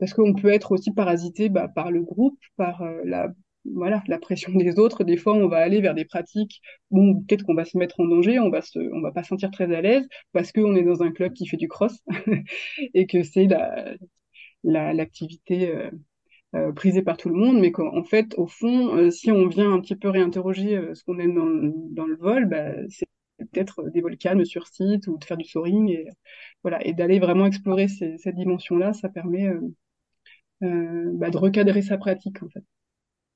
parce 0.00 0.14
qu'on 0.14 0.34
peut 0.34 0.48
être 0.52 0.72
aussi 0.72 0.92
parasité 0.92 1.48
bah, 1.48 1.68
par 1.68 1.90
le 1.90 2.02
groupe, 2.02 2.38
par 2.56 2.82
la 3.04 3.28
voilà, 3.64 4.02
la 4.08 4.18
pression 4.18 4.52
des 4.54 4.78
autres. 4.78 5.04
Des 5.04 5.16
fois, 5.16 5.34
on 5.34 5.46
va 5.48 5.58
aller 5.58 5.80
vers 5.80 5.94
des 5.94 6.04
pratiques 6.04 6.60
où 6.90 7.22
peut-être 7.28 7.44
qu'on 7.44 7.54
va 7.54 7.64
se 7.64 7.76
mettre 7.76 8.00
en 8.00 8.06
danger, 8.06 8.38
on 8.40 8.50
va 8.50 8.62
se, 8.62 8.78
on 8.94 9.00
va 9.02 9.12
pas 9.12 9.22
sentir 9.22 9.50
très 9.50 9.72
à 9.74 9.80
l'aise 9.82 10.08
parce 10.32 10.50
qu'on 10.52 10.74
est 10.76 10.82
dans 10.82 11.02
un 11.02 11.12
club 11.12 11.34
qui 11.34 11.46
fait 11.46 11.56
du 11.58 11.68
cross 11.68 11.98
et 12.94 13.06
que 13.06 13.22
c'est 13.22 13.44
la, 13.46 13.94
l'activité 14.64 15.74
euh, 15.74 15.90
euh, 16.54 16.72
prisée 16.72 17.02
par 17.02 17.16
tout 17.16 17.28
le 17.28 17.36
monde. 17.36 17.60
Mais 17.60 17.72
qu'en 17.72 18.04
fait, 18.04 18.34
au 18.38 18.46
fond, 18.46 18.96
euh, 18.96 19.10
si 19.10 19.30
on 19.30 19.48
vient 19.48 19.72
un 19.72 19.80
petit 19.80 19.96
peu 19.96 20.08
réinterroger 20.08 20.94
ce 20.94 21.04
qu'on 21.04 21.18
aime 21.18 21.34
dans, 21.90 22.06
le 22.06 22.16
vol, 22.16 22.46
bah, 22.46 22.72
c'est 22.88 23.06
peut-être 23.38 23.88
des 23.90 24.00
vols 24.00 24.18
calmes 24.18 24.44
sur 24.44 24.66
site 24.66 25.06
ou 25.08 25.18
de 25.18 25.24
faire 25.24 25.36
du 25.36 25.46
soaring 25.46 25.88
et 25.90 26.06
voilà 26.62 26.84
et 26.86 26.92
d'aller 26.92 27.18
vraiment 27.18 27.46
explorer 27.46 27.88
cette 27.88 28.34
dimension-là, 28.34 28.92
ça 28.92 29.08
permet 29.08 29.50
bah, 30.60 31.30
de 31.30 31.36
recadrer 31.38 31.82
sa 31.82 31.96
pratique 31.98 32.42
en 32.42 32.48
fait. 32.50 32.64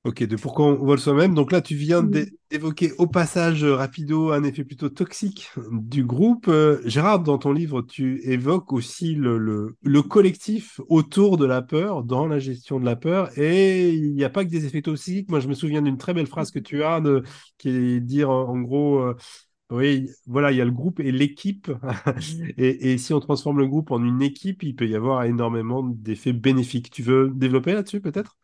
Ok, 0.04 0.22
de 0.22 0.36
pourquoi 0.36 0.66
on 0.66 0.84
vole 0.84 0.98
soi-même. 0.98 1.32
Donc 1.32 1.50
là, 1.50 1.62
tu 1.62 1.74
viens 1.76 2.02
d'évoquer 2.02 2.92
au 2.98 3.06
passage 3.06 3.64
euh, 3.64 3.74
rapido 3.74 4.32
un 4.32 4.42
effet 4.42 4.62
plutôt 4.62 4.90
toxique 4.90 5.50
du 5.72 6.04
groupe. 6.04 6.46
Euh, 6.48 6.78
Gérard, 6.84 7.20
dans 7.20 7.38
ton 7.38 7.52
livre, 7.52 7.80
tu 7.80 8.20
évoques 8.22 8.74
aussi 8.74 9.14
le, 9.14 9.38
le, 9.38 10.02
collectif 10.02 10.78
autour 10.90 11.38
de 11.38 11.46
la 11.46 11.62
peur, 11.62 12.04
dans 12.04 12.26
la 12.26 12.38
gestion 12.38 12.78
de 12.78 12.84
la 12.84 12.96
peur. 12.96 13.30
Et 13.38 13.94
il 13.94 14.14
n'y 14.14 14.24
a 14.24 14.28
pas 14.28 14.44
que 14.44 14.50
des 14.50 14.66
effets 14.66 14.82
toxiques. 14.82 15.30
Moi, 15.30 15.40
je 15.40 15.48
me 15.48 15.54
souviens 15.54 15.80
d'une 15.80 15.96
très 15.96 16.12
belle 16.12 16.26
phrase 16.26 16.50
que 16.50 16.58
tu 16.58 16.84
as, 16.84 17.00
de, 17.00 17.22
qui 17.56 17.70
est 17.70 18.00
dire 18.00 18.28
en, 18.28 18.60
gros... 18.60 18.98
Euh, 18.98 19.16
oui, 19.70 20.10
voilà, 20.26 20.52
il 20.52 20.58
y 20.58 20.60
a 20.60 20.66
le 20.66 20.70
groupe 20.70 21.00
et 21.00 21.12
l'équipe. 21.12 21.70
et, 22.58 22.92
et, 22.92 22.98
si 22.98 23.14
on 23.14 23.20
transforme 23.20 23.58
le 23.58 23.66
groupe 23.66 23.90
en 23.90 24.04
une 24.04 24.20
équipe, 24.20 24.62
il 24.62 24.76
peut 24.76 24.86
y 24.86 24.94
avoir 24.96 25.24
énormément 25.24 25.82
d'effets 25.82 26.34
bénéfiques. 26.34 26.90
Tu 26.90 27.02
veux 27.02 27.30
développer 27.34 27.72
là-dessus, 27.72 28.02
peut-être? 28.02 28.36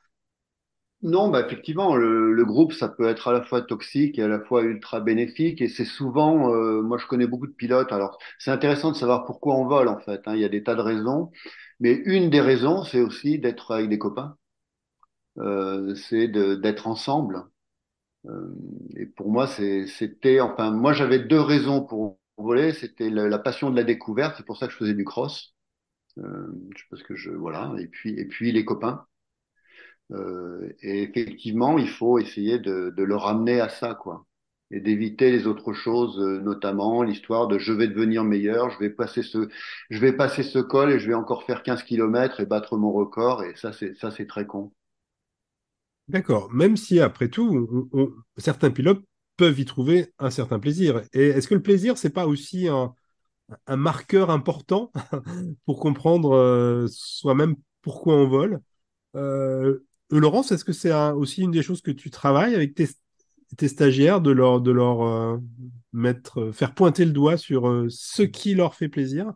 Non, 1.02 1.28
bah 1.30 1.40
effectivement, 1.46 1.96
le, 1.96 2.44
groupe, 2.44 2.72
ça 2.74 2.88
peut 2.88 3.08
être 3.08 3.28
à 3.28 3.32
la 3.32 3.42
fois 3.42 3.62
toxique 3.62 4.18
et 4.18 4.22
à 4.22 4.28
la 4.28 4.40
fois 4.40 4.62
ultra 4.62 5.00
bénéfique. 5.00 5.62
Et 5.62 5.68
c'est 5.68 5.84
souvent, 5.86 6.52
euh, 6.54 6.82
moi 6.82 6.98
je 6.98 7.06
connais 7.06 7.26
beaucoup 7.26 7.46
de 7.46 7.52
pilotes, 7.52 7.90
alors 7.92 8.18
c'est 8.38 8.50
intéressant 8.50 8.90
de 8.92 8.96
savoir 8.96 9.24
pourquoi 9.24 9.54
on 9.56 9.66
vole 9.66 9.88
en 9.88 9.98
fait. 9.98 10.20
Hein. 10.26 10.34
Il 10.34 10.40
y 10.40 10.44
a 10.44 10.48
des 10.50 10.62
tas 10.62 10.74
de 10.74 10.82
raisons, 10.82 11.30
mais 11.80 11.92
une 11.92 12.28
des 12.30 12.40
raisons, 12.40 12.84
c'est 12.84 13.00
aussi 13.00 13.38
d'être 13.38 13.72
avec 13.72 13.88
des 13.88 13.98
copains. 13.98 14.36
Euh, 15.38 15.94
c'est 15.94 16.28
d'être 16.28 16.86
ensemble. 16.86 17.44
Euh, 18.26 18.54
et 18.96 19.06
pour 19.06 19.30
moi, 19.30 19.46
c'était, 19.46 20.40
enfin, 20.40 20.70
moi 20.72 20.92
j'avais 20.92 21.20
deux 21.20 21.40
raisons 21.40 21.82
pour 21.84 22.18
voler. 22.38 22.72
C'était 22.74 23.10
la, 23.10 23.38
passion 23.38 23.70
de 23.70 23.76
la 23.76 23.84
découverte, 23.84 24.36
c'est 24.36 24.46
pour 24.46 24.58
ça 24.58 24.66
que 24.66 24.72
je 24.72 24.78
faisais 24.78 24.94
du 24.94 25.04
cross. 25.04 25.54
parce 26.90 27.02
que 27.04 27.14
je, 27.16 27.30
voilà, 27.30 27.74
et 27.78 27.86
puis, 27.88 28.18
et 28.18 28.26
puis 28.26 28.52
les 28.52 28.64
copains. 28.64 29.06
Euh, 30.12 30.72
et 30.82 31.02
effectivement, 31.02 31.78
il 31.78 31.88
faut 31.88 32.18
essayer 32.18 32.58
de, 32.58 32.92
le 32.96 33.16
ramener 33.16 33.60
à 33.60 33.68
ça, 33.68 33.94
quoi, 33.94 34.26
et 34.70 34.80
d'éviter 34.80 35.30
les 35.30 35.46
autres 35.46 35.72
choses, 35.72 36.18
euh, 36.20 36.40
notamment 36.40 37.02
l'histoire 37.02 37.48
de 37.48 37.58
je 37.58 37.72
vais 37.72 37.88
devenir 37.88 38.24
meilleur, 38.24 38.70
je 38.70 38.78
vais 38.78 38.90
passer 38.90 39.22
ce, 39.22 39.48
je 39.90 40.00
vais 40.00 40.12
passer 40.12 40.42
ce 40.42 40.58
col 40.58 40.90
et 40.92 40.98
je 40.98 41.08
vais 41.08 41.14
encore 41.14 41.44
faire 41.44 41.62
15 41.62 41.84
km 41.84 42.40
et 42.40 42.46
battre 42.46 42.76
mon 42.76 42.92
record, 42.92 43.44
et 43.44 43.54
ça, 43.56 43.72
c'est 43.72 43.96
ça, 43.96 44.10
c'est 44.10 44.26
très 44.26 44.46
con. 44.46 44.72
D'accord. 46.08 46.52
Même 46.52 46.76
si 46.76 46.98
après 46.98 47.28
tout, 47.28 47.88
certains 48.36 48.72
pilotes 48.72 49.04
peuvent 49.36 49.58
y 49.60 49.64
trouver 49.64 50.12
un 50.18 50.30
certain 50.30 50.58
plaisir. 50.58 51.02
Et 51.12 51.28
est-ce 51.28 51.46
que 51.46 51.54
le 51.54 51.62
plaisir, 51.62 51.96
c'est 51.96 52.10
pas 52.10 52.26
aussi 52.26 52.68
un, 52.68 52.94
marqueur 53.68 54.30
important 54.30 54.92
pour 55.66 55.80
comprendre 55.80 56.32
euh, 56.34 56.88
soi-même 56.88 57.56
pourquoi 57.80 58.16
on 58.16 58.28
vole? 58.28 58.60
Euh, 59.16 59.80
Laurence, 60.18 60.52
est-ce 60.52 60.64
que 60.64 60.72
c'est 60.72 60.92
aussi 60.92 61.42
une 61.42 61.50
des 61.50 61.62
choses 61.62 61.82
que 61.82 61.90
tu 61.90 62.10
travailles 62.10 62.54
avec 62.54 62.74
tes, 62.74 63.68
stagiaires, 63.68 64.20
de 64.20 64.30
leur, 64.30 65.02
euh, 65.02 65.38
mettre, 65.92 66.40
euh, 66.40 66.52
faire 66.52 66.74
pointer 66.74 67.04
le 67.04 67.12
doigt 67.12 67.36
sur 67.36 67.86
ce 67.88 68.22
qui 68.22 68.54
leur 68.54 68.74
fait 68.74 68.88
plaisir? 68.88 69.32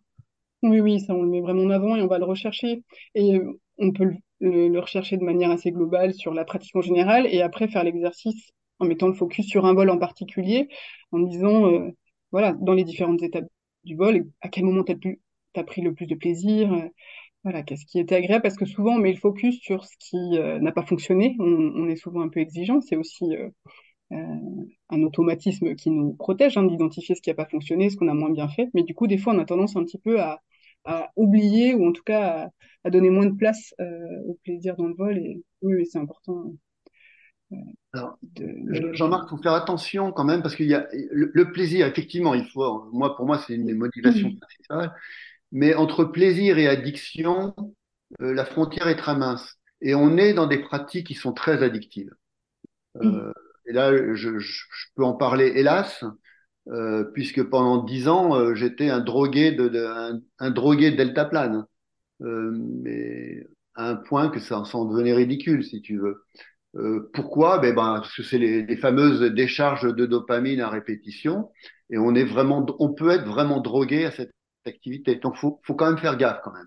Oui, 0.62 0.80
oui, 0.80 1.00
ça 1.00 1.14
on 1.14 1.22
le 1.22 1.28
met 1.28 1.40
vraiment 1.40 1.62
en 1.62 1.70
avant 1.70 1.96
et 1.96 2.02
on 2.02 2.06
va 2.06 2.18
le 2.18 2.24
rechercher. 2.24 2.82
Et 3.14 3.38
on 3.78 3.92
peut 3.92 4.14
le, 4.40 4.80
rechercher 4.80 5.16
de 5.16 5.24
manière 5.24 5.50
assez 5.50 5.70
globale 5.70 6.14
sur 6.14 6.32
la 6.32 6.44
pratique 6.44 6.74
en 6.74 6.80
général 6.80 7.26
et 7.26 7.42
après 7.42 7.68
faire 7.68 7.84
l'exercice 7.84 8.50
en 8.78 8.86
mettant 8.86 9.08
le 9.08 9.14
focus 9.14 9.46
sur 9.46 9.66
un 9.66 9.74
vol 9.74 9.90
en 9.90 9.98
particulier, 9.98 10.68
en 11.12 11.20
disant, 11.20 11.70
voilà, 12.32 12.52
dans 12.60 12.72
les 12.72 12.84
différentes 12.84 13.22
étapes 13.22 13.46
du 13.84 13.94
vol, 13.94 14.26
à 14.40 14.48
quel 14.48 14.64
moment 14.64 14.82
tu 14.82 15.20
as, 15.54 15.64
pris 15.64 15.82
le 15.82 15.94
plus 15.94 16.06
de 16.06 16.14
plaisir, 16.14 16.72
voilà, 17.44 17.62
qu'est-ce 17.62 17.84
qui 17.84 17.98
était 17.98 18.14
agréable? 18.14 18.42
Parce 18.42 18.56
que 18.56 18.64
souvent, 18.64 18.94
on 18.94 18.98
met 18.98 19.12
le 19.12 19.18
focus 19.18 19.60
sur 19.60 19.84
ce 19.84 19.94
qui 19.98 20.38
euh, 20.38 20.58
n'a 20.60 20.72
pas 20.72 20.84
fonctionné. 20.84 21.36
On, 21.38 21.86
est 21.88 21.96
souvent 21.96 22.22
un 22.22 22.28
peu 22.28 22.40
exigeant. 22.40 22.80
C'est 22.80 22.96
aussi 22.96 23.36
euh, 23.36 23.50
euh, 24.12 24.16
un 24.88 25.02
automatisme 25.02 25.74
qui 25.74 25.90
nous 25.90 26.14
protège 26.14 26.56
hein, 26.56 26.64
d'identifier 26.64 27.14
ce 27.14 27.20
qui 27.20 27.28
n'a 27.28 27.34
pas 27.34 27.44
fonctionné, 27.44 27.90
ce 27.90 27.96
qu'on 27.96 28.08
a 28.08 28.14
moins 28.14 28.30
bien 28.30 28.48
fait. 28.48 28.70
Mais 28.72 28.82
du 28.82 28.94
coup, 28.94 29.06
des 29.06 29.18
fois, 29.18 29.34
on 29.34 29.38
a 29.38 29.44
tendance 29.44 29.76
un 29.76 29.84
petit 29.84 29.98
peu 29.98 30.20
à, 30.20 30.40
oublier 31.16 31.74
ou 31.74 31.86
en 31.88 31.92
tout 31.92 32.02
cas 32.02 32.50
à, 32.84 32.90
donner 32.90 33.08
moins 33.08 33.26
de 33.26 33.34
place 33.36 33.74
au 33.78 34.38
plaisir 34.42 34.76
dans 34.76 34.86
le 34.86 34.94
vol. 34.94 35.18
Et 35.18 35.42
oui, 35.62 35.86
c'est 35.86 35.98
important. 35.98 36.54
Jean-Marc, 38.92 39.26
il 39.26 39.30
faut 39.30 39.42
faire 39.42 39.52
attention 39.52 40.12
quand 40.12 40.24
même 40.24 40.42
parce 40.42 40.56
qu'il 40.56 40.66
y 40.66 40.74
a 40.74 40.86
le, 40.92 41.52
plaisir, 41.52 41.86
effectivement, 41.86 42.34
il 42.34 42.44
faut, 42.46 42.90
moi, 42.92 43.16
pour 43.16 43.26
moi, 43.26 43.38
c'est 43.38 43.54
une 43.54 43.64
des 43.64 43.74
motivations 43.74 44.34
principales. 44.36 44.94
Mais 45.54 45.74
entre 45.74 46.04
plaisir 46.04 46.58
et 46.58 46.66
addiction, 46.66 47.54
euh, 48.20 48.34
la 48.34 48.44
frontière 48.44 48.88
est 48.88 48.96
très 48.96 49.16
mince. 49.16 49.56
Et 49.80 49.94
on 49.94 50.16
est 50.16 50.34
dans 50.34 50.46
des 50.46 50.58
pratiques 50.58 51.06
qui 51.06 51.14
sont 51.14 51.32
très 51.32 51.62
addictives. 51.62 52.12
Euh, 53.02 53.32
et 53.64 53.72
là, 53.72 54.14
je, 54.14 54.38
je, 54.38 54.64
peux 54.96 55.04
en 55.04 55.14
parler, 55.14 55.52
hélas, 55.54 56.04
euh, 56.68 57.04
puisque 57.04 57.42
pendant 57.44 57.84
dix 57.84 58.08
ans, 58.08 58.54
j'étais 58.54 58.90
un 58.90 59.00
drogué 59.00 59.52
de, 59.52 59.68
de 59.68 59.86
un, 59.86 60.20
un, 60.40 60.50
drogué 60.50 60.90
deltaplane. 60.90 61.64
Mais 62.18 63.46
à 63.74 63.90
un 63.90 63.96
point 63.96 64.30
que 64.30 64.40
ça, 64.40 64.64
ça 64.64 64.76
en 64.78 64.86
devenait 64.86 65.14
ridicule, 65.14 65.64
si 65.64 65.82
tu 65.82 65.98
veux. 65.98 66.24
Euh, 66.76 67.10
pourquoi? 67.12 67.58
Ben, 67.58 67.74
ben, 67.74 68.00
Parce 68.00 68.14
que 68.16 68.22
c'est 68.22 68.38
les, 68.38 68.66
les, 68.66 68.76
fameuses 68.76 69.20
décharges 69.32 69.94
de 69.94 70.06
dopamine 70.06 70.60
à 70.60 70.68
répétition, 70.68 71.50
et 71.90 71.98
on 71.98 72.14
est 72.14 72.24
vraiment, 72.24 72.66
on 72.80 72.92
peut 72.92 73.10
être 73.10 73.26
vraiment 73.26 73.60
drogué 73.60 74.04
à 74.04 74.10
cette 74.10 74.33
activité. 74.66 75.16
Donc, 75.16 75.36
faut, 75.36 75.60
faut 75.62 75.74
quand 75.74 75.86
même 75.86 75.98
faire 75.98 76.16
gaffe 76.16 76.40
quand 76.42 76.52
même. 76.52 76.66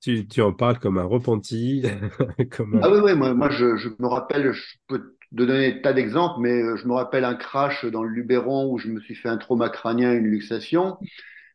Tu, 0.00 0.26
tu 0.28 0.42
en 0.42 0.52
parles 0.52 0.78
comme 0.78 0.98
un 0.98 1.04
repenti. 1.04 1.82
comme 2.56 2.78
Ah 2.82 2.90
oui, 2.90 2.98
oui, 3.02 3.14
moi, 3.14 3.32
moi 3.32 3.48
je, 3.50 3.76
je, 3.76 3.88
me 3.98 4.06
rappelle, 4.06 4.52
je 4.52 4.76
peux 4.86 4.98
te 4.98 5.14
donner 5.30 5.72
des 5.72 5.82
tas 5.82 5.92
d'exemples, 5.92 6.40
mais 6.40 6.62
euh, 6.62 6.76
je 6.76 6.86
me 6.86 6.92
rappelle 6.92 7.24
un 7.24 7.34
crash 7.34 7.84
dans 7.86 8.02
le 8.02 8.10
Luberon 8.10 8.70
où 8.70 8.78
je 8.78 8.88
me 8.88 9.00
suis 9.00 9.14
fait 9.14 9.28
un 9.30 9.38
trauma 9.38 9.70
crânien, 9.70 10.12
une 10.12 10.26
luxation. 10.26 10.98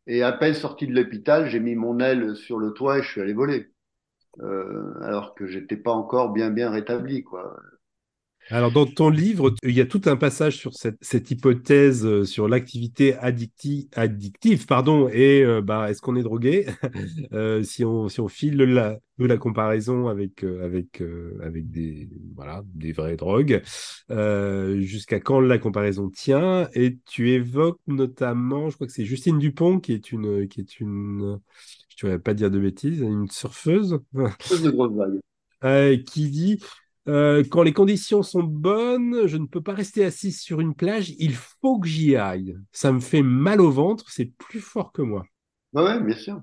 Et 0.07 0.23
à 0.23 0.31
peine 0.31 0.55
sorti 0.55 0.87
de 0.87 0.93
l'hôpital, 0.95 1.47
j'ai 1.49 1.59
mis 1.59 1.75
mon 1.75 1.99
aile 1.99 2.35
sur 2.35 2.57
le 2.57 2.71
toit 2.71 2.97
et 2.97 3.03
je 3.03 3.07
suis 3.09 3.21
allé 3.21 3.33
voler. 3.33 3.71
Euh, 4.41 4.93
alors 5.03 5.35
que 5.35 5.45
j'étais 5.47 5.77
pas 5.77 5.91
encore 5.91 6.31
bien 6.31 6.49
bien 6.49 6.71
rétabli, 6.71 7.23
quoi. 7.23 7.55
Alors, 8.51 8.71
dans 8.71 8.87
ton 8.87 9.09
livre, 9.09 9.53
il 9.63 9.71
y 9.71 9.81
a 9.81 9.85
tout 9.85 10.01
un 10.05 10.15
passage 10.15 10.57
sur 10.57 10.71
cette, 10.73 11.29
hypothèse 11.29 12.03
euh, 12.03 12.23
sur 12.25 12.47
l'activité 12.47 13.15
addictive, 13.15 14.65
pardon, 14.65 15.07
et 15.07 15.43
euh, 15.43 15.61
bah, 15.61 15.91
est-ce 15.91 16.01
qu'on 16.01 16.15
est 16.15 16.23
drogué? 16.23 16.65
Euh, 17.31 17.61
si, 17.63 17.85
on, 17.85 18.09
si 18.09 18.19
on 18.21 18.27
file 18.27 18.57
la, 18.57 18.97
la 19.19 19.37
comparaison 19.37 20.07
avec, 20.07 20.43
avec, 20.43 21.01
avec 21.43 21.69
des, 21.69 22.09
voilà, 22.35 22.63
des 22.73 22.91
vraies 22.91 23.17
drogues, 23.17 23.61
jusqu'à 24.79 25.19
quand 25.19 25.39
la 25.39 25.57
comparaison 25.57 26.09
tient? 26.09 26.69
Et 26.73 26.97
tu 27.05 27.29
évoques 27.31 27.79
notamment, 27.87 28.69
je 28.69 28.75
crois 28.75 28.87
que 28.87 28.93
c'est 28.93 29.05
Justine 29.05 29.37
Dupont, 29.37 29.79
qui 29.79 29.93
est 29.93 30.11
une, 30.11 30.47
qui 30.47 30.61
est 30.61 30.79
une 30.79 31.39
je 31.97 32.07
ne 32.07 32.11
vais 32.13 32.19
pas 32.19 32.33
dire 32.33 32.49
de 32.49 32.59
bêtises, 32.59 33.01
une 33.01 33.29
surfeuse. 33.29 33.99
de 34.13 35.21
qui 36.05 36.29
dit 36.29 36.59
euh, 37.09 37.43
quand 37.49 37.63
les 37.63 37.73
conditions 37.73 38.21
sont 38.21 38.43
bonnes, 38.43 39.25
je 39.25 39.37
ne 39.37 39.47
peux 39.47 39.61
pas 39.61 39.73
rester 39.73 40.05
assis 40.05 40.31
sur 40.31 40.61
une 40.61 40.75
plage, 40.75 41.15
il 41.17 41.33
faut 41.33 41.79
que 41.79 41.87
j'y 41.87 42.15
aille. 42.15 42.55
Ça 42.71 42.91
me 42.91 42.99
fait 42.99 43.23
mal 43.23 43.61
au 43.61 43.71
ventre, 43.71 44.09
c'est 44.09 44.31
plus 44.37 44.59
fort 44.59 44.91
que 44.91 45.01
moi. 45.01 45.25
Oui, 45.73 45.99
bien 46.01 46.15
sûr. 46.15 46.41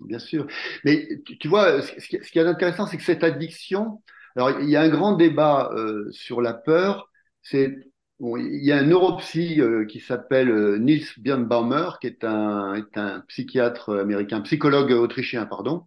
bien 0.00 0.18
sûr. 0.18 0.46
Mais 0.84 1.08
tu, 1.40 1.46
vois, 1.48 1.82
ce, 1.82 2.08
qui 2.08 2.38
est 2.38 2.46
intéressant, 2.46 2.86
c'est 2.86 2.96
que 2.96 3.02
cette 3.04 3.22
addiction, 3.22 4.02
alors 4.34 4.60
il 4.60 4.68
y 4.68 4.76
a 4.76 4.82
un 4.82 4.88
grand 4.88 5.16
débat 5.16 5.70
euh, 5.74 6.10
sur 6.10 6.40
la 6.40 6.52
peur. 6.52 7.08
C'est 7.42 7.91
bon, 8.20 8.36
il 8.36 8.64
y 8.64 8.72
a 8.72 8.78
un 8.78 8.84
neuropsy 8.84 9.60
euh, 9.60 9.84
qui 9.86 10.00
s'appelle 10.00 10.50
euh, 10.50 10.78
Niels 10.78 11.04
Birnbaumer, 11.18 11.90
qui 12.00 12.06
est 12.06 12.24
un, 12.24 12.84
psychiatre 13.28 13.90
américain, 13.98 14.40
psychologue 14.42 14.92
autrichien, 14.92 15.46
pardon. 15.46 15.86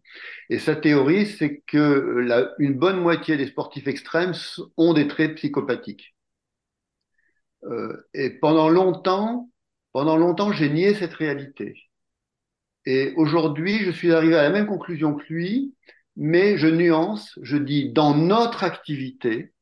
Et 0.50 0.60
sa 0.60 0.76
théorie, 0.76 1.26
c'est 1.26 1.62
que 1.68 1.78
la, 1.78 2.54
une 2.60 2.74
bonne 2.74 3.00
moitié 3.00 3.38
des 3.38 3.48
sportifs 3.48 3.88
extrêmes 3.88 4.34
ont 4.78 4.94
des 4.94 5.08
traits 5.08 5.36
psychopathiques. 5.36 6.16
Euh, 7.66 7.98
et 8.14 8.30
pendant 8.30 8.70
longtemps, 8.70 9.50
pendant 9.92 10.18
longtemps, 10.18 10.52
j'ai 10.52 10.70
nié 10.70 10.94
cette 10.94 11.14
réalité. 11.14 11.76
Et 12.86 13.14
aujourd'hui, 13.18 13.80
je 13.80 13.92
suis 13.92 14.14
arrivé 14.14 14.36
à 14.36 14.44
la 14.44 14.52
même 14.52 14.68
conclusion 14.68 15.16
que 15.16 15.26
lui, 15.30 15.74
mais 16.16 16.58
je 16.58 16.68
nuance, 16.68 17.38
je 17.42 17.58
dis 17.58 17.92
dans 17.92 18.16
notre 18.16 18.64
activité, 18.64 19.54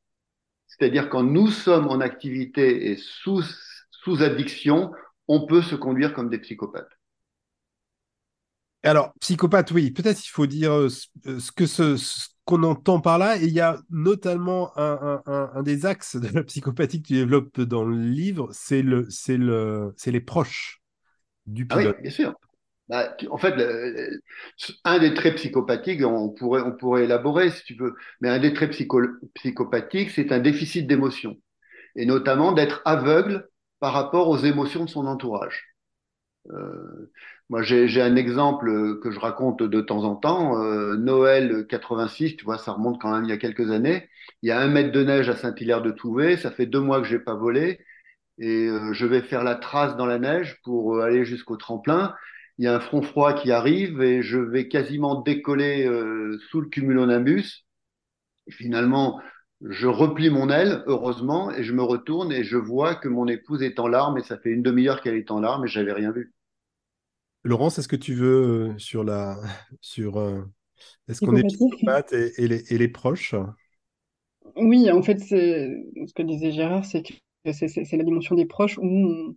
c'est-à-dire 0.77 1.09
quand 1.09 1.23
nous 1.23 1.47
sommes 1.47 1.87
en 1.87 2.01
activité 2.01 2.91
et 2.91 2.97
sous, 2.97 3.43
sous 3.91 4.23
addiction, 4.23 4.91
on 5.27 5.45
peut 5.45 5.61
se 5.61 5.75
conduire 5.75 6.13
comme 6.13 6.29
des 6.29 6.39
psychopathes. 6.39 6.89
Alors, 8.83 9.13
psychopathe, 9.21 9.71
oui, 9.71 9.91
peut-être 9.91 10.25
il 10.25 10.29
faut 10.29 10.45
dire 10.45 10.73
euh, 10.73 10.89
ce 10.89 11.51
que 11.51 11.65
ce, 11.65 11.95
qu'on 12.45 12.63
entend 12.63 12.99
par 12.99 13.17
là. 13.17 13.37
Et 13.37 13.45
il 13.45 13.53
y 13.53 13.61
a 13.61 13.79
notamment 13.89 14.77
un, 14.77 15.21
un, 15.25 15.51
un, 15.53 15.63
des 15.63 15.85
axes 15.85 16.17
de 16.17 16.27
la 16.27 16.43
psychopathie 16.43 17.01
que 17.01 17.07
tu 17.07 17.13
développes 17.13 17.61
dans 17.61 17.85
le 17.85 17.97
livre, 17.97 18.49
c'est 18.51 18.81
le, 18.81 19.07
c'est 19.09 19.37
le, 19.37 19.93
c'est 19.95 20.11
les 20.11 20.21
proches 20.21 20.81
du 21.45 21.65
pilote. 21.65 21.93
Ah 21.93 21.97
oui, 21.97 22.01
bien 22.01 22.11
sûr. 22.11 22.33
Bah, 22.93 23.17
en 23.31 23.37
fait, 23.39 23.55
un 24.83 24.99
des 24.99 25.13
traits 25.15 25.35
psychopathiques, 25.35 26.03
on 26.05 26.29
pourrait, 26.29 26.61
on 26.61 26.71
pourrait 26.73 27.05
élaborer 27.05 27.49
si 27.49 27.63
tu 27.63 27.73
veux, 27.75 27.95
mais 28.21 28.29
un 28.29 28.37
des 28.39 28.53
traits 28.53 28.69
psycho, 28.71 29.01
psychopathiques, 29.33 30.11
c'est 30.11 30.31
un 30.31 30.39
déficit 30.39 30.85
d'émotion, 30.87 31.37
et 31.95 32.05
notamment 32.05 32.53
d'être 32.53 32.81
aveugle 32.85 33.49
par 33.79 33.93
rapport 33.93 34.29
aux 34.29 34.37
émotions 34.39 34.85
de 34.85 34.89
son 34.89 35.07
entourage. 35.07 35.65
Euh, 36.51 37.11
moi, 37.49 37.63
j'ai 37.63 38.01
un 38.01 38.15
exemple 38.15 38.99
que 39.01 39.11
je 39.11 39.19
raconte 39.19 39.63
de 39.63 39.81
temps 39.81 40.03
en 40.03 40.15
temps. 40.15 40.61
Euh, 40.63 40.95
Noël 40.97 41.65
86, 41.69 42.35
tu 42.37 42.45
vois, 42.45 42.57
ça 42.57 42.73
remonte 42.73 43.01
quand 43.01 43.11
même 43.13 43.23
il 43.25 43.29
y 43.29 43.33
a 43.33 43.37
quelques 43.37 43.71
années. 43.71 44.09
Il 44.41 44.49
y 44.49 44.51
a 44.51 44.59
un 44.59 44.67
mètre 44.67 44.91
de 44.91 45.03
neige 45.03 45.29
à 45.29 45.35
Saint-Hilaire-de-Touvet. 45.35 46.37
Ça 46.37 46.51
fait 46.51 46.65
deux 46.67 46.81
mois 46.81 47.01
que 47.01 47.07
j'ai 47.07 47.19
pas 47.19 47.35
volé 47.35 47.79
et 48.39 48.67
euh, 48.67 48.93
je 48.93 49.05
vais 49.05 49.21
faire 49.21 49.43
la 49.43 49.55
trace 49.55 49.95
dans 49.97 50.05
la 50.07 50.19
neige 50.19 50.59
pour 50.63 51.01
aller 51.01 51.25
jusqu'au 51.25 51.57
tremplin 51.57 52.15
il 52.63 52.67
y 52.67 52.69
a 52.69 52.75
un 52.75 52.79
front 52.79 53.01
froid 53.01 53.33
qui 53.33 53.51
arrive 53.51 54.01
et 54.01 54.21
je 54.21 54.39
vais 54.39 54.69
quasiment 54.69 55.19
décoller 55.19 55.85
euh, 55.85 56.39
sous 56.49 56.61
le 56.61 56.69
cumulonimbus. 56.69 57.65
Finalement, 58.49 59.19
je 59.59 59.85
replie 59.85 60.29
mon 60.29 60.49
aile, 60.49 60.81
heureusement, 60.87 61.51
et 61.51 61.61
je 61.65 61.73
me 61.73 61.83
retourne 61.83 62.31
et 62.31 62.45
je 62.45 62.55
vois 62.55 62.95
que 62.95 63.09
mon 63.09 63.27
épouse 63.27 63.63
est 63.63 63.81
en 63.81 63.89
larmes 63.89 64.17
et 64.17 64.23
ça 64.23 64.37
fait 64.37 64.49
une 64.49 64.61
demi-heure 64.61 65.01
qu'elle 65.01 65.15
est 65.17 65.29
en 65.29 65.41
larmes 65.41 65.65
et 65.65 65.67
j'avais 65.67 65.91
rien 65.91 66.13
vu. 66.13 66.33
Laurence, 67.43 67.79
est-ce 67.79 67.89
que 67.89 67.97
tu 67.97 68.13
veux 68.13 68.69
euh, 68.69 68.77
sur 68.77 69.03
la 69.03 69.35
sur 69.81 70.17
euh, 70.17 70.43
est-ce 71.09 71.19
qu'on 71.19 71.35
est 71.35 71.43
psychopathe 71.43 72.13
et, 72.13 72.31
et, 72.37 72.47
les, 72.47 72.73
et, 72.73 72.77
les, 72.77 72.87
proches? 72.87 73.35
Oui, 74.55 74.89
en 74.89 75.01
fait, 75.01 75.19
c'est 75.19 75.69
ce 76.07 76.13
que 76.13 76.23
disait 76.23 76.53
Gérard, 76.53 76.85
c'est 76.85 77.03
que 77.03 77.11
c'est 77.51 77.97
la 77.97 78.05
dimension 78.05 78.35
des 78.35 78.45
proches 78.45 78.77
où 78.77 78.85
on, 78.85 79.35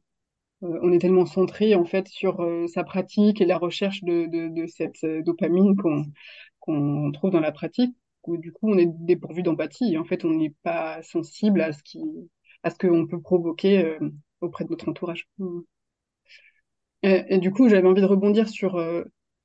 on 0.63 0.93
est 0.93 0.99
tellement 0.99 1.27
centré 1.27 1.75
en 1.75 1.85
fait 1.85 2.09
sur 2.09 2.41
euh, 2.41 2.67
sa 2.67 2.85
pratique 2.85 3.41
et 3.41 3.47
la 3.47 3.59
recherche 3.59 4.03
de, 4.03 4.67
cette 4.67 5.05
euh, 5.05 5.23
dopamine 5.23 5.77
qu'on 6.61 7.13
trouve 7.13 7.31
dans 7.31 7.41
la 7.41 7.53
pratique, 7.53 7.95
où 8.25 8.37
du 8.37 8.53
coup 8.53 8.71
on 8.71 8.79
est 8.79 8.89
dépourvu 8.89 9.43
d'empathie. 9.43 9.97
En 9.99 10.05
fait, 10.05 10.25
on 10.25 10.31
n'est 10.31 10.55
pas 10.63 11.03
sensible 11.03 11.61
à 11.61 11.73
ce 11.73 11.83
qui 11.83 12.01
qu'on 12.81 13.07
peut 13.07 13.21
provoquer 13.21 13.97
auprès 14.41 14.65
de 14.65 14.71
notre 14.71 14.89
entourage. 14.89 15.29
Et, 17.05 17.39
du 17.39 17.53
coup, 17.53 17.69
j'avais 17.69 17.87
envie 17.87 18.01
de 18.01 18.07
rebondir 18.07 18.49
sur 18.49 18.75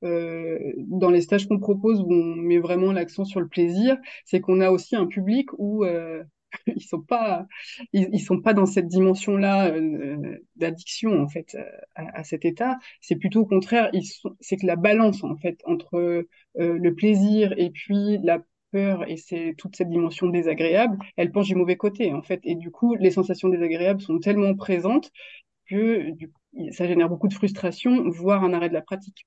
dans 0.02 1.12
les 1.12 1.22
stages 1.22 1.48
qu'on 1.48 1.60
propose 1.60 2.02
où 2.02 2.12
on 2.12 2.36
met 2.36 2.58
vraiment 2.58 2.92
l'accent 2.92 3.24
sur 3.24 3.40
le 3.40 3.48
plaisir, 3.48 3.96
c'est 4.26 4.42
qu'on 4.42 4.60
a 4.60 4.72
aussi 4.72 4.96
un 4.96 5.06
public 5.06 5.50
où 5.60 5.86
ils 6.76 6.84
sont 6.84 7.02
pas 7.02 7.48
ils, 7.94 8.20
sont 8.20 8.42
pas 8.42 8.54
dans 8.54 8.66
cette 8.66 8.88
dimension 8.88 9.38
là 9.38 9.68
euh, 9.68 10.38
d'addiction 10.56 11.22
en 11.22 11.28
fait 11.28 11.56
euh, 11.56 11.64
à, 11.96 12.24
cet 12.24 12.46
état. 12.46 12.78
C'est 13.02 13.16
plutôt 13.16 13.42
au 13.42 13.46
contraire 13.46 13.92
c'est 14.40 14.58
que 14.58 14.66
la 14.66 14.76
balance 14.76 15.24
en 15.24 15.36
fait 15.36 15.60
entre 15.66 15.96
euh, 15.98 16.28
le 16.56 16.96
plaisir 16.96 17.54
et 17.58 17.70
puis 17.70 18.18
la 18.24 18.44
peur 18.72 19.10
et 19.10 19.18
c'est 19.18 19.56
toute 19.58 19.76
cette 19.76 19.90
dimension 19.90 20.28
désagréable 20.28 20.98
elle 21.18 21.32
penche 21.32 21.48
du 21.48 21.56
mauvais 21.56 21.78
côté 21.78 22.14
en 22.14 22.22
fait. 22.22 22.42
Et 22.44 22.56
du 22.56 22.72
coup 22.72 22.96
les 22.96 23.12
sensations 23.12 23.50
désagréables 23.50 24.02
sont 24.02 24.20
tellement 24.20 24.56
présentes 24.56 25.12
que 25.68 26.08
ça 26.72 26.88
génère 26.88 27.10
beaucoup 27.10 27.28
de 27.28 27.34
frustration 27.34 28.10
voire 28.10 28.44
un 28.44 28.54
arrêt 28.54 28.70
de 28.70 28.74
la 28.74 28.82
pratique 28.82 29.26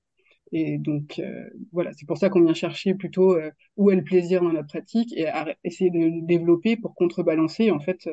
et 0.57 0.77
donc, 0.77 1.19
euh, 1.19 1.49
voilà, 1.73 1.91
c'est 1.91 2.05
pour 2.05 2.17
ça 2.17 2.29
qu'on 2.29 2.41
vient 2.41 2.53
chercher 2.53 2.95
plutôt 2.95 3.33
euh, 3.35 3.51
où 3.75 3.91
est 3.91 3.95
le 3.97 4.05
plaisir 4.05 4.41
dans 4.41 4.53
la 4.53 4.63
pratique 4.63 5.11
et 5.11 5.29
essayer 5.65 5.89
de 5.89 5.99
le 5.99 6.21
développer 6.25 6.77
pour 6.77 6.95
contrebalancer, 6.95 7.71
en 7.71 7.81
fait, 7.81 8.09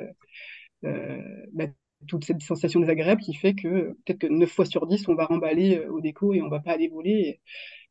euh, 0.85 1.47
bah, 1.53 1.67
toute 2.09 2.25
cette 2.25 2.43
sensation 2.43 2.81
désagréable 2.81 3.21
qui 3.23 3.35
fait 3.35 3.55
que 3.55 3.93
peut-être 4.05 4.19
que 4.19 4.27
9 4.27 4.51
fois 4.51 4.65
sur 4.65 4.89
10, 4.89 5.07
on 5.07 5.15
va 5.15 5.27
remballer 5.27 5.87
au 5.87 6.01
déco 6.01 6.35
et 6.35 6.43
on 6.43 6.49
va 6.49 6.59
pas 6.59 6.73
aller 6.73 6.89
voler. 6.89 7.41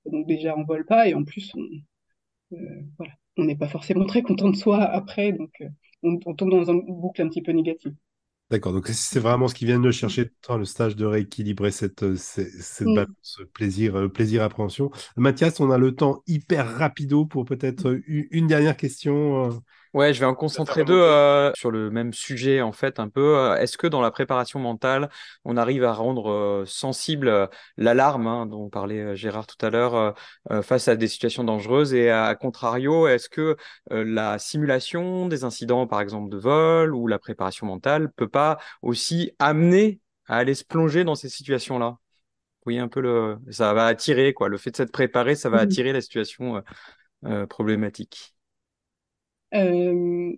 donc, 0.05 0.27
déjà, 0.27 0.57
on 0.57 0.65
vole 0.65 0.85
pas 0.85 1.07
et 1.07 1.13
en 1.13 1.23
plus, 1.23 1.53
on 1.55 2.57
voilà, 2.97 3.13
n'est 3.37 3.55
pas 3.57 3.69
forcément 3.69 4.05
très 4.05 4.21
content 4.21 4.49
de 4.49 4.57
soi 4.57 4.83
après, 4.83 5.31
donc 5.31 5.51
on, 6.03 6.19
on 6.25 6.35
tombe 6.35 6.51
dans 6.51 6.71
une 6.71 6.81
boucle 6.85 7.21
un 7.21 7.29
petit 7.29 7.41
peu 7.41 7.53
négative. 7.53 7.95
D'accord, 8.51 8.73
donc 8.73 8.89
c'est 8.89 9.19
vraiment 9.21 9.47
ce 9.47 9.55
qu'ils 9.55 9.67
viennent 9.67 9.81
de 9.81 9.91
chercher 9.91 10.29
dans 10.45 10.57
le 10.57 10.65
stage 10.65 10.97
de 10.97 11.05
rééquilibrer 11.05 11.71
cette, 11.71 12.03
euh, 12.03 12.17
cette, 12.17 12.81
mm. 12.81 12.95
balance 12.95 13.41
plaisir, 13.53 13.95
euh, 13.95 14.09
plaisir 14.09 14.43
appréhension. 14.43 14.91
Mathias, 15.15 15.61
on 15.61 15.71
a 15.71 15.77
le 15.77 15.95
temps 15.95 16.21
hyper 16.27 16.67
rapido 16.77 17.25
pour 17.25 17.45
peut-être 17.45 18.01
une 18.07 18.47
dernière 18.47 18.75
question. 18.75 19.61
Euh, 19.95 19.99
Ouais, 19.99 20.13
je 20.13 20.19
vais 20.21 20.25
en 20.25 20.35
concentrer 20.35 20.85
deux 20.85 20.93
euh, 20.93 21.51
sur 21.53 21.69
le 21.69 21.91
même 21.91 22.13
sujet 22.13 22.61
en 22.61 22.71
fait 22.71 22.99
un 22.99 23.09
peu. 23.09 23.37
Euh, 23.37 23.57
est-ce 23.57 23.77
que 23.77 23.87
dans 23.87 24.01
la 24.01 24.11
préparation 24.11 24.59
mentale, 24.59 25.09
on 25.43 25.57
arrive 25.57 25.83
à 25.83 25.93
rendre 25.93 26.31
euh, 26.31 26.65
sensible 26.65 27.49
l'alarme 27.77 28.27
hein, 28.27 28.45
dont 28.45 28.69
parlait 28.69 29.15
Gérard 29.15 29.47
tout 29.47 29.63
à 29.65 29.69
l'heure 29.69 30.15
face 30.61 30.87
à 30.87 30.95
des 30.95 31.07
situations 31.07 31.43
dangereuses? 31.43 31.93
Et 31.93 32.09
à, 32.09 32.33
contrario, 32.35 33.07
est-ce 33.07 33.27
que 33.29 33.57
la 33.89 34.39
simulation 34.39 35.27
des 35.27 35.43
incidents 35.43 35.87
par 35.87 36.01
exemple 36.01 36.29
de 36.29 36.37
vol 36.37 36.95
ou 36.95 37.07
la 37.07 37.19
préparation 37.19 37.67
mentale 37.67 38.11
peut 38.15 38.29
pas 38.29 38.59
aussi 38.81 39.31
amener 39.39 39.99
à 40.27 40.37
aller 40.37 40.55
se 40.55 40.63
plonger 40.63 41.03
dans 41.03 41.15
ces 41.15 41.29
situations-là? 41.29 41.97
Oui, 42.65 42.77
un 42.79 42.87
peu 42.87 43.01
le 43.01 43.39
ça 43.49 43.73
va 43.73 43.87
attirer 43.87 44.33
quoi. 44.33 44.47
Le 44.47 44.57
fait 44.57 44.71
de 44.71 44.77
s'être 44.77 44.91
préparé, 44.91 45.35
ça 45.35 45.49
va 45.49 45.59
attirer 45.61 45.91
la 45.91 46.01
situation 46.01 46.63
problématique. 47.49 48.33
Euh, 49.53 50.33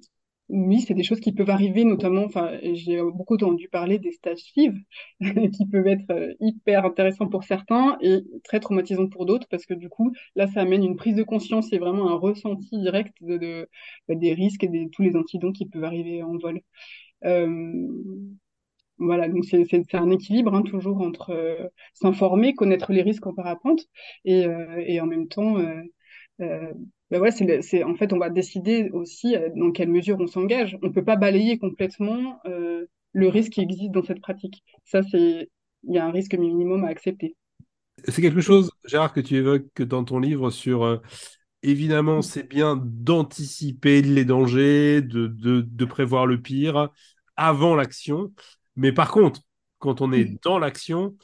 oui, 0.50 0.82
c'est 0.82 0.94
des 0.94 1.04
choses 1.04 1.20
qui 1.22 1.32
peuvent 1.32 1.50
arriver, 1.50 1.84
notamment, 1.86 2.24
enfin, 2.26 2.60
j'ai 2.74 3.02
beaucoup 3.02 3.36
entendu 3.36 3.70
parler 3.70 3.98
des 3.98 4.12
stages 4.12 4.40
FIV, 4.54 4.74
qui 5.54 5.66
peuvent 5.68 5.88
être 5.88 6.10
euh, 6.12 6.34
hyper 6.40 6.86
intéressants 6.86 7.28
pour 7.30 7.44
certains 7.44 7.98
et 8.02 8.22
très 8.44 8.60
traumatisants 8.60 9.08
pour 9.08 9.26
d'autres, 9.26 9.48
parce 9.50 9.66
que 9.66 9.74
du 9.74 9.90
coup, 9.90 10.12
là, 10.36 10.48
ça 10.48 10.62
amène 10.62 10.84
une 10.84 10.96
prise 10.98 11.16
de 11.16 11.24
conscience 11.24 11.72
et 11.74 11.80
vraiment 11.80 12.10
un 12.12 12.16
ressenti 12.18 12.78
direct 12.80 13.14
bah, 13.22 14.16
des 14.16 14.34
risques 14.34 14.64
et 14.64 14.68
de 14.70 14.90
tous 14.90 15.02
les 15.04 15.16
incidents 15.16 15.52
qui 15.52 15.66
peuvent 15.68 15.84
arriver 15.84 16.24
en 16.24 16.38
vol. 16.38 16.62
Euh, 17.26 17.88
voilà, 19.00 19.28
donc 19.28 19.44
c'est 19.46 19.96
un 19.96 20.12
équilibre 20.12 20.54
hein, 20.56 20.62
toujours 20.62 21.02
entre 21.02 21.72
s'informer, 21.94 22.54
connaître 22.54 22.94
les 22.94 23.02
risques 23.02 23.26
en 23.28 23.34
parapente 23.34 23.82
et 24.26 24.46
en 25.02 25.06
même 25.08 25.28
temps 25.28 25.58
euh, 26.42 26.74
ben 27.12 27.20
voilà, 27.20 27.32
c'est, 27.32 27.84
en 27.84 27.96
fait, 27.96 28.12
on 28.14 28.18
va 28.18 28.30
décider 28.30 28.90
aussi 28.92 29.36
euh, 29.36 29.50
dans 29.56 29.72
quelle 29.72 29.90
mesure 29.90 30.18
on 30.20 30.28
s'engage. 30.28 30.78
On 30.82 30.88
ne 30.88 30.92
peut 30.92 31.04
pas 31.04 31.16
balayer 31.16 31.60
complètement 31.60 32.40
euh, 32.46 32.86
le 33.12 33.28
risque 33.28 33.54
qui 33.54 33.62
existe 33.62 33.92
dans 33.92 34.04
cette 34.04 34.22
pratique. 34.22 34.64
Ça, 34.84 35.02
c'est, 35.04 35.50
il 35.84 35.94
y 35.94 36.00
a 36.00 36.06
un 36.06 36.12
risque 36.12 36.34
minimum 36.34 36.84
à 36.86 36.88
accepter. 36.88 37.36
C'est 38.08 38.22
quelque 38.22 38.42
chose, 38.42 38.72
Gérard, 38.86 39.14
que 39.14 39.20
tu 39.20 39.36
évoques 39.36 39.82
dans 39.84 40.04
ton 40.04 40.20
livre 40.20 40.50
sur. 40.50 41.02
évidemment, 41.62 42.22
c'est 42.22 42.50
bien 42.50 42.82
d'anticiper 42.84 44.02
les 44.02 44.26
dangers, 44.26 45.02
de, 45.02 45.28
de, 45.28 45.62
de, 45.62 45.86
prévoir 45.86 46.26
le 46.26 46.42
pire 46.42 46.90
avant 47.36 47.76
l'action. 47.76 48.34
Mais 48.76 48.92
par 48.92 49.12
contre, 49.12 49.42
quand 49.78 50.02
on 50.02 50.12
est 50.12 50.44
dans 50.44 50.58
l'action, 50.58 51.16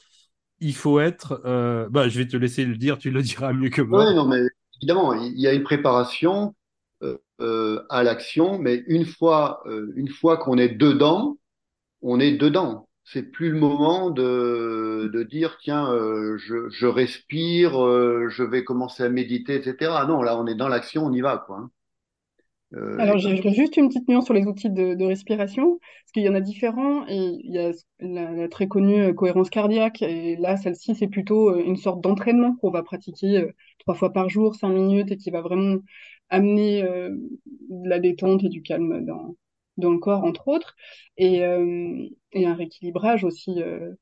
il 0.60 0.74
faut 0.74 1.00
être. 1.00 1.42
bah, 1.90 2.08
je 2.08 2.18
vais 2.18 2.28
te 2.28 2.36
laisser 2.36 2.64
le 2.64 2.76
dire, 2.76 2.98
tu 2.98 3.10
le 3.10 3.20
diras 3.20 3.52
mieux 3.52 3.70
que 3.70 3.82
moi. 3.82 4.06
Oui, 4.06 4.14
non, 4.14 4.26
mais 4.26 4.40
évidemment, 4.80 5.14
il 5.14 5.38
y 5.38 5.46
a 5.46 5.52
une 5.52 5.62
préparation 5.62 6.54
euh, 7.02 7.18
euh, 7.40 7.84
à 7.90 8.02
l'action, 8.02 8.58
mais 8.58 8.82
une 8.86 9.04
fois, 9.06 9.62
euh, 9.66 9.92
une 9.96 10.08
fois 10.08 10.38
qu'on 10.38 10.58
est 10.58 10.70
dedans, 10.70 11.38
on 12.02 12.20
est 12.20 12.32
dedans. 12.36 12.88
c'est 13.04 13.22
plus 13.24 13.50
le 13.50 13.58
moment 13.58 14.10
de, 14.10 15.10
de 15.12 15.22
dire 15.24 15.58
tiens, 15.60 15.86
je, 16.38 16.68
je, 16.70 16.86
respire, 16.86 17.72
je 18.30 18.42
vais 18.42 18.64
commencer 18.64 19.02
à 19.02 19.08
méditer, 19.08 19.56
etc. 19.56 19.92
Non, 20.08 20.22
là, 20.22 20.38
on 20.38 20.46
est 20.46 20.54
dans 20.54 20.68
l'action, 20.68 21.06
on 21.06 21.12
y 21.12 21.20
va, 21.20 21.38
quoi. 21.38 21.58
Hein. 21.58 21.70
Euh, 22.74 22.98
Alors, 22.98 23.18
j'ai 23.18 23.36
juste 23.52 23.76
une 23.76 23.88
petite 23.88 24.08
nuance 24.08 24.26
sur 24.26 24.34
les 24.34 24.46
outils 24.46 24.70
de, 24.70 25.04
respiration, 25.04 25.78
parce 25.80 26.12
qu'il 26.12 26.22
y 26.22 26.28
en 26.28 26.34
a 26.34 26.40
différents, 26.40 27.06
et 27.08 27.16
il 27.16 27.52
y 27.52 27.58
a 27.58 27.72
la, 28.00 28.30
la 28.32 28.48
très 28.48 28.68
connue 28.68 29.14
cohérence 29.14 29.50
cardiaque, 29.50 30.02
et 30.02 30.36
là, 30.36 30.56
celle-ci, 30.56 30.94
c'est 30.94 31.08
plutôt 31.08 31.56
une 31.58 31.76
sorte 31.76 32.00
d'entraînement 32.00 32.54
qu'on 32.56 32.70
va 32.70 32.82
pratiquer 32.82 33.46
trois 33.80 33.94
fois 33.94 34.12
par 34.12 34.28
jour, 34.28 34.54
cinq 34.54 34.70
minutes, 34.70 35.10
et 35.10 35.16
qui 35.16 35.30
va 35.30 35.40
vraiment 35.40 35.78
amener 36.28 36.82
de 36.82 37.88
la 37.88 37.98
détente 37.98 38.44
et 38.44 38.48
du 38.48 38.62
calme 38.62 39.04
dans, 39.04 39.34
dans 39.76 39.90
le 39.90 39.98
corps, 39.98 40.24
entre 40.24 40.48
autres, 40.48 40.74
et, 41.16 41.44
euh, 41.44 42.06
et 42.32 42.46
un 42.46 42.54
rééquilibrage 42.54 43.24
aussi 43.24 43.62
euh, 43.62 43.92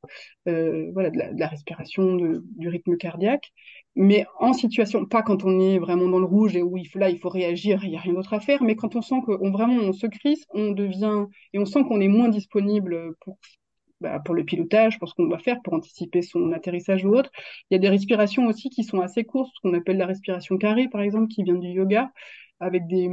euh, 0.49 0.91
voilà, 0.93 1.11
de 1.11 1.39
la, 1.39 1.47
respiration, 1.49 2.17
de, 2.17 2.43
du 2.57 2.69
rythme 2.69 2.97
cardiaque. 2.97 3.53
Mais 3.97 4.27
en 4.39 4.53
situation, 4.53 5.07
pas 5.07 5.23
quand 5.23 5.45
on 5.45 5.61
est 5.61 5.79
vraiment 5.79 6.09
dans 6.09 6.19
le 6.19 6.27
rouge 6.27 6.57
et 6.57 6.63
où 6.63 6.77
il 6.77 6.87
faut, 6.87 6.99
là, 6.99 7.11
il 7.11 7.19
faut 7.19 7.29
réagir, 7.29 7.85
il 7.85 7.91
n'y 7.91 7.97
a 7.97 8.01
rien 8.01 8.15
d'autre 8.15 8.35
à 8.35 8.41
faire, 8.41 8.63
mais 8.63 8.77
quand 8.77 8.97
on 8.97 9.03
sent 9.03 9.17
qu'on 9.25 9.51
vraiment 9.51 9.83
on 9.83 9.93
se 9.93 10.07
crise, 10.07 10.45
on 10.51 10.73
devient, 10.73 11.27
et 11.53 11.59
on 11.59 11.67
sent 11.67 11.85
qu'on 11.85 12.01
est 12.01 12.09
moins 12.09 12.29
disponible 12.29 13.15
pour 13.21 13.39
bah, 14.01 14.21
pour 14.25 14.37
le 14.37 14.45
pilotage, 14.45 14.99
pour 15.01 15.09
ce 15.09 15.15
qu'on 15.15 15.27
doit 15.27 15.41
faire, 15.41 15.61
pour 15.65 15.75
anticiper 15.75 16.23
son 16.23 16.53
atterrissage 16.53 17.05
ou 17.05 17.15
autre. 17.17 17.31
Il 17.69 17.75
y 17.75 17.77
a 17.77 17.81
des 17.81 17.89
respirations 17.89 18.47
aussi 18.47 18.71
qui 18.71 18.85
sont 18.85 19.01
assez 19.01 19.25
courtes, 19.25 19.51
ce 19.57 19.61
qu'on 19.61 19.75
appelle 19.75 19.97
la 19.97 20.07
respiration 20.07 20.57
carrée, 20.57 20.89
par 20.89 21.01
exemple, 21.01 21.27
qui 21.27 21.43
vient 21.43 21.57
du 21.57 21.67
yoga, 21.69 22.13
avec 22.61 22.87
des, 22.87 23.09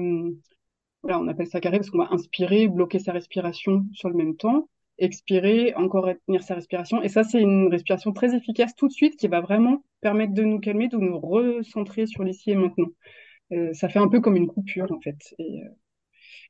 on 1.08 1.28
appelle 1.28 1.47
ça 1.47 1.60
carré 1.60 1.78
parce 1.78 1.89
qu'on 1.89 1.99
va 1.99 2.10
inspirer, 2.12 2.68
bloquer 2.68 2.99
sa 2.99 3.12
respiration 3.12 3.86
sur 3.93 4.10
le 4.10 4.16
même 4.16 4.36
temps, 4.36 4.68
expirer, 4.97 5.74
encore 5.76 6.06
retenir 6.06 6.43
sa 6.43 6.56
respiration. 6.56 7.01
Et 7.01 7.10
ça, 7.10 7.24
c'est 7.24 7.41
une 7.41 7.68
respiration 7.70 8.14
très 8.14 8.36
efficace 8.36 8.76
tout 8.76 8.88
de 8.88 8.93
suite 8.93 9.18
qui 9.18 9.28
va 9.28 9.41
vraiment 9.41 9.84
permettre 10.01 10.34
de 10.34 10.43
nous 10.43 10.60
calmer, 10.60 10.88
de 10.88 10.97
nous 10.97 11.20
recentrer 11.20 12.06
sur 12.08 12.24
l'ici 12.24 12.51
et 12.51 12.56
maintenant. 12.56 12.89
Euh, 13.51 13.74
ça 13.74 13.89
fait 13.89 13.99
un 13.99 14.08
peu 14.08 14.22
comme 14.22 14.36
une 14.36 14.47
coupure 14.47 14.91
en 14.91 14.99
fait. 14.99 15.36
Euh, 15.39 15.70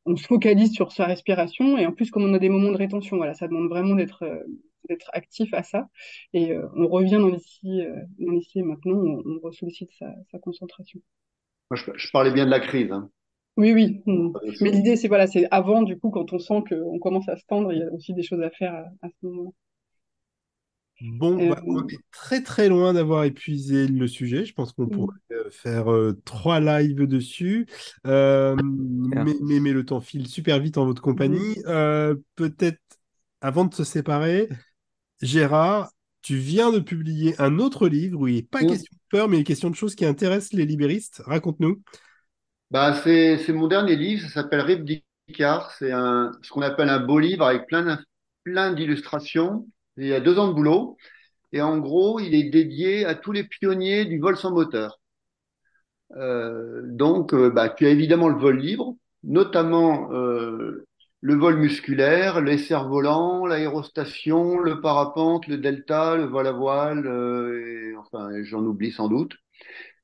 on 0.06 0.16
se 0.16 0.26
focalise 0.26 0.72
sur 0.74 0.92
sa 0.92 1.06
respiration 1.06 1.78
et 1.78 1.86
en 1.86 1.92
plus 1.92 2.12
comme 2.12 2.24
on 2.24 2.34
a 2.34 2.40
des 2.40 2.50
moments 2.50 2.72
de 2.72 2.78
rétention, 2.78 3.18
voilà, 3.18 3.34
ça 3.34 3.48
demande 3.48 3.68
vraiment 3.68 3.96
d'être 3.96 4.24
euh, 4.24 4.44
actif 5.14 5.54
à 5.54 5.64
ça 5.64 5.90
et 6.34 6.56
on 6.76 6.88
revient 6.88 7.18
dans 7.18 7.30
l'ici 7.30 7.82
dans 8.20 8.32
l'ici 8.32 8.60
et 8.60 8.64
maintenant, 8.64 8.94
on, 8.94 9.40
on 9.44 9.52
sa, 9.52 10.40
concentration. 10.40 11.02
Je, 11.72 12.12
parlais 12.12 12.32
bien 12.32 12.46
de 12.46 12.52
la 12.52 12.60
crise. 12.60 12.92
Hein. 12.92 13.10
Oui, 13.58 13.74
oui. 13.74 14.02
Mm. 14.06 14.34
Mais 14.62 14.72
l'idée, 14.72 14.96
c'est 14.96 15.08
voilà, 15.08 15.28
c'est 15.28 15.48
avant, 15.52 15.82
du 15.82 15.98
coup, 15.98 16.10
quand 16.10 16.34
on 16.34 16.40
sent 16.40 16.64
qu'on 16.70 17.00
commence 17.00 17.30
à 17.30 17.38
se 17.38 17.46
tendre, 17.48 17.72
il 17.72 17.80
y 17.80 17.84
a 17.84 17.92
aussi 17.92 18.14
des 18.14 18.24
choses 18.24 18.42
à 18.42 18.50
faire 18.50 18.74
à, 18.74 19.08
à 19.08 19.10
ce 19.10 19.28
moment-là. 19.28 19.52
Bon, 21.02 21.40
euh... 21.40 21.50
bah, 21.50 21.62
on 21.68 21.86
est 21.88 22.00
très 22.12 22.42
très 22.42 22.70
loin 22.70 22.94
d'avoir 22.94 23.26
épuisé 23.26 23.88
le 23.88 24.08
sujet. 24.08 24.46
Je 24.46 24.54
pense 24.54 24.72
qu'on 24.72 24.88
pourrait 24.88 25.18
mmh. 25.30 25.52
faire 25.52 25.92
euh, 25.92 26.20
trois 26.24 26.60
lives 26.60 27.06
dessus. 27.06 27.68
Euh, 28.08 28.56
mais, 28.64 29.36
mais, 29.42 29.60
mais, 29.60 29.74
le 29.74 29.86
temps 29.86 30.00
file 30.00 30.28
super 30.28 30.60
vite 30.60 30.78
en 30.78 30.86
votre 30.86 31.02
compagnie. 31.02 31.58
Mmh. 31.66 32.16
Peut-être 32.36 32.80
avant 33.42 33.66
de 33.66 33.74
se 33.74 33.84
séparer, 33.84 34.48
Gérard, 35.22 35.92
tu 36.22 36.38
viens 36.38 36.72
de 36.72 36.80
publier 36.80 37.40
un 37.40 37.60
autre 37.60 37.88
livre 37.88 38.22
où 38.22 38.28
il 38.28 38.36
n'est 38.36 38.42
pas 38.44 38.64
mmh. 38.64 38.68
question 38.68 38.94
de 38.94 39.18
peur, 39.18 39.30
mais 39.30 39.38
il 39.38 39.42
est 39.42 39.46
question 39.46 39.70
de 39.70 39.76
choses 39.76 39.96
qui 39.96 40.06
intéressent 40.06 40.54
les 40.54 40.66
libéristes. 40.66 41.22
Raconte-nous. 41.26 41.82
Bah, 42.72 42.94
c'est, 43.04 43.38
c'est 43.40 43.54
mon 43.54 43.68
dernier 43.68 43.96
livre, 43.96 44.22
ça 44.28 44.30
s'appelle 44.42 44.62
Rip 44.62 44.84
Dicard. 45.28 45.72
C'est 45.72 45.92
un, 45.92 46.32
ce 46.42 46.50
qu'on 46.50 46.62
appelle 46.62 46.90
un 46.90 47.00
beau 47.00 47.20
livre 47.20 47.46
avec 47.46 47.68
plein, 47.68 48.00
plein 48.44 48.74
d'illustrations. 48.74 49.68
Il 49.98 50.08
y 50.08 50.14
a 50.14 50.20
deux 50.20 50.38
ans 50.40 50.48
de 50.50 50.54
boulot. 50.54 50.98
Et 51.54 51.62
en 51.62 51.80
gros, 51.80 52.20
il 52.20 52.36
est 52.36 52.50
dédié 52.50 53.06
à 53.06 53.16
tous 53.16 53.32
les 53.34 53.44
pionniers 53.46 54.06
du 54.06 54.20
vol 54.20 54.38
sans 54.38 54.52
moteur. 54.52 55.00
Euh, 56.16 56.82
donc, 56.86 57.34
euh, 57.34 57.50
bah, 57.50 57.70
tu 57.70 57.86
as 57.86 57.90
évidemment 57.90 58.30
le 58.30 58.38
vol 58.40 58.58
libre, 58.60 58.96
notamment 59.24 60.12
euh, 60.14 60.86
le 61.22 61.36
vol 61.36 61.58
musculaire, 61.58 62.42
les 62.42 62.58
cerfs-volants, 62.58 63.46
l'aérostation, 63.46 64.60
le 64.60 64.82
parapente, 64.82 65.48
le 65.48 65.58
delta, 65.58 66.16
le 66.16 66.26
vol 66.26 66.48
à 66.48 66.52
voile, 66.52 67.06
euh, 67.08 67.96
enfin, 68.00 68.30
j'en 68.44 68.64
oublie 68.64 68.92
sans 68.92 69.08
doute. 69.10 69.34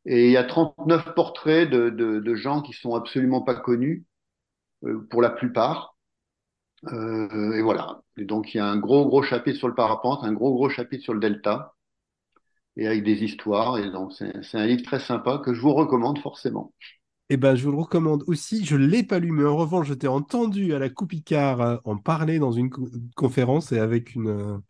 Et 0.05 0.25
il 0.27 0.31
y 0.31 0.37
a 0.37 0.43
39 0.43 1.13
portraits 1.13 1.69
de, 1.69 2.35
gens 2.35 2.61
qui 2.61 2.73
sont 2.73 2.95
absolument 2.95 3.41
pas 3.41 3.55
connus, 3.55 4.05
euh, 4.83 5.05
pour 5.09 5.21
la 5.21 5.29
plupart. 5.29 5.95
Euh, 6.91 7.53
et 7.53 7.61
voilà. 7.61 8.01
Donc 8.17 8.53
il 8.53 8.57
y 8.57 8.59
a 8.59 8.65
un 8.65 8.77
gros 8.77 9.05
gros 9.05 9.21
chapitre 9.21 9.57
sur 9.57 9.67
le 9.67 9.75
parapente, 9.75 10.23
un 10.23 10.33
gros 10.33 10.53
gros 10.53 10.69
chapitre 10.69 11.03
sur 11.03 11.13
le 11.13 11.19
delta, 11.19 11.75
et 12.75 12.87
avec 12.87 13.03
des 13.03 13.23
histoires. 13.23 13.77
Et 13.77 13.91
donc 13.91 14.11
c'est 14.13 14.57
un 14.57 14.65
livre 14.65 14.83
très 14.83 14.99
sympa 14.99 15.39
que 15.43 15.53
je 15.53 15.61
vous 15.61 15.73
recommande 15.73 16.19
forcément. 16.19 16.73
Eh 17.29 17.37
ben, 17.37 17.55
je 17.55 17.63
vous 17.63 17.71
le 17.71 17.77
recommande 17.77 18.23
aussi. 18.27 18.65
Je 18.65 18.75
ne 18.75 18.85
l'ai 18.85 19.03
pas 19.03 19.19
lu, 19.19 19.31
mais 19.31 19.45
en 19.45 19.55
revanche, 19.55 19.87
je 19.87 19.93
t'ai 19.93 20.07
entendu 20.09 20.73
à 20.73 20.79
la 20.79 20.89
Coupicard 20.89 21.61
euh, 21.61 21.77
en 21.85 21.95
parler 21.97 22.39
dans 22.39 22.51
une 22.51 22.69
conférence 23.15 23.71
et 23.71 23.79
avec 23.79 24.15
une, 24.15 24.61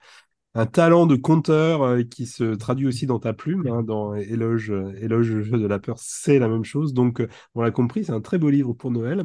un 0.53 0.65
talent 0.65 1.05
de 1.05 1.15
conteur 1.15 1.81
euh, 1.81 2.03
qui 2.03 2.25
se 2.25 2.55
traduit 2.55 2.87
aussi 2.87 3.05
dans 3.05 3.19
ta 3.19 3.33
plume, 3.33 3.67
hein, 3.67 3.83
dans 3.83 4.15
Éloge, 4.15 4.73
Éloge 4.99 5.49
de 5.49 5.67
la 5.67 5.79
peur, 5.79 5.97
c'est 5.99 6.39
la 6.39 6.49
même 6.49 6.65
chose. 6.65 6.93
Donc, 6.93 7.23
on 7.55 7.61
l'a 7.61 7.71
compris, 7.71 8.03
c'est 8.03 8.11
un 8.11 8.21
très 8.21 8.37
beau 8.37 8.49
livre 8.49 8.73
pour 8.73 8.91
Noël. 8.91 9.23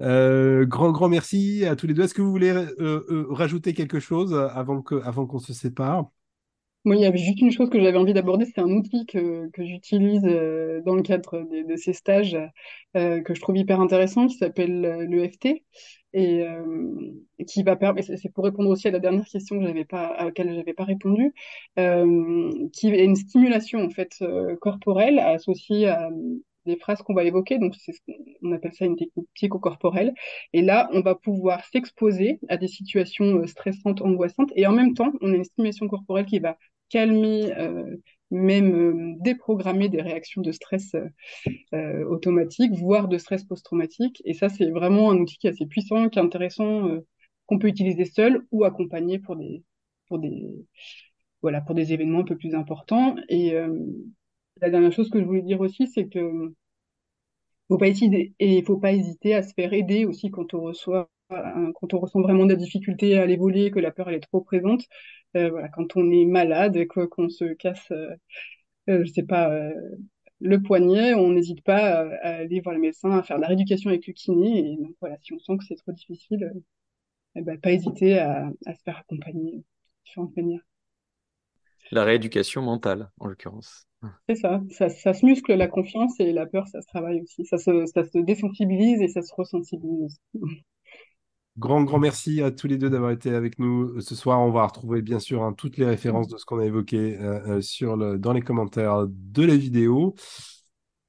Euh, 0.00 0.64
grand, 0.66 0.90
grand 0.90 1.08
merci 1.08 1.64
à 1.64 1.76
tous 1.76 1.86
les 1.86 1.94
deux. 1.94 2.02
Est-ce 2.02 2.14
que 2.14 2.22
vous 2.22 2.30
voulez 2.30 2.50
euh, 2.50 3.26
rajouter 3.30 3.74
quelque 3.74 4.00
chose 4.00 4.34
avant 4.34 4.82
que, 4.82 4.96
avant 5.02 5.26
qu'on 5.26 5.38
se 5.38 5.52
sépare? 5.52 6.06
Moi, 6.84 6.96
il 6.96 7.02
y 7.02 7.06
avait 7.06 7.18
juste 7.18 7.40
une 7.40 7.52
chose 7.52 7.70
que 7.70 7.80
j'avais 7.80 7.96
envie 7.96 8.12
d'aborder, 8.12 8.44
c'est 8.44 8.60
un 8.60 8.70
outil 8.70 9.06
que, 9.06 9.48
que 9.50 9.64
j'utilise 9.64 10.22
dans 10.22 10.96
le 10.96 11.02
cadre 11.02 11.42
de, 11.42 11.68
de 11.68 11.76
ces 11.76 11.92
stages 11.92 12.36
que 12.94 13.34
je 13.34 13.40
trouve 13.40 13.56
hyper 13.56 13.80
intéressant, 13.80 14.26
qui 14.26 14.34
s'appelle 14.36 14.80
l'EFT 15.08 15.62
et 16.12 16.46
euh, 16.46 17.12
qui 17.46 17.62
va 17.62 17.76
permettre, 17.76 18.16
c'est 18.16 18.28
pour 18.32 18.44
répondre 18.44 18.68
aussi 18.70 18.88
à 18.88 18.90
la 18.90 18.98
dernière 18.98 19.24
question 19.24 19.58
que 19.58 19.82
pas, 19.84 20.06
à 20.06 20.24
laquelle 20.26 20.54
j'avais 20.54 20.74
pas 20.74 20.84
répondu, 20.84 21.34
euh, 21.78 22.68
qui 22.72 22.88
est 22.88 23.04
une 23.04 23.16
stimulation 23.16 23.80
en 23.82 23.90
fait 23.90 24.16
euh, 24.22 24.56
corporelle 24.56 25.18
associée 25.18 25.88
à 25.88 26.10
des 26.64 26.76
phrases 26.76 27.02
qu'on 27.02 27.14
va 27.14 27.24
évoquer, 27.24 27.58
donc 27.58 27.74
c'est 27.74 27.92
on 28.42 28.52
appelle 28.52 28.72
ça 28.72 28.84
une 28.84 28.96
technique 28.96 29.26
psychocorporelle. 29.34 30.14
Et 30.52 30.62
là, 30.62 30.88
on 30.92 31.00
va 31.00 31.14
pouvoir 31.16 31.64
s'exposer 31.66 32.38
à 32.48 32.56
des 32.56 32.68
situations 32.68 33.44
stressantes, 33.46 34.00
angoissantes, 34.00 34.52
et 34.54 34.66
en 34.66 34.72
même 34.72 34.94
temps, 34.94 35.12
on 35.20 35.32
a 35.32 35.36
une 35.36 35.44
stimulation 35.44 35.88
corporelle 35.88 36.26
qui 36.26 36.38
va 36.38 36.56
calmer 36.92 37.52
euh, 37.58 37.96
même 38.30 38.74
euh, 38.74 39.14
déprogrammer 39.20 39.88
des 39.88 40.02
réactions 40.02 40.42
de 40.42 40.52
stress 40.52 40.94
euh, 41.74 42.04
automatiques, 42.04 42.72
voire 42.74 43.08
de 43.08 43.18
stress 43.18 43.44
post-traumatique. 43.44 44.22
Et 44.24 44.34
ça, 44.34 44.48
c'est 44.48 44.70
vraiment 44.70 45.10
un 45.10 45.16
outil 45.16 45.38
qui 45.38 45.46
est 45.46 45.50
assez 45.50 45.66
puissant, 45.66 46.08
qui 46.08 46.18
est 46.18 46.22
intéressant, 46.22 46.88
qu'on 47.46 47.58
peut 47.58 47.68
utiliser 47.68 48.04
seul 48.04 48.46
ou 48.52 48.64
accompagner 48.64 49.18
pour 49.18 49.36
des, 49.36 49.64
pour 50.06 50.18
des, 50.18 50.46
voilà, 51.40 51.60
pour 51.62 51.74
des 51.74 51.92
événements 51.92 52.20
un 52.20 52.24
peu 52.24 52.36
plus 52.36 52.54
importants. 52.54 53.16
Et 53.28 53.54
la 54.60 54.70
dernière 54.70 54.92
chose 54.92 55.10
que 55.10 55.20
je 55.20 55.24
voulais 55.24 55.42
dire 55.42 55.60
aussi, 55.60 55.86
c'est 55.86 56.08
que 56.08 56.52
faut 57.68 57.78
pas 57.78 57.88
hésiter, 57.88 58.34
et 58.38 58.58
il 58.58 58.64
faut 58.64 58.76
pas 58.76 58.92
hésiter 58.92 59.34
à 59.34 59.42
se 59.42 59.54
faire 59.54 59.72
aider 59.72 60.04
aussi 60.04 60.30
quand 60.30 60.52
on 60.54 60.60
reçoit 60.60 61.08
quand 61.74 61.94
on 61.94 61.98
ressent 61.98 62.20
vraiment 62.20 62.46
des 62.46 62.56
difficultés 62.56 63.18
à 63.18 63.22
aller 63.22 63.36
voler, 63.36 63.70
que 63.70 63.78
la 63.78 63.90
peur 63.90 64.08
elle 64.08 64.16
est 64.16 64.20
trop 64.20 64.40
présente, 64.40 64.84
euh, 65.36 65.50
voilà, 65.50 65.68
quand 65.68 65.96
on 65.96 66.10
est 66.10 66.24
malade, 66.24 66.86
qu'on 66.86 67.28
se 67.28 67.52
casse, 67.54 67.90
euh, 67.90 68.14
euh, 68.88 69.04
je 69.04 69.12
sais 69.12 69.22
pas, 69.22 69.50
euh, 69.50 69.72
le 70.40 70.60
poignet, 70.62 71.14
on 71.14 71.30
n'hésite 71.30 71.62
pas 71.62 71.78
à, 71.78 72.00
à, 72.22 72.28
aller 72.40 72.60
voir 72.60 72.74
le 72.74 72.80
médecin, 72.80 73.10
à 73.10 73.22
faire 73.22 73.36
de 73.36 73.42
la 73.42 73.48
rééducation 73.48 73.90
avec 73.90 74.06
le 74.06 74.12
kiné. 74.12 74.72
Et 74.72 74.76
donc 74.76 74.94
voilà, 75.00 75.16
si 75.22 75.32
on 75.32 75.38
sent 75.38 75.56
que 75.58 75.64
c'est 75.64 75.76
trop 75.76 75.92
difficile, 75.92 76.52
eh 77.34 77.42
ben, 77.42 77.58
pas 77.58 77.72
hésiter 77.72 78.18
à, 78.18 78.50
à, 78.66 78.74
se 78.74 78.82
faire 78.82 78.98
accompagner 78.98 79.58
de 79.58 79.64
différentes 80.04 80.36
manières. 80.36 80.62
La 81.90 82.04
rééducation 82.04 82.62
mentale, 82.62 83.10
en 83.18 83.26
l'occurrence. 83.26 83.86
C'est 84.28 84.34
ça. 84.34 84.60
ça, 84.70 84.88
ça, 84.88 85.14
se 85.14 85.24
muscle 85.24 85.54
la 85.54 85.68
confiance 85.68 86.18
et 86.18 86.32
la 86.32 86.46
peur, 86.46 86.66
ça 86.66 86.80
se 86.80 86.86
travaille 86.86 87.20
aussi. 87.20 87.44
Ça 87.44 87.58
se, 87.58 87.86
ça 87.86 88.04
se 88.04 88.18
désensibilise 88.18 89.00
et 89.00 89.08
ça 89.08 89.22
se 89.22 89.32
ressensibilise. 89.34 90.18
Grand, 91.58 91.82
grand 91.84 91.98
merci 91.98 92.40
à 92.40 92.50
tous 92.50 92.66
les 92.66 92.78
deux 92.78 92.88
d'avoir 92.88 93.10
été 93.10 93.34
avec 93.34 93.58
nous 93.58 94.00
ce 94.00 94.14
soir. 94.14 94.40
On 94.40 94.50
va 94.50 94.66
retrouver 94.66 95.02
bien 95.02 95.18
sûr 95.18 95.42
hein, 95.42 95.52
toutes 95.52 95.76
les 95.76 95.84
références 95.84 96.28
de 96.28 96.38
ce 96.38 96.46
qu'on 96.46 96.58
a 96.58 96.64
évoqué 96.64 97.18
euh, 97.20 97.60
sur 97.60 97.96
le, 97.96 98.18
dans 98.18 98.32
les 98.32 98.40
commentaires 98.40 99.06
de 99.08 99.42
la 99.44 99.54
vidéo. 99.56 100.14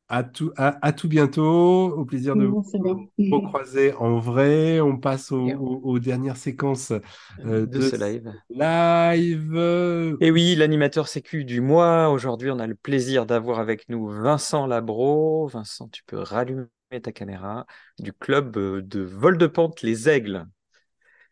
À 0.09 0.23
tout, 0.23 0.51
à, 0.57 0.85
à 0.85 0.91
tout 0.91 1.07
bientôt. 1.07 1.93
Au 1.95 2.03
plaisir 2.05 2.35
de 2.35 2.45
vous 2.45 2.61
recroiser 3.31 3.93
en 3.93 4.19
vrai. 4.19 4.81
On 4.81 4.97
passe 4.97 5.31
au, 5.31 5.47
au, 5.47 5.79
aux 5.83 5.99
dernières 5.99 6.37
séquences 6.37 6.91
euh, 7.45 7.61
de, 7.65 7.65
de, 7.65 7.81
ce 7.81 7.95
live. 7.95 8.31
Live. 8.49 10.17
Et 10.19 10.29
oui, 10.29 10.55
l'animateur 10.55 11.07
sécu 11.07 11.45
du 11.45 11.61
mois. 11.61 12.09
Aujourd'hui, 12.09 12.51
on 12.51 12.59
a 12.59 12.67
le 12.67 12.75
plaisir 12.75 13.25
d'avoir 13.25 13.59
avec 13.59 13.87
nous 13.87 14.07
Vincent 14.09 14.67
Labro. 14.67 15.47
Vincent, 15.47 15.87
tu 15.87 16.03
peux 16.03 16.19
rallumer 16.19 16.65
ta 17.01 17.11
caméra 17.11 17.65
du 17.99 18.13
club 18.13 18.57
euh, 18.57 18.81
de 18.81 19.01
vol 19.01 19.37
de 19.37 19.47
pente 19.47 19.81
Les 19.81 20.09
Aigles. 20.09 20.45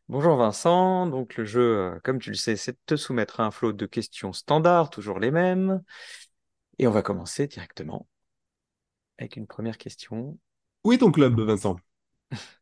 Bonjour 0.08 0.36
Vincent, 0.36 1.08
donc 1.08 1.38
le 1.38 1.46
jeu, 1.46 1.78
euh, 1.78 2.00
comme 2.04 2.20
tu 2.20 2.30
le 2.32 2.36
sais, 2.36 2.56
c'est 2.56 2.74
de 2.74 2.80
te 2.86 2.96
soumettre 2.96 3.40
à 3.40 3.46
un 3.46 3.52
flot 3.52 3.74
de 3.74 3.86
questions 3.86 4.34
standards, 4.34 4.90
toujours 4.90 5.20
les 5.20 5.32
mêmes. 5.32 5.82
Et 6.80 6.88
on 6.88 6.92
va 6.92 7.02
commencer 7.02 7.48
directement 7.48 8.08
avec 9.20 9.36
une 9.36 9.46
première 9.46 9.78
question. 9.78 10.40
Où 10.84 10.94
est 10.94 10.98
ton 10.98 11.12
club, 11.12 11.40
Vincent? 11.40 11.78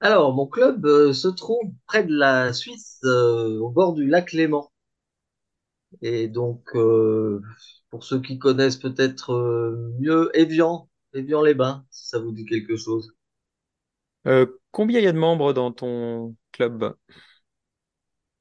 Alors, 0.00 0.34
mon 0.34 0.46
club 0.46 0.84
euh, 0.84 1.14
se 1.14 1.28
trouve 1.28 1.72
près 1.86 2.04
de 2.04 2.14
la 2.14 2.52
Suisse, 2.52 3.00
euh, 3.04 3.58
au 3.60 3.70
bord 3.70 3.94
du 3.94 4.06
lac 4.06 4.32
Léman. 4.32 4.70
Et 6.02 6.28
donc, 6.28 6.68
euh, 6.74 7.40
pour 7.88 8.04
ceux 8.04 8.20
qui 8.20 8.38
connaissent 8.38 8.76
peut-être 8.76 9.32
mieux 9.98 10.30
Évian, 10.34 10.89
Évian-les-Bains, 11.14 11.84
si 11.90 12.08
ça 12.08 12.18
vous 12.18 12.32
dit 12.32 12.44
quelque 12.44 12.76
chose. 12.76 13.14
Euh, 14.26 14.46
combien 14.70 15.00
il 15.00 15.04
y 15.04 15.08
a 15.08 15.12
de 15.12 15.18
membres 15.18 15.52
dans 15.52 15.72
ton 15.72 16.36
club? 16.52 16.94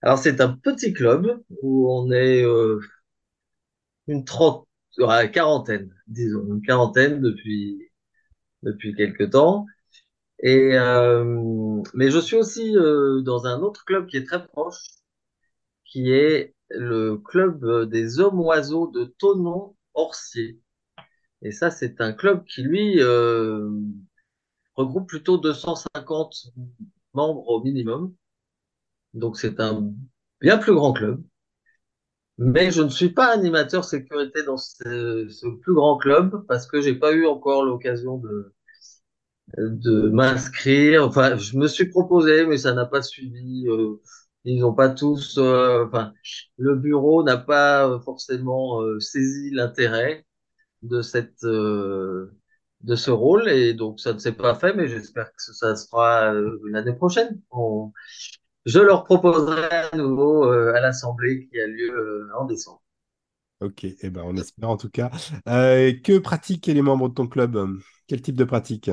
Alors, 0.01 0.17
c'est 0.17 0.41
un 0.41 0.53
petit 0.57 0.93
club 0.93 1.41
où 1.61 1.91
on 1.91 2.11
est 2.11 2.43
euh, 2.43 2.79
une 4.07 4.25
trente, 4.25 4.67
ouais, 4.97 5.31
quarantaine, 5.31 5.93
disons, 6.07 6.45
une 6.47 6.61
quarantaine 6.61 7.21
depuis 7.21 7.89
depuis 8.63 8.95
quelque 8.95 9.23
temps. 9.23 9.65
Et 10.41 10.77
euh, 10.77 11.81
mais 11.95 12.11
je 12.11 12.19
suis 12.19 12.37
aussi 12.37 12.77
euh, 12.77 13.21
dans 13.21 13.45
un 13.47 13.61
autre 13.61 13.85
club 13.85 14.07
qui 14.07 14.17
est 14.17 14.25
très 14.25 14.45
proche, 14.47 14.79
qui 15.85 16.11
est 16.11 16.55
le 16.69 17.17
club 17.17 17.89
des 17.89 18.19
hommes 18.19 18.39
oiseaux 18.39 18.87
de 18.87 19.05
Thonon-Orcier. 19.19 20.59
Et 21.41 21.51
ça, 21.51 21.71
c'est 21.71 22.01
un 22.01 22.13
club 22.13 22.43
qui, 22.45 22.63
lui, 22.63 23.01
euh, 23.01 23.69
regroupe 24.75 25.07
plutôt 25.07 25.37
250 25.37 26.53
membres 27.13 27.47
au 27.47 27.61
minimum. 27.63 28.15
Donc, 29.13 29.37
c'est 29.37 29.59
un 29.59 29.93
bien 30.41 30.57
plus 30.57 30.73
grand 30.73 30.93
club. 30.93 31.23
Mais 32.39 32.71
je 32.71 32.81
ne 32.81 32.89
suis 32.89 33.09
pas 33.09 33.27
animateur 33.33 33.83
sécurité 33.83 34.43
dans 34.43 34.57
ce, 34.57 35.55
plus 35.61 35.73
grand 35.73 35.97
club 35.97 36.45
parce 36.47 36.65
que 36.67 36.81
j'ai 36.81 36.95
pas 36.95 37.11
eu 37.13 37.25
encore 37.27 37.63
l'occasion 37.65 38.17
de, 38.17 38.53
de 39.57 40.09
m'inscrire. 40.09 41.05
Enfin, 41.05 41.37
je 41.37 41.57
me 41.57 41.67
suis 41.67 41.89
proposé, 41.89 42.45
mais 42.45 42.57
ça 42.57 42.73
n'a 42.73 42.85
pas 42.85 43.01
suivi. 43.01 43.67
Euh, 43.67 44.01
ils 44.45 44.59
n'ont 44.61 44.73
pas 44.73 44.89
tous. 44.89 45.37
euh, 45.37 45.85
enfin, 45.87 46.13
le 46.57 46.75
bureau 46.75 47.23
n'a 47.23 47.37
pas 47.37 47.99
forcément 48.05 48.81
euh, 48.81 48.99
saisi 48.99 49.51
l'intérêt 49.51 50.25
de 50.83 51.01
cette 51.01 51.43
euh, 51.43 52.35
de 52.81 52.95
ce 52.95 53.11
rôle 53.11 53.49
et 53.49 53.73
donc 53.73 53.99
ça 53.99 54.13
ne 54.13 54.19
s'est 54.19 54.33
pas 54.33 54.55
fait. 54.55 54.73
Mais 54.73 54.87
j'espère 54.87 55.27
que 55.33 55.41
ça 55.53 55.75
se 55.75 55.87
fera 55.89 56.33
euh, 56.33 56.59
l'année 56.71 56.93
prochaine. 56.93 57.41
On- 57.51 57.91
je 58.65 58.79
leur 58.79 59.05
proposerai 59.05 59.65
à 59.93 59.95
nouveau 59.97 60.45
euh, 60.45 60.73
à 60.75 60.81
l'assemblée 60.81 61.47
qui 61.49 61.59
a 61.61 61.67
lieu 61.67 62.29
en 62.37 62.45
décembre. 62.45 62.81
Ok, 63.61 63.83
eh 63.83 64.09
ben 64.09 64.21
on 64.23 64.37
espère 64.37 64.69
en 64.69 64.77
tout 64.77 64.89
cas. 64.89 65.11
Euh, 65.47 65.93
que 66.01 66.17
pratiquent 66.19 66.67
les 66.67 66.81
membres 66.81 67.09
de 67.09 67.13
ton 67.13 67.27
club? 67.27 67.57
Quel 68.07 68.21
type 68.21 68.35
de 68.37 68.45
pratique? 68.45 68.89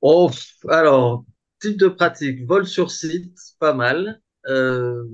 Oh, 0.00 0.30
alors, 0.68 1.24
type 1.60 1.76
de 1.78 1.88
pratique, 1.88 2.46
vol 2.46 2.66
sur 2.66 2.90
site, 2.90 3.36
pas 3.58 3.74
mal. 3.74 4.20
Euh, 4.46 5.04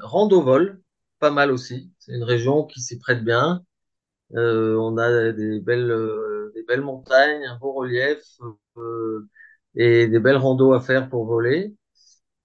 rando-vol, 0.00 0.82
pas 1.18 1.30
mal 1.30 1.50
aussi. 1.50 1.92
C'est 1.98 2.12
une 2.14 2.22
région 2.24 2.64
qui 2.64 2.80
s'y 2.80 2.98
prête 2.98 3.24
bien. 3.24 3.64
Euh, 4.34 4.76
on 4.78 4.96
a 4.98 5.32
des 5.32 5.60
belles, 5.60 5.90
euh, 5.90 6.52
des 6.54 6.62
belles 6.64 6.80
montagnes, 6.82 7.44
un 7.46 7.58
beau 7.58 7.72
relief 7.72 8.18
euh, 8.78 9.28
et 9.74 10.06
des 10.08 10.20
belles 10.20 10.36
randos 10.38 10.72
à 10.72 10.80
faire 10.80 11.08
pour 11.10 11.26
voler. 11.26 11.74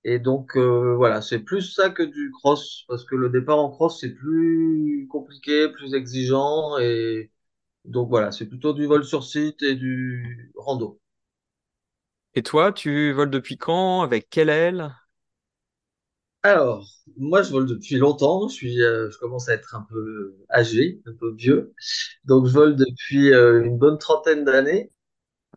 Et 0.06 0.20
donc, 0.20 0.58
euh, 0.58 0.96
voilà, 0.96 1.22
c'est 1.22 1.40
plus 1.40 1.62
ça 1.74 1.90
que 1.92 2.04
du 2.04 2.32
cross, 2.32 2.86
parce 2.88 3.06
que 3.06 3.16
le 3.16 3.30
départ 3.30 3.60
en 3.60 3.70
cross, 3.72 4.00
c'est 4.02 4.14
plus 4.16 5.08
compliqué, 5.12 5.70
plus 5.70 5.94
exigeant. 5.96 6.78
Et 6.80 7.32
donc, 7.86 8.10
voilà, 8.10 8.32
c'est 8.32 8.48
plutôt 8.48 8.74
du 8.74 8.86
vol 8.88 9.06
sur 9.06 9.24
site 9.26 9.64
et 9.64 9.76
du 9.76 10.52
rando. 10.58 11.00
Et 12.36 12.42
toi, 12.44 12.72
tu 12.72 13.12
voles 13.12 13.30
depuis 13.30 13.58
quand? 13.58 14.02
Avec 14.02 14.30
quelle 14.30 14.48
aile? 14.50 14.96
Alors, 16.48 16.88
moi, 17.18 17.42
je 17.42 17.52
vole 17.52 17.66
depuis 17.68 17.98
longtemps. 17.98 18.46
Euh, 18.46 19.10
je 19.12 19.18
commence 19.20 19.50
à 19.50 19.54
être 19.54 19.76
un 19.76 19.86
peu 19.90 20.34
âgé, 20.50 21.02
un 21.06 21.14
peu 21.14 21.34
vieux. 21.34 21.74
Donc, 22.24 22.48
je 22.48 22.54
vole 22.54 22.78
depuis 22.78 23.34
euh, 23.34 23.66
une 23.66 23.78
bonne 23.78 23.98
trentaine 23.98 24.46
d'années. 24.46 24.90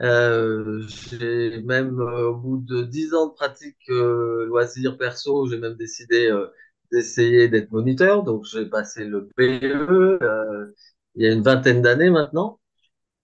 Euh, 0.02 0.82
j'ai 0.88 1.62
même, 1.62 2.00
au 2.00 2.34
bout 2.36 2.58
de 2.58 2.82
dix 2.82 3.14
ans 3.14 3.28
de 3.28 3.34
pratique 3.34 3.78
loisirs 3.88 4.98
perso, 4.98 5.46
j'ai 5.48 5.58
même 5.58 5.76
décidé 5.76 6.28
d'essayer 6.90 7.48
d'être 7.48 7.70
moniteur. 7.70 8.24
Donc, 8.24 8.44
j'ai 8.46 8.66
passé 8.66 9.04
le 9.04 9.28
PE 9.36 10.18
euh, 10.22 10.74
il 11.14 11.24
y 11.24 11.28
a 11.28 11.32
une 11.32 11.42
vingtaine 11.42 11.82
d'années 11.82 12.10
maintenant. 12.10 12.58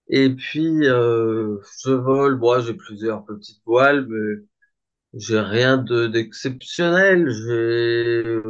Et 0.09 0.31
puis, 0.31 0.85
je 0.85 1.91
vole. 1.91 2.37
Moi, 2.39 2.61
j'ai 2.61 2.75
plusieurs 2.75 3.25
petites 3.25 3.63
voiles, 3.67 4.07
mais 4.09 4.45
j'ai 5.15 5.41
rien 5.41 5.79
de 5.79 6.07
d'exceptionnel. 6.07 7.29
J'ai 7.31 8.41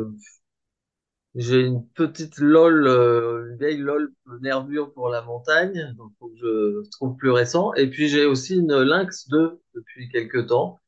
J'ai 1.35 1.61
une 1.61 1.87
petite 1.91 2.39
LOL, 2.39 2.87
euh, 2.87 3.51
une 3.51 3.59
vieille 3.59 3.77
LOL 3.79 4.13
nervure 4.41 4.93
pour 4.95 5.09
la 5.11 5.21
montagne, 5.23 5.95
donc 5.99 6.13
je 6.41 6.89
trouve 6.93 7.17
plus 7.17 7.31
récent. 7.31 7.75
Et 7.75 7.89
puis 7.91 8.09
j'ai 8.09 8.25
aussi 8.25 8.57
une 8.57 8.75
Lynx 8.83 9.29
2 9.29 9.61
depuis 9.75 10.09
quelques 10.09 10.47
temps, 10.49 10.81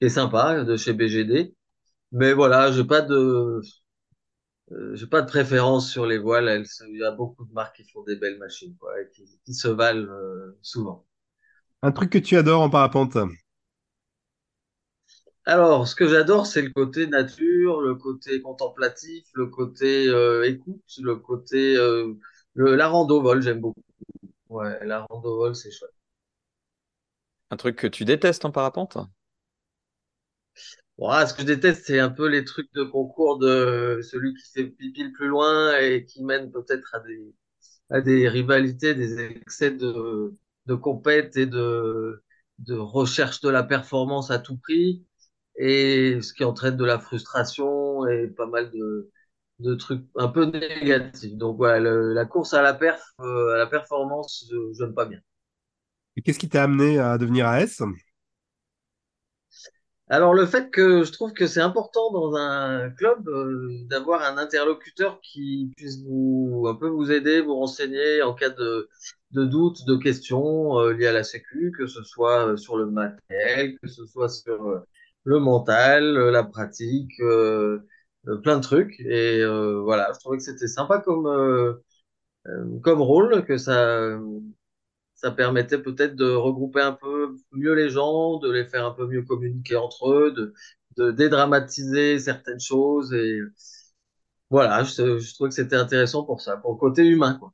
qui 0.00 0.06
est 0.06 0.10
sympa, 0.10 0.64
de 0.64 0.76
chez 0.78 0.94
BGD. 0.94 1.54
Mais 2.12 2.32
voilà, 2.34 2.72
j'ai 2.72 2.84
pas 2.84 3.02
de, 3.02 3.60
euh, 4.72 4.94
j'ai 4.94 5.06
pas 5.06 5.22
de 5.22 5.26
préférence 5.28 5.90
sur 5.90 6.06
les 6.06 6.18
voiles. 6.18 6.64
Il 6.88 6.98
y 6.98 7.04
a 7.04 7.10
beaucoup 7.12 7.44
de 7.44 7.52
marques 7.52 7.76
qui 7.76 7.84
font 7.90 8.02
des 8.02 8.16
belles 8.16 8.38
machines, 8.38 8.76
quoi, 8.78 9.00
et 9.00 9.08
qui, 9.10 9.24
qui 9.44 9.54
se 9.54 9.68
valent 9.68 10.10
euh, 10.10 10.58
souvent. 10.62 11.06
Un 11.82 11.90
truc 11.90 12.10
que 12.10 12.18
tu 12.18 12.36
adores 12.36 12.60
en 12.60 12.68
parapente? 12.68 13.16
Alors, 15.46 15.86
ce 15.88 15.94
que 15.94 16.08
j'adore, 16.08 16.46
c'est 16.46 16.62
le 16.62 16.70
côté 16.70 17.06
nature, 17.06 17.80
le 17.80 17.94
côté 17.94 18.40
contemplatif, 18.42 19.24
le 19.34 19.46
côté 19.46 20.08
euh, 20.08 20.42
écoute, 20.44 20.82
le 21.00 21.16
côté 21.16 21.76
euh, 21.76 22.14
le, 22.54 22.74
la 22.76 22.88
rando-vol, 22.88 23.42
j'aime 23.42 23.60
beaucoup. 23.60 23.82
Ouais, 24.50 24.84
la 24.86 25.06
rando-vol, 25.10 25.56
c'est 25.56 25.70
chouette. 25.72 25.92
Un 27.50 27.56
truc 27.56 27.74
que 27.74 27.88
tu 27.88 28.04
détestes 28.04 28.44
en 28.44 28.52
parapente? 28.52 28.98
Bon, 30.98 31.10
ce 31.26 31.34
que 31.34 31.42
je 31.42 31.46
déteste, 31.46 31.84
c'est 31.86 31.98
un 32.00 32.08
peu 32.10 32.26
les 32.28 32.44
trucs 32.44 32.72
de 32.74 32.82
concours 32.84 33.38
de 33.38 34.00
celui 34.02 34.34
qui 34.34 34.50
fait 34.52 34.64
pipi 34.66 35.04
le 35.04 35.12
plus 35.12 35.28
loin 35.28 35.76
et 35.78 36.04
qui 36.06 36.24
mène 36.24 36.50
peut-être 36.50 36.94
à 36.94 37.00
des, 37.00 37.34
à 37.90 38.02
des 38.02 38.28
rivalités, 38.28 38.94
des 38.94 39.20
excès 39.22 39.72
de, 39.72 40.36
de 40.66 40.76
compète 40.76 41.36
et 41.38 41.46
de, 41.46 42.22
de 42.60 42.74
recherche 42.76 43.40
de 43.42 43.50
la 43.50 43.64
performance 43.64 44.32
à 44.32 44.40
tout 44.40 44.58
prix. 44.58 45.05
Et 45.58 46.20
ce 46.22 46.32
qui 46.32 46.44
entraîne 46.44 46.76
de 46.76 46.84
la 46.84 46.98
frustration 46.98 48.06
et 48.08 48.28
pas 48.28 48.46
mal 48.46 48.70
de, 48.72 49.10
de 49.60 49.74
trucs 49.74 50.04
un 50.16 50.28
peu 50.28 50.44
négatifs. 50.46 51.36
Donc, 51.36 51.56
voilà, 51.58 51.80
le- 51.80 52.12
la 52.14 52.26
course 52.26 52.54
à 52.54 52.62
la 52.62 52.74
perf, 52.74 53.02
euh, 53.20 53.54
à 53.54 53.58
la 53.58 53.66
performance, 53.66 54.46
je, 54.50 54.56
j'aime 54.78 54.94
pas 54.94 55.06
bien. 55.06 55.20
Et 56.16 56.22
qu'est-ce 56.22 56.38
qui 56.38 56.48
t'a 56.48 56.64
amené 56.64 56.98
à 56.98 57.16
devenir 57.16 57.46
AS? 57.46 57.80
Alors 60.08 60.34
le 60.34 60.46
fait 60.46 60.70
que 60.70 61.02
je 61.04 61.10
trouve 61.12 61.32
que 61.32 61.46
c'est 61.48 61.60
important 61.60 62.12
dans 62.12 62.34
un 62.36 62.90
club 62.90 63.26
euh, 63.28 63.68
d'avoir 63.90 64.22
un 64.22 64.38
interlocuteur 64.38 65.20
qui 65.20 65.72
puisse 65.76 65.98
vous 66.04 66.64
un 66.68 66.74
peu 66.76 66.86
vous 66.88 67.10
aider, 67.10 67.40
vous 67.40 67.56
renseigner 67.56 68.22
en 68.22 68.32
cas 68.34 68.50
de, 68.50 68.88
de 69.32 69.44
doute, 69.44 69.84
de 69.86 69.96
questions 69.96 70.78
euh, 70.78 70.92
liées 70.92 71.08
à 71.08 71.12
la 71.12 71.24
sécu, 71.24 71.72
que 71.76 71.86
ce 71.88 72.02
soit 72.04 72.56
sur 72.56 72.76
le 72.76 72.86
matériel, 72.86 73.76
que 73.80 73.88
ce 73.88 74.06
soit 74.06 74.28
sur 74.28 74.82
le 75.26 75.40
mental, 75.40 76.16
euh, 76.18 76.32
la 76.32 76.44
pratique, 76.44 77.12
euh, 77.20 77.80
euh, 78.28 78.38
plein 78.38 78.58
de 78.58 78.62
trucs. 78.62 79.00
Et 79.00 79.44
voilà, 79.84 80.12
je 80.14 80.20
trouvais 80.20 80.38
que 80.38 80.44
c'était 80.44 80.68
sympa 80.68 81.00
comme 81.00 81.28
comme 82.82 83.00
rôle, 83.02 83.44
que 83.44 83.58
ça 83.58 84.18
ça 85.14 85.30
permettait 85.32 85.78
peut-être 85.82 86.14
de 86.16 86.30
regrouper 86.30 86.80
un 86.82 86.92
peu 86.92 87.36
mieux 87.52 87.74
les 87.74 87.88
gens, 87.90 88.38
de 88.38 88.50
les 88.52 88.66
faire 88.66 88.86
un 88.86 88.92
peu 88.92 89.06
mieux 89.06 89.22
communiquer 89.22 89.76
entre 89.76 90.10
eux, 90.12 90.32
de, 90.32 90.54
de 90.98 91.10
dédramatiser 91.10 92.18
certaines 92.18 92.60
choses. 92.60 93.12
Et 93.14 93.40
voilà, 94.50 94.82
je, 94.84 95.18
je 95.20 95.34
trouvais 95.34 95.50
que 95.50 95.54
c'était 95.54 95.76
intéressant 95.76 96.24
pour 96.24 96.40
ça, 96.40 96.56
pour 96.56 96.72
le 96.72 96.78
côté 96.78 97.06
humain, 97.06 97.34
quoi. 97.38 97.52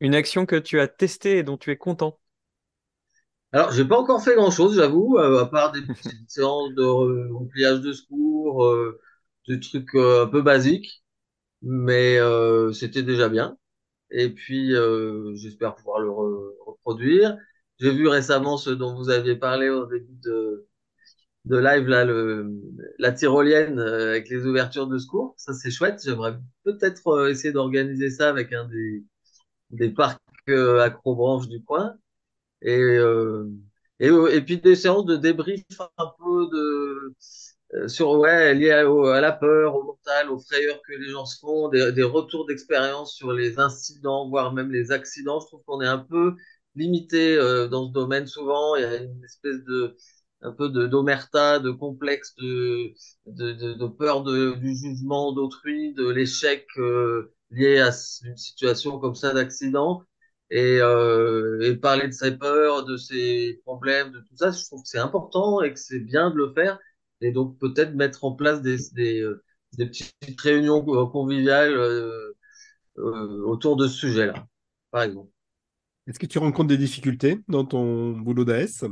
Une 0.00 0.14
action 0.14 0.46
que 0.46 0.56
tu 0.56 0.80
as 0.80 0.88
testée 0.88 1.36
et 1.36 1.42
dont 1.42 1.58
tu 1.58 1.70
es 1.70 1.76
content? 1.76 2.18
Alors, 3.56 3.72
j'ai 3.72 3.84
pas 3.84 3.98
encore 3.98 4.22
fait 4.22 4.34
grand-chose, 4.34 4.76
j'avoue, 4.76 5.16
euh, 5.18 5.40
à 5.42 5.46
part 5.46 5.72
des 5.72 5.80
petites 5.86 6.30
séances 6.30 6.74
de 6.74 6.82
re- 6.82 7.32
remplissage 7.32 7.80
de 7.80 7.92
secours, 7.92 8.64
euh, 8.66 9.00
des 9.48 9.60
trucs 9.60 9.94
euh, 9.94 10.24
un 10.24 10.26
peu 10.28 10.42
basiques, 10.42 11.02
mais 11.62 12.18
euh, 12.18 12.72
c'était 12.72 13.02
déjà 13.04 13.28
bien. 13.30 13.58
Et 14.10 14.30
puis, 14.30 14.74
euh, 14.74 15.34
j'espère 15.36 15.76
pouvoir 15.76 16.00
le 16.00 16.08
re- 16.10 16.54
reproduire. 16.66 17.38
J'ai 17.80 17.92
vu 17.92 18.08
récemment 18.08 18.58
ce 18.58 18.70
dont 18.70 18.96
vous 18.96 19.10
aviez 19.10 19.36
parlé 19.36 19.70
au 19.70 19.86
début 19.86 20.16
de, 20.24 20.66
de 21.46 21.58
live 21.58 21.88
là, 21.88 22.04
le, 22.06 22.50
la 22.98 23.12
tyrolienne 23.12 23.78
euh, 23.80 24.10
avec 24.10 24.28
les 24.30 24.46
ouvertures 24.46 24.86
de 24.88 24.98
secours. 24.98 25.34
Ça, 25.38 25.54
c'est 25.54 25.70
chouette. 25.70 26.02
J'aimerais 26.04 26.36
peut-être 26.64 27.28
essayer 27.30 27.52
d'organiser 27.52 28.10
ça 28.10 28.28
avec 28.30 28.52
un 28.54 28.66
des, 28.68 29.04
des 29.70 29.90
parcs 29.90 30.20
euh, 30.50 30.80
acrobranches 30.82 31.48
du 31.48 31.62
coin. 31.64 31.96
Et, 32.62 32.78
euh, 32.78 33.50
et, 34.00 34.08
et 34.08 34.40
puis 34.42 34.58
des 34.58 34.76
séances 34.76 35.06
de 35.06 35.16
débrief 35.16 35.64
un 35.98 36.12
peu 36.18 36.48
de 36.52 37.14
euh, 37.74 37.88
sur 37.88 38.12
ouais 38.12 38.54
liées 38.54 38.70
à, 38.70 39.20
la 39.20 39.32
peur, 39.32 39.74
au 39.76 39.82
mental, 39.82 40.30
aux 40.30 40.38
frayeurs 40.38 40.80
que 40.86 40.92
les 40.92 41.10
gens 41.10 41.26
se 41.26 41.38
font, 41.40 41.68
des, 41.68 42.02
retours 42.02 42.46
d'expérience 42.46 43.14
sur 43.14 43.32
les 43.32 43.58
incidents, 43.58 44.28
voire 44.28 44.52
même 44.52 44.70
les 44.70 44.92
accidents. 44.92 45.40
Je 45.40 45.46
trouve 45.46 45.62
qu'on 45.66 45.80
est 45.82 45.86
un 45.86 45.98
peu 45.98 46.36
limité 46.76 47.36
euh, 47.36 47.68
dans 47.68 47.88
ce 47.88 47.92
domaine 47.92 48.26
souvent. 48.26 48.76
Il 48.76 48.82
y 48.82 48.84
a 48.84 48.96
une 49.02 49.24
espèce 49.24 49.62
de 49.64 49.96
un 50.42 50.52
peu 50.52 50.68
d'omerta, 50.68 51.58
de 51.58 51.70
complexe, 51.70 52.34
de, 52.36 52.92
de, 53.26 53.52
de, 53.74 53.86
peur 53.86 54.22
du 54.22 54.76
jugement 54.76 55.32
d'autrui, 55.32 55.94
de 55.94 56.08
l'échec 56.08 56.66
lié 57.50 57.80
à 57.80 57.90
une 58.24 58.36
situation 58.36 58.98
comme 58.98 59.14
ça 59.14 59.32
d'accident. 59.32 60.02
Et, 60.50 60.78
euh, 60.80 61.60
et 61.62 61.76
parler 61.76 62.06
de 62.06 62.12
ses 62.12 62.36
peurs, 62.36 62.84
de 62.84 62.96
ses 62.96 63.60
problèmes, 63.64 64.12
de 64.12 64.20
tout 64.20 64.36
ça, 64.36 64.52
je 64.52 64.64
trouve 64.64 64.82
que 64.82 64.88
c'est 64.88 64.98
important 64.98 65.60
et 65.62 65.72
que 65.72 65.80
c'est 65.80 65.98
bien 65.98 66.30
de 66.30 66.36
le 66.36 66.52
faire. 66.54 66.78
Et 67.20 67.32
donc 67.32 67.58
peut-être 67.58 67.94
mettre 67.94 68.24
en 68.24 68.32
place 68.32 68.62
des, 68.62 68.76
des, 68.92 69.20
euh, 69.20 69.42
des 69.76 69.86
petites 69.86 70.40
réunions 70.40 70.84
conviviales 71.08 71.74
euh, 71.74 72.32
euh, 72.98 73.42
autour 73.44 73.76
de 73.76 73.88
ce 73.88 73.96
sujet-là, 73.96 74.46
par 74.90 75.02
exemple. 75.02 75.30
Est-ce 76.06 76.18
que 76.18 76.26
tu 76.26 76.38
rencontres 76.38 76.68
des 76.68 76.76
difficultés 76.76 77.40
dans 77.48 77.64
ton 77.64 78.12
boulot 78.12 78.44
d'AS? 78.44 78.84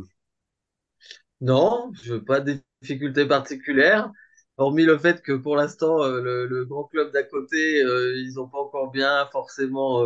Non, 1.41 1.93
je 2.03 2.15
veux 2.15 2.25
pas 2.25 2.41
de 2.41 2.59
difficultés 2.83 3.27
particulières, 3.27 4.11
hormis 4.57 4.85
le 4.85 4.99
fait 4.99 5.23
que 5.23 5.33
pour 5.33 5.55
l'instant, 5.55 6.05
le, 6.09 6.47
le, 6.47 6.65
grand 6.65 6.85
club 6.85 7.13
d'à 7.13 7.23
côté, 7.23 7.81
ils 7.81 8.33
n'ont 8.35 8.49
pas 8.49 8.59
encore 8.59 8.91
bien 8.91 9.29
forcément 9.31 10.03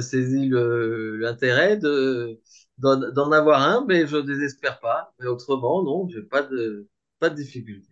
saisi 0.00 0.48
l'intérêt 0.50 1.76
de 1.76 2.40
d'en 2.78 3.30
avoir 3.32 3.62
un, 3.62 3.84
mais 3.86 4.06
je 4.06 4.16
désespère 4.16 4.80
pas. 4.80 5.14
Mais 5.20 5.26
autrement, 5.26 5.82
non, 5.82 6.08
j'ai 6.08 6.22
pas 6.22 6.42
de 6.42 6.88
pas 7.20 7.30
de 7.30 7.36
difficultés. 7.36 7.88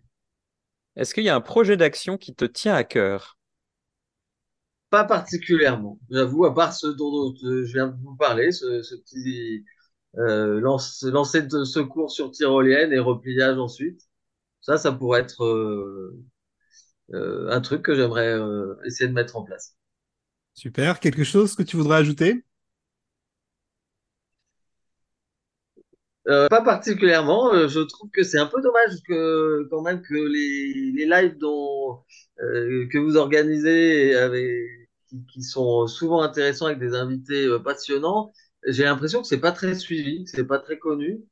Est-ce 0.95 1.13
qu'il 1.13 1.23
y 1.23 1.29
a 1.29 1.35
un 1.35 1.41
projet 1.41 1.77
d'action 1.77 2.17
qui 2.17 2.33
te 2.33 2.45
tient 2.45 2.73
à 2.73 2.83
cœur? 2.83 3.37
Pas 4.89 5.03
particulièrement, 5.05 5.97
j'avoue, 6.11 6.45
à 6.45 6.53
part 6.53 6.73
ce 6.73 6.85
dont, 6.87 7.33
je 7.41 7.63
viens 7.73 7.87
de 7.87 7.95
vous 8.03 8.15
parler, 8.15 8.51
ce, 8.51 8.83
ce 8.83 8.95
petit 8.95 9.65
euh, 10.17 10.59
lance, 10.59 11.03
lancer 11.03 11.41
de 11.43 11.63
secours 11.63 12.11
sur 12.11 12.31
tyrolienne 12.31 12.93
et 12.93 12.99
repliage 12.99 13.57
ensuite. 13.57 14.01
Ça, 14.61 14.77
ça 14.77 14.91
pourrait 14.93 15.21
être 15.21 15.45
euh, 15.45 16.23
euh, 17.13 17.49
un 17.51 17.61
truc 17.61 17.83
que 17.83 17.95
j'aimerais 17.95 18.33
euh, 18.33 18.75
essayer 18.85 19.07
de 19.09 19.13
mettre 19.15 19.37
en 19.37 19.43
place. 19.43 19.77
Super. 20.55 20.99
Quelque 20.99 21.23
chose 21.23 21.55
que 21.55 21.63
tu 21.63 21.77
voudrais 21.77 21.97
ajouter? 21.97 22.43
Euh, 26.27 26.47
pas 26.47 26.61
particulièrement. 26.63 27.53
Euh, 27.53 27.67
je 27.67 27.79
trouve 27.81 28.09
que 28.11 28.23
c'est 28.23 28.39
un 28.39 28.45
peu 28.45 28.61
dommage 28.61 28.95
que 29.07 29.67
quand 29.69 29.81
même 29.81 30.01
que 30.01 30.13
les, 30.13 30.91
les 30.95 31.05
lives 31.05 31.37
dont, 31.37 32.01
euh, 32.39 32.87
que 32.89 32.97
vous 32.97 33.17
organisez 33.17 34.15
avec, 34.15 34.89
qui, 35.31 35.43
sont 35.43 35.87
souvent 35.87 36.21
intéressants 36.21 36.67
avec 36.67 36.79
des 36.79 36.95
invités 36.95 37.47
passionnants, 37.63 38.31
j'ai 38.65 38.83
l'impression 38.83 39.21
que 39.21 39.27
c'est 39.27 39.39
pas 39.39 39.51
très 39.51 39.75
suivi, 39.75 40.23
que 40.23 40.31
c'est 40.31 40.45
pas 40.47 40.59
très 40.59 40.77
connu. 40.79 41.23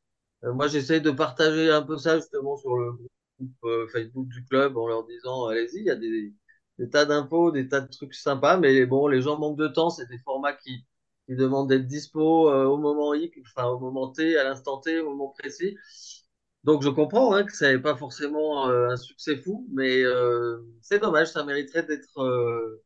Moi, 0.43 0.67
j'essaye 0.67 1.01
de 1.01 1.11
partager 1.11 1.69
un 1.69 1.83
peu 1.83 1.97
ça 1.97 2.17
justement 2.17 2.57
sur 2.57 2.75
le 2.77 2.91
groupe 3.39 3.89
Facebook 3.91 4.27
du 4.27 4.43
club 4.45 4.77
en 4.77 4.87
leur 4.87 5.05
disant 5.05 5.47
allez-y, 5.47 5.79
il 5.79 5.85
y 5.85 5.89
a 5.91 5.95
des, 5.95 6.33
des 6.81 6.89
tas 6.89 7.05
d'infos, 7.05 7.51
des 7.51 7.67
tas 7.67 7.81
de 7.81 7.89
trucs 7.89 8.15
sympas, 8.15 8.57
mais 8.57 8.87
bon, 8.87 9.07
les 9.07 9.21
gens 9.21 9.37
manquent 9.37 9.59
de 9.59 9.67
temps, 9.67 9.91
c'est 9.91 10.07
des 10.09 10.17
formats 10.17 10.53
qui, 10.53 10.83
qui 11.27 11.35
demandent 11.35 11.69
d'être 11.69 11.85
dispo 11.85 12.49
euh, 12.49 12.65
au 12.65 12.77
moment 12.77 13.13
X, 13.13 13.37
enfin 13.55 13.67
au 13.67 13.79
moment 13.79 14.11
T, 14.11 14.35
à 14.35 14.43
l'instant 14.43 14.79
T, 14.79 14.99
au 14.99 15.11
moment 15.11 15.29
précis. 15.29 15.77
Donc 16.63 16.81
je 16.81 16.89
comprends 16.89 17.33
hein, 17.33 17.43
que 17.43 17.55
ça 17.55 17.71
n'est 17.71 17.79
pas 17.79 17.95
forcément 17.95 18.67
euh, 18.67 18.89
un 18.89 18.97
succès 18.97 19.37
fou, 19.37 19.67
mais 19.71 20.01
euh, 20.03 20.57
c'est 20.81 20.99
dommage, 20.99 21.27
ça 21.27 21.43
mériterait 21.43 21.83
d'être 21.83 22.81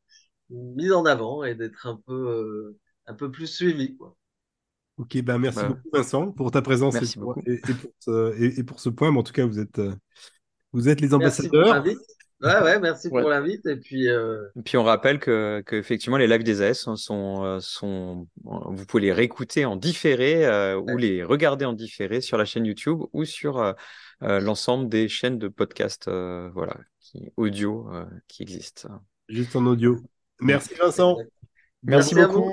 mis 0.50 0.92
en 0.92 1.06
avant 1.06 1.46
et 1.46 1.56
d'être 1.56 1.88
un 1.88 2.02
peu 2.06 2.76
un 3.08 3.14
peu 3.14 3.32
plus 3.32 3.48
suivi 3.48 3.96
quoi. 3.96 4.18
Ok, 4.98 5.22
ben 5.22 5.38
merci 5.38 5.60
bah, 5.60 5.70
beaucoup 5.70 5.90
Vincent 5.94 6.32
pour 6.32 6.52
ta 6.52 6.62
présence 6.62 6.96
et, 6.96 7.20
pour, 7.20 7.38
et, 7.46 7.54
et, 7.54 7.74
pour 7.74 7.92
ce, 8.00 8.60
et, 8.60 8.64
pour 8.64 8.80
ce, 8.80 8.90
point. 8.90 9.12
Mais 9.12 9.20
en 9.20 9.24
tout 9.24 9.34
cas, 9.34 9.46
vous 9.46 9.60
êtes, 9.60 9.82
vous 10.72 10.88
êtes 10.88 11.02
les 11.02 11.14
ambassadeurs. 11.14 11.84
Merci 11.84 11.98
ouais, 12.42 12.62
ouais, 12.62 12.80
merci 12.80 13.08
ouais. 13.08 13.22
pour 13.22 13.30
l'invite. 13.30 13.66
Et 13.66 13.76
puis, 13.76 14.10
euh... 14.10 14.48
et 14.56 14.62
puis 14.62 14.78
on 14.78 14.84
rappelle 14.84 15.20
que, 15.20 15.62
que, 15.66 15.76
effectivement 15.76 16.18
les 16.18 16.28
lives 16.28 16.44
des 16.44 16.62
AS 16.62 16.74
sont, 16.74 16.96
sont, 16.96 17.44
euh, 17.44 17.60
sont, 17.60 18.28
vous 18.44 18.86
pouvez 18.86 19.04
les 19.04 19.14
réécouter 19.14 19.66
en 19.66 19.76
différé 19.76 20.46
euh, 20.46 20.78
ouais. 20.78 20.94
ou 20.94 20.98
les 20.98 21.24
regarder 21.24 21.66
en 21.66 21.74
différé 21.74 22.22
sur 22.22 22.38
la 22.38 22.46
chaîne 22.46 22.66
YouTube 22.66 23.00
ou 23.14 23.26
sur 23.26 23.60
euh, 23.60 23.74
l'ensemble 24.22 24.90
des 24.90 25.08
chaînes 25.08 25.40
de 25.40 25.48
podcast, 25.48 26.10
voilà, 26.10 26.78
qui, 27.00 27.32
audio 27.38 27.90
qui 28.28 28.44
existent. 28.44 28.90
Juste 29.28 29.56
en 29.56 29.66
audio. 29.66 30.00
Merci 30.40 30.74
Vincent. 30.76 31.18
Merci, 31.84 32.16
merci 32.16 32.16
beaucoup. 32.16 32.52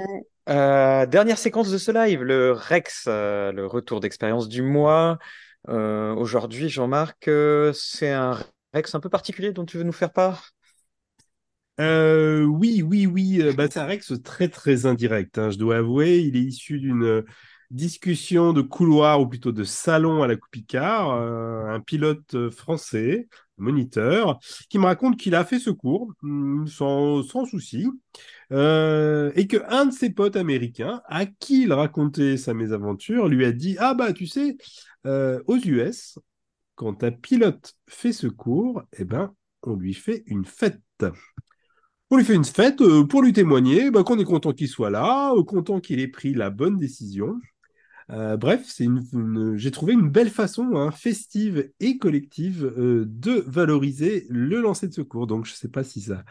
Euh, 0.48 1.06
dernière 1.06 1.38
séquence 1.38 1.70
de 1.70 1.78
ce 1.78 1.92
live, 1.92 2.22
le 2.22 2.52
Rex, 2.52 3.04
euh, 3.06 3.52
le 3.52 3.66
retour 3.66 4.00
d'expérience 4.00 4.48
du 4.48 4.62
mois. 4.62 5.18
Euh, 5.68 6.12
Aujourd'hui, 6.14 6.68
Jean-Marc, 6.68 7.28
euh, 7.28 7.72
c'est 7.74 8.10
un 8.10 8.38
Rex 8.72 8.94
un 8.94 9.00
peu 9.00 9.08
particulier 9.08 9.52
dont 9.52 9.64
tu 9.64 9.78
veux 9.78 9.84
nous 9.84 9.92
faire 9.92 10.12
part? 10.12 10.50
Euh, 11.80 12.44
oui, 12.44 12.82
oui, 12.82 13.06
oui. 13.06 13.42
Bah, 13.56 13.66
c'est 13.70 13.80
un 13.80 13.86
Rex 13.86 14.12
très, 14.22 14.48
très 14.48 14.86
indirect. 14.86 15.38
Hein, 15.38 15.50
je 15.50 15.58
dois 15.58 15.76
avouer, 15.78 16.20
il 16.20 16.36
est 16.36 16.42
issu 16.42 16.78
d'une 16.78 17.24
discussion 17.70 18.52
de 18.52 18.60
couloir 18.60 19.20
ou 19.20 19.26
plutôt 19.26 19.52
de 19.52 19.64
salon 19.64 20.22
à 20.22 20.26
la 20.26 20.36
Coupicard. 20.36 21.10
un 21.12 21.80
pilote 21.80 22.50
français, 22.50 23.28
moniteur, 23.56 24.38
qui 24.68 24.78
me 24.78 24.84
raconte 24.84 25.16
qu'il 25.18 25.34
a 25.34 25.44
fait 25.44 25.58
ce 25.58 25.70
cours 25.70 26.12
hmm, 26.22 26.66
sans, 26.66 27.22
sans 27.22 27.46
souci. 27.46 27.86
Euh, 28.52 29.32
et 29.34 29.46
que 29.46 29.56
un 29.68 29.86
de 29.86 29.92
ses 29.92 30.10
potes 30.10 30.36
américains, 30.36 31.02
à 31.06 31.26
qui 31.26 31.62
il 31.62 31.72
racontait 31.72 32.36
sa 32.36 32.54
mésaventure, 32.54 33.28
lui 33.28 33.44
a 33.46 33.52
dit 33.52 33.76
Ah, 33.78 33.94
bah, 33.94 34.12
tu 34.12 34.26
sais, 34.26 34.56
euh, 35.06 35.40
aux 35.46 35.56
US, 35.58 36.18
quand 36.74 37.04
un 37.04 37.12
pilote 37.12 37.76
fait 37.88 38.12
ce 38.12 38.26
cours, 38.26 38.82
eh 38.92 39.04
ben, 39.04 39.34
on 39.62 39.76
lui 39.76 39.94
fait 39.94 40.22
une 40.26 40.44
fête. 40.44 40.80
On 42.10 42.16
lui 42.16 42.24
fait 42.24 42.34
une 42.34 42.44
fête 42.44 42.80
euh, 42.82 43.04
pour 43.04 43.22
lui 43.22 43.32
témoigner 43.32 43.90
bah, 43.90 44.02
qu'on 44.04 44.18
est 44.18 44.24
content 44.24 44.52
qu'il 44.52 44.68
soit 44.68 44.90
là, 44.90 45.32
content 45.46 45.80
qu'il 45.80 46.00
ait 46.00 46.08
pris 46.08 46.34
la 46.34 46.50
bonne 46.50 46.76
décision. 46.76 47.40
Euh, 48.10 48.36
bref, 48.36 48.70
j'ai 49.54 49.70
trouvé 49.70 49.94
une 49.94 50.10
belle 50.10 50.28
façon 50.28 50.76
hein, 50.76 50.90
festive 50.90 51.70
et 51.80 51.98
collective 51.98 52.66
euh, 52.76 53.04
de 53.06 53.44
valoriser 53.46 54.26
le 54.28 54.60
lancer 54.60 54.88
de 54.88 54.92
secours. 54.92 55.26
Donc, 55.26 55.46
je 55.46 55.52
ne 55.52 55.56
sais 55.56 55.68
pas 55.68 55.84
si 55.84 56.00
ça, 56.02 56.24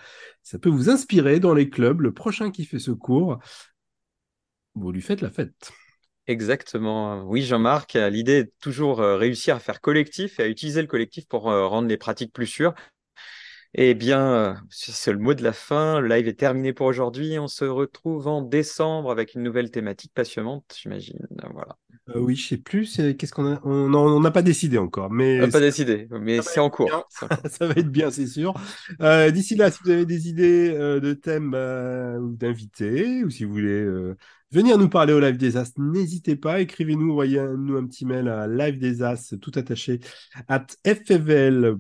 ça 0.43 0.59
peut 0.59 0.69
vous 0.69 0.89
inspirer 0.89 1.39
dans 1.39 1.53
les 1.53 1.69
clubs. 1.69 2.01
Le 2.01 2.13
prochain 2.13 2.51
qui 2.51 2.65
fait 2.65 2.79
secours, 2.79 3.39
vous 4.75 4.91
lui 4.91 5.01
faites 5.01 5.21
la 5.21 5.31
fête. 5.31 5.71
Exactement. 6.31 7.25
Oui, 7.25 7.41
Jean-Marc, 7.41 7.95
l'idée 7.95 8.37
est 8.39 8.53
toujours 8.61 9.01
euh, 9.01 9.17
réussir 9.17 9.57
à 9.57 9.59
faire 9.59 9.81
collectif 9.81 10.39
et 10.39 10.43
à 10.43 10.47
utiliser 10.47 10.81
le 10.81 10.87
collectif 10.87 11.27
pour 11.27 11.51
euh, 11.51 11.67
rendre 11.67 11.89
les 11.89 11.97
pratiques 11.97 12.31
plus 12.31 12.47
sûres. 12.47 12.73
Eh 13.73 13.93
bien, 13.93 14.61
c'est 14.69 15.11
le 15.11 15.17
mot 15.17 15.33
de 15.33 15.43
la 15.43 15.51
fin. 15.51 15.99
Le 15.99 16.07
live 16.07 16.27
est 16.27 16.39
terminé 16.39 16.71
pour 16.71 16.87
aujourd'hui. 16.87 17.37
On 17.37 17.47
se 17.47 17.65
retrouve 17.65 18.27
en 18.27 18.41
décembre 18.41 19.11
avec 19.11 19.33
une 19.33 19.43
nouvelle 19.43 19.71
thématique 19.71 20.13
passionnante, 20.13 20.73
j'imagine. 20.77 21.19
Voilà. 21.53 21.77
Euh, 22.09 22.19
oui, 22.19 22.35
je 22.35 22.49
sais 22.49 22.57
plus. 22.57 22.99
Qu'est-ce 23.17 23.31
qu'on 23.31 23.53
a 23.53 23.61
On 23.63 24.19
n'a 24.19 24.31
pas 24.31 24.41
décidé 24.41 24.77
encore, 24.77 25.09
mais 25.09 25.37
on 25.37 25.45
n'a 25.45 25.51
pas 25.51 25.59
décidé, 25.59 26.07
mais 26.09 26.41
c'est 26.41 26.59
en, 26.59 26.69
cours. 26.69 27.07
ça 27.49 27.67
va 27.67 27.73
être 27.77 27.89
bien, 27.89 28.11
c'est 28.11 28.27
sûr. 28.27 28.53
Euh, 29.01 29.31
D'ici 29.31 29.55
là, 29.55 29.71
si 29.71 29.79
vous 29.83 29.91
avez 29.91 30.05
des 30.05 30.27
idées 30.27 30.73
euh, 30.73 30.99
de 30.99 31.13
thèmes 31.13 31.53
euh, 31.55 32.17
ou 32.17 32.35
d'invités, 32.35 33.23
ou 33.23 33.29
si 33.29 33.45
vous 33.45 33.53
voulez 33.53 33.87
venir 34.51 34.77
nous 34.77 34.89
parler 34.89 35.13
au 35.13 35.19
Live 35.19 35.37
des 35.37 35.57
As, 35.57 35.71
n'hésitez 35.77 36.35
pas. 36.35 36.61
Écrivez-nous, 36.61 37.11
envoyez-nous 37.11 37.77
un 37.77 37.87
petit 37.87 38.05
mail 38.05 38.27
à 38.27 38.47
live 38.47 38.79
des 38.79 39.01
As, 39.03 39.33
tout 39.41 39.51
attaché, 39.55 39.99
at 40.47 40.67
ffl.fr. 40.85 41.79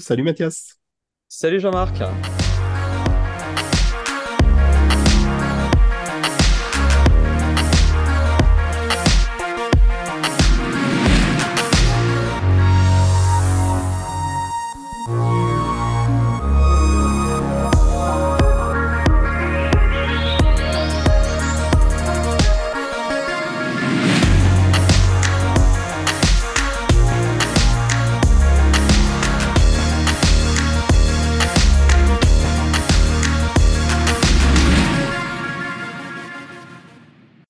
Salut 0.00 0.22
Mathias. 0.22 0.78
Salut 1.28 1.60
Jean-Marc. 1.60 2.02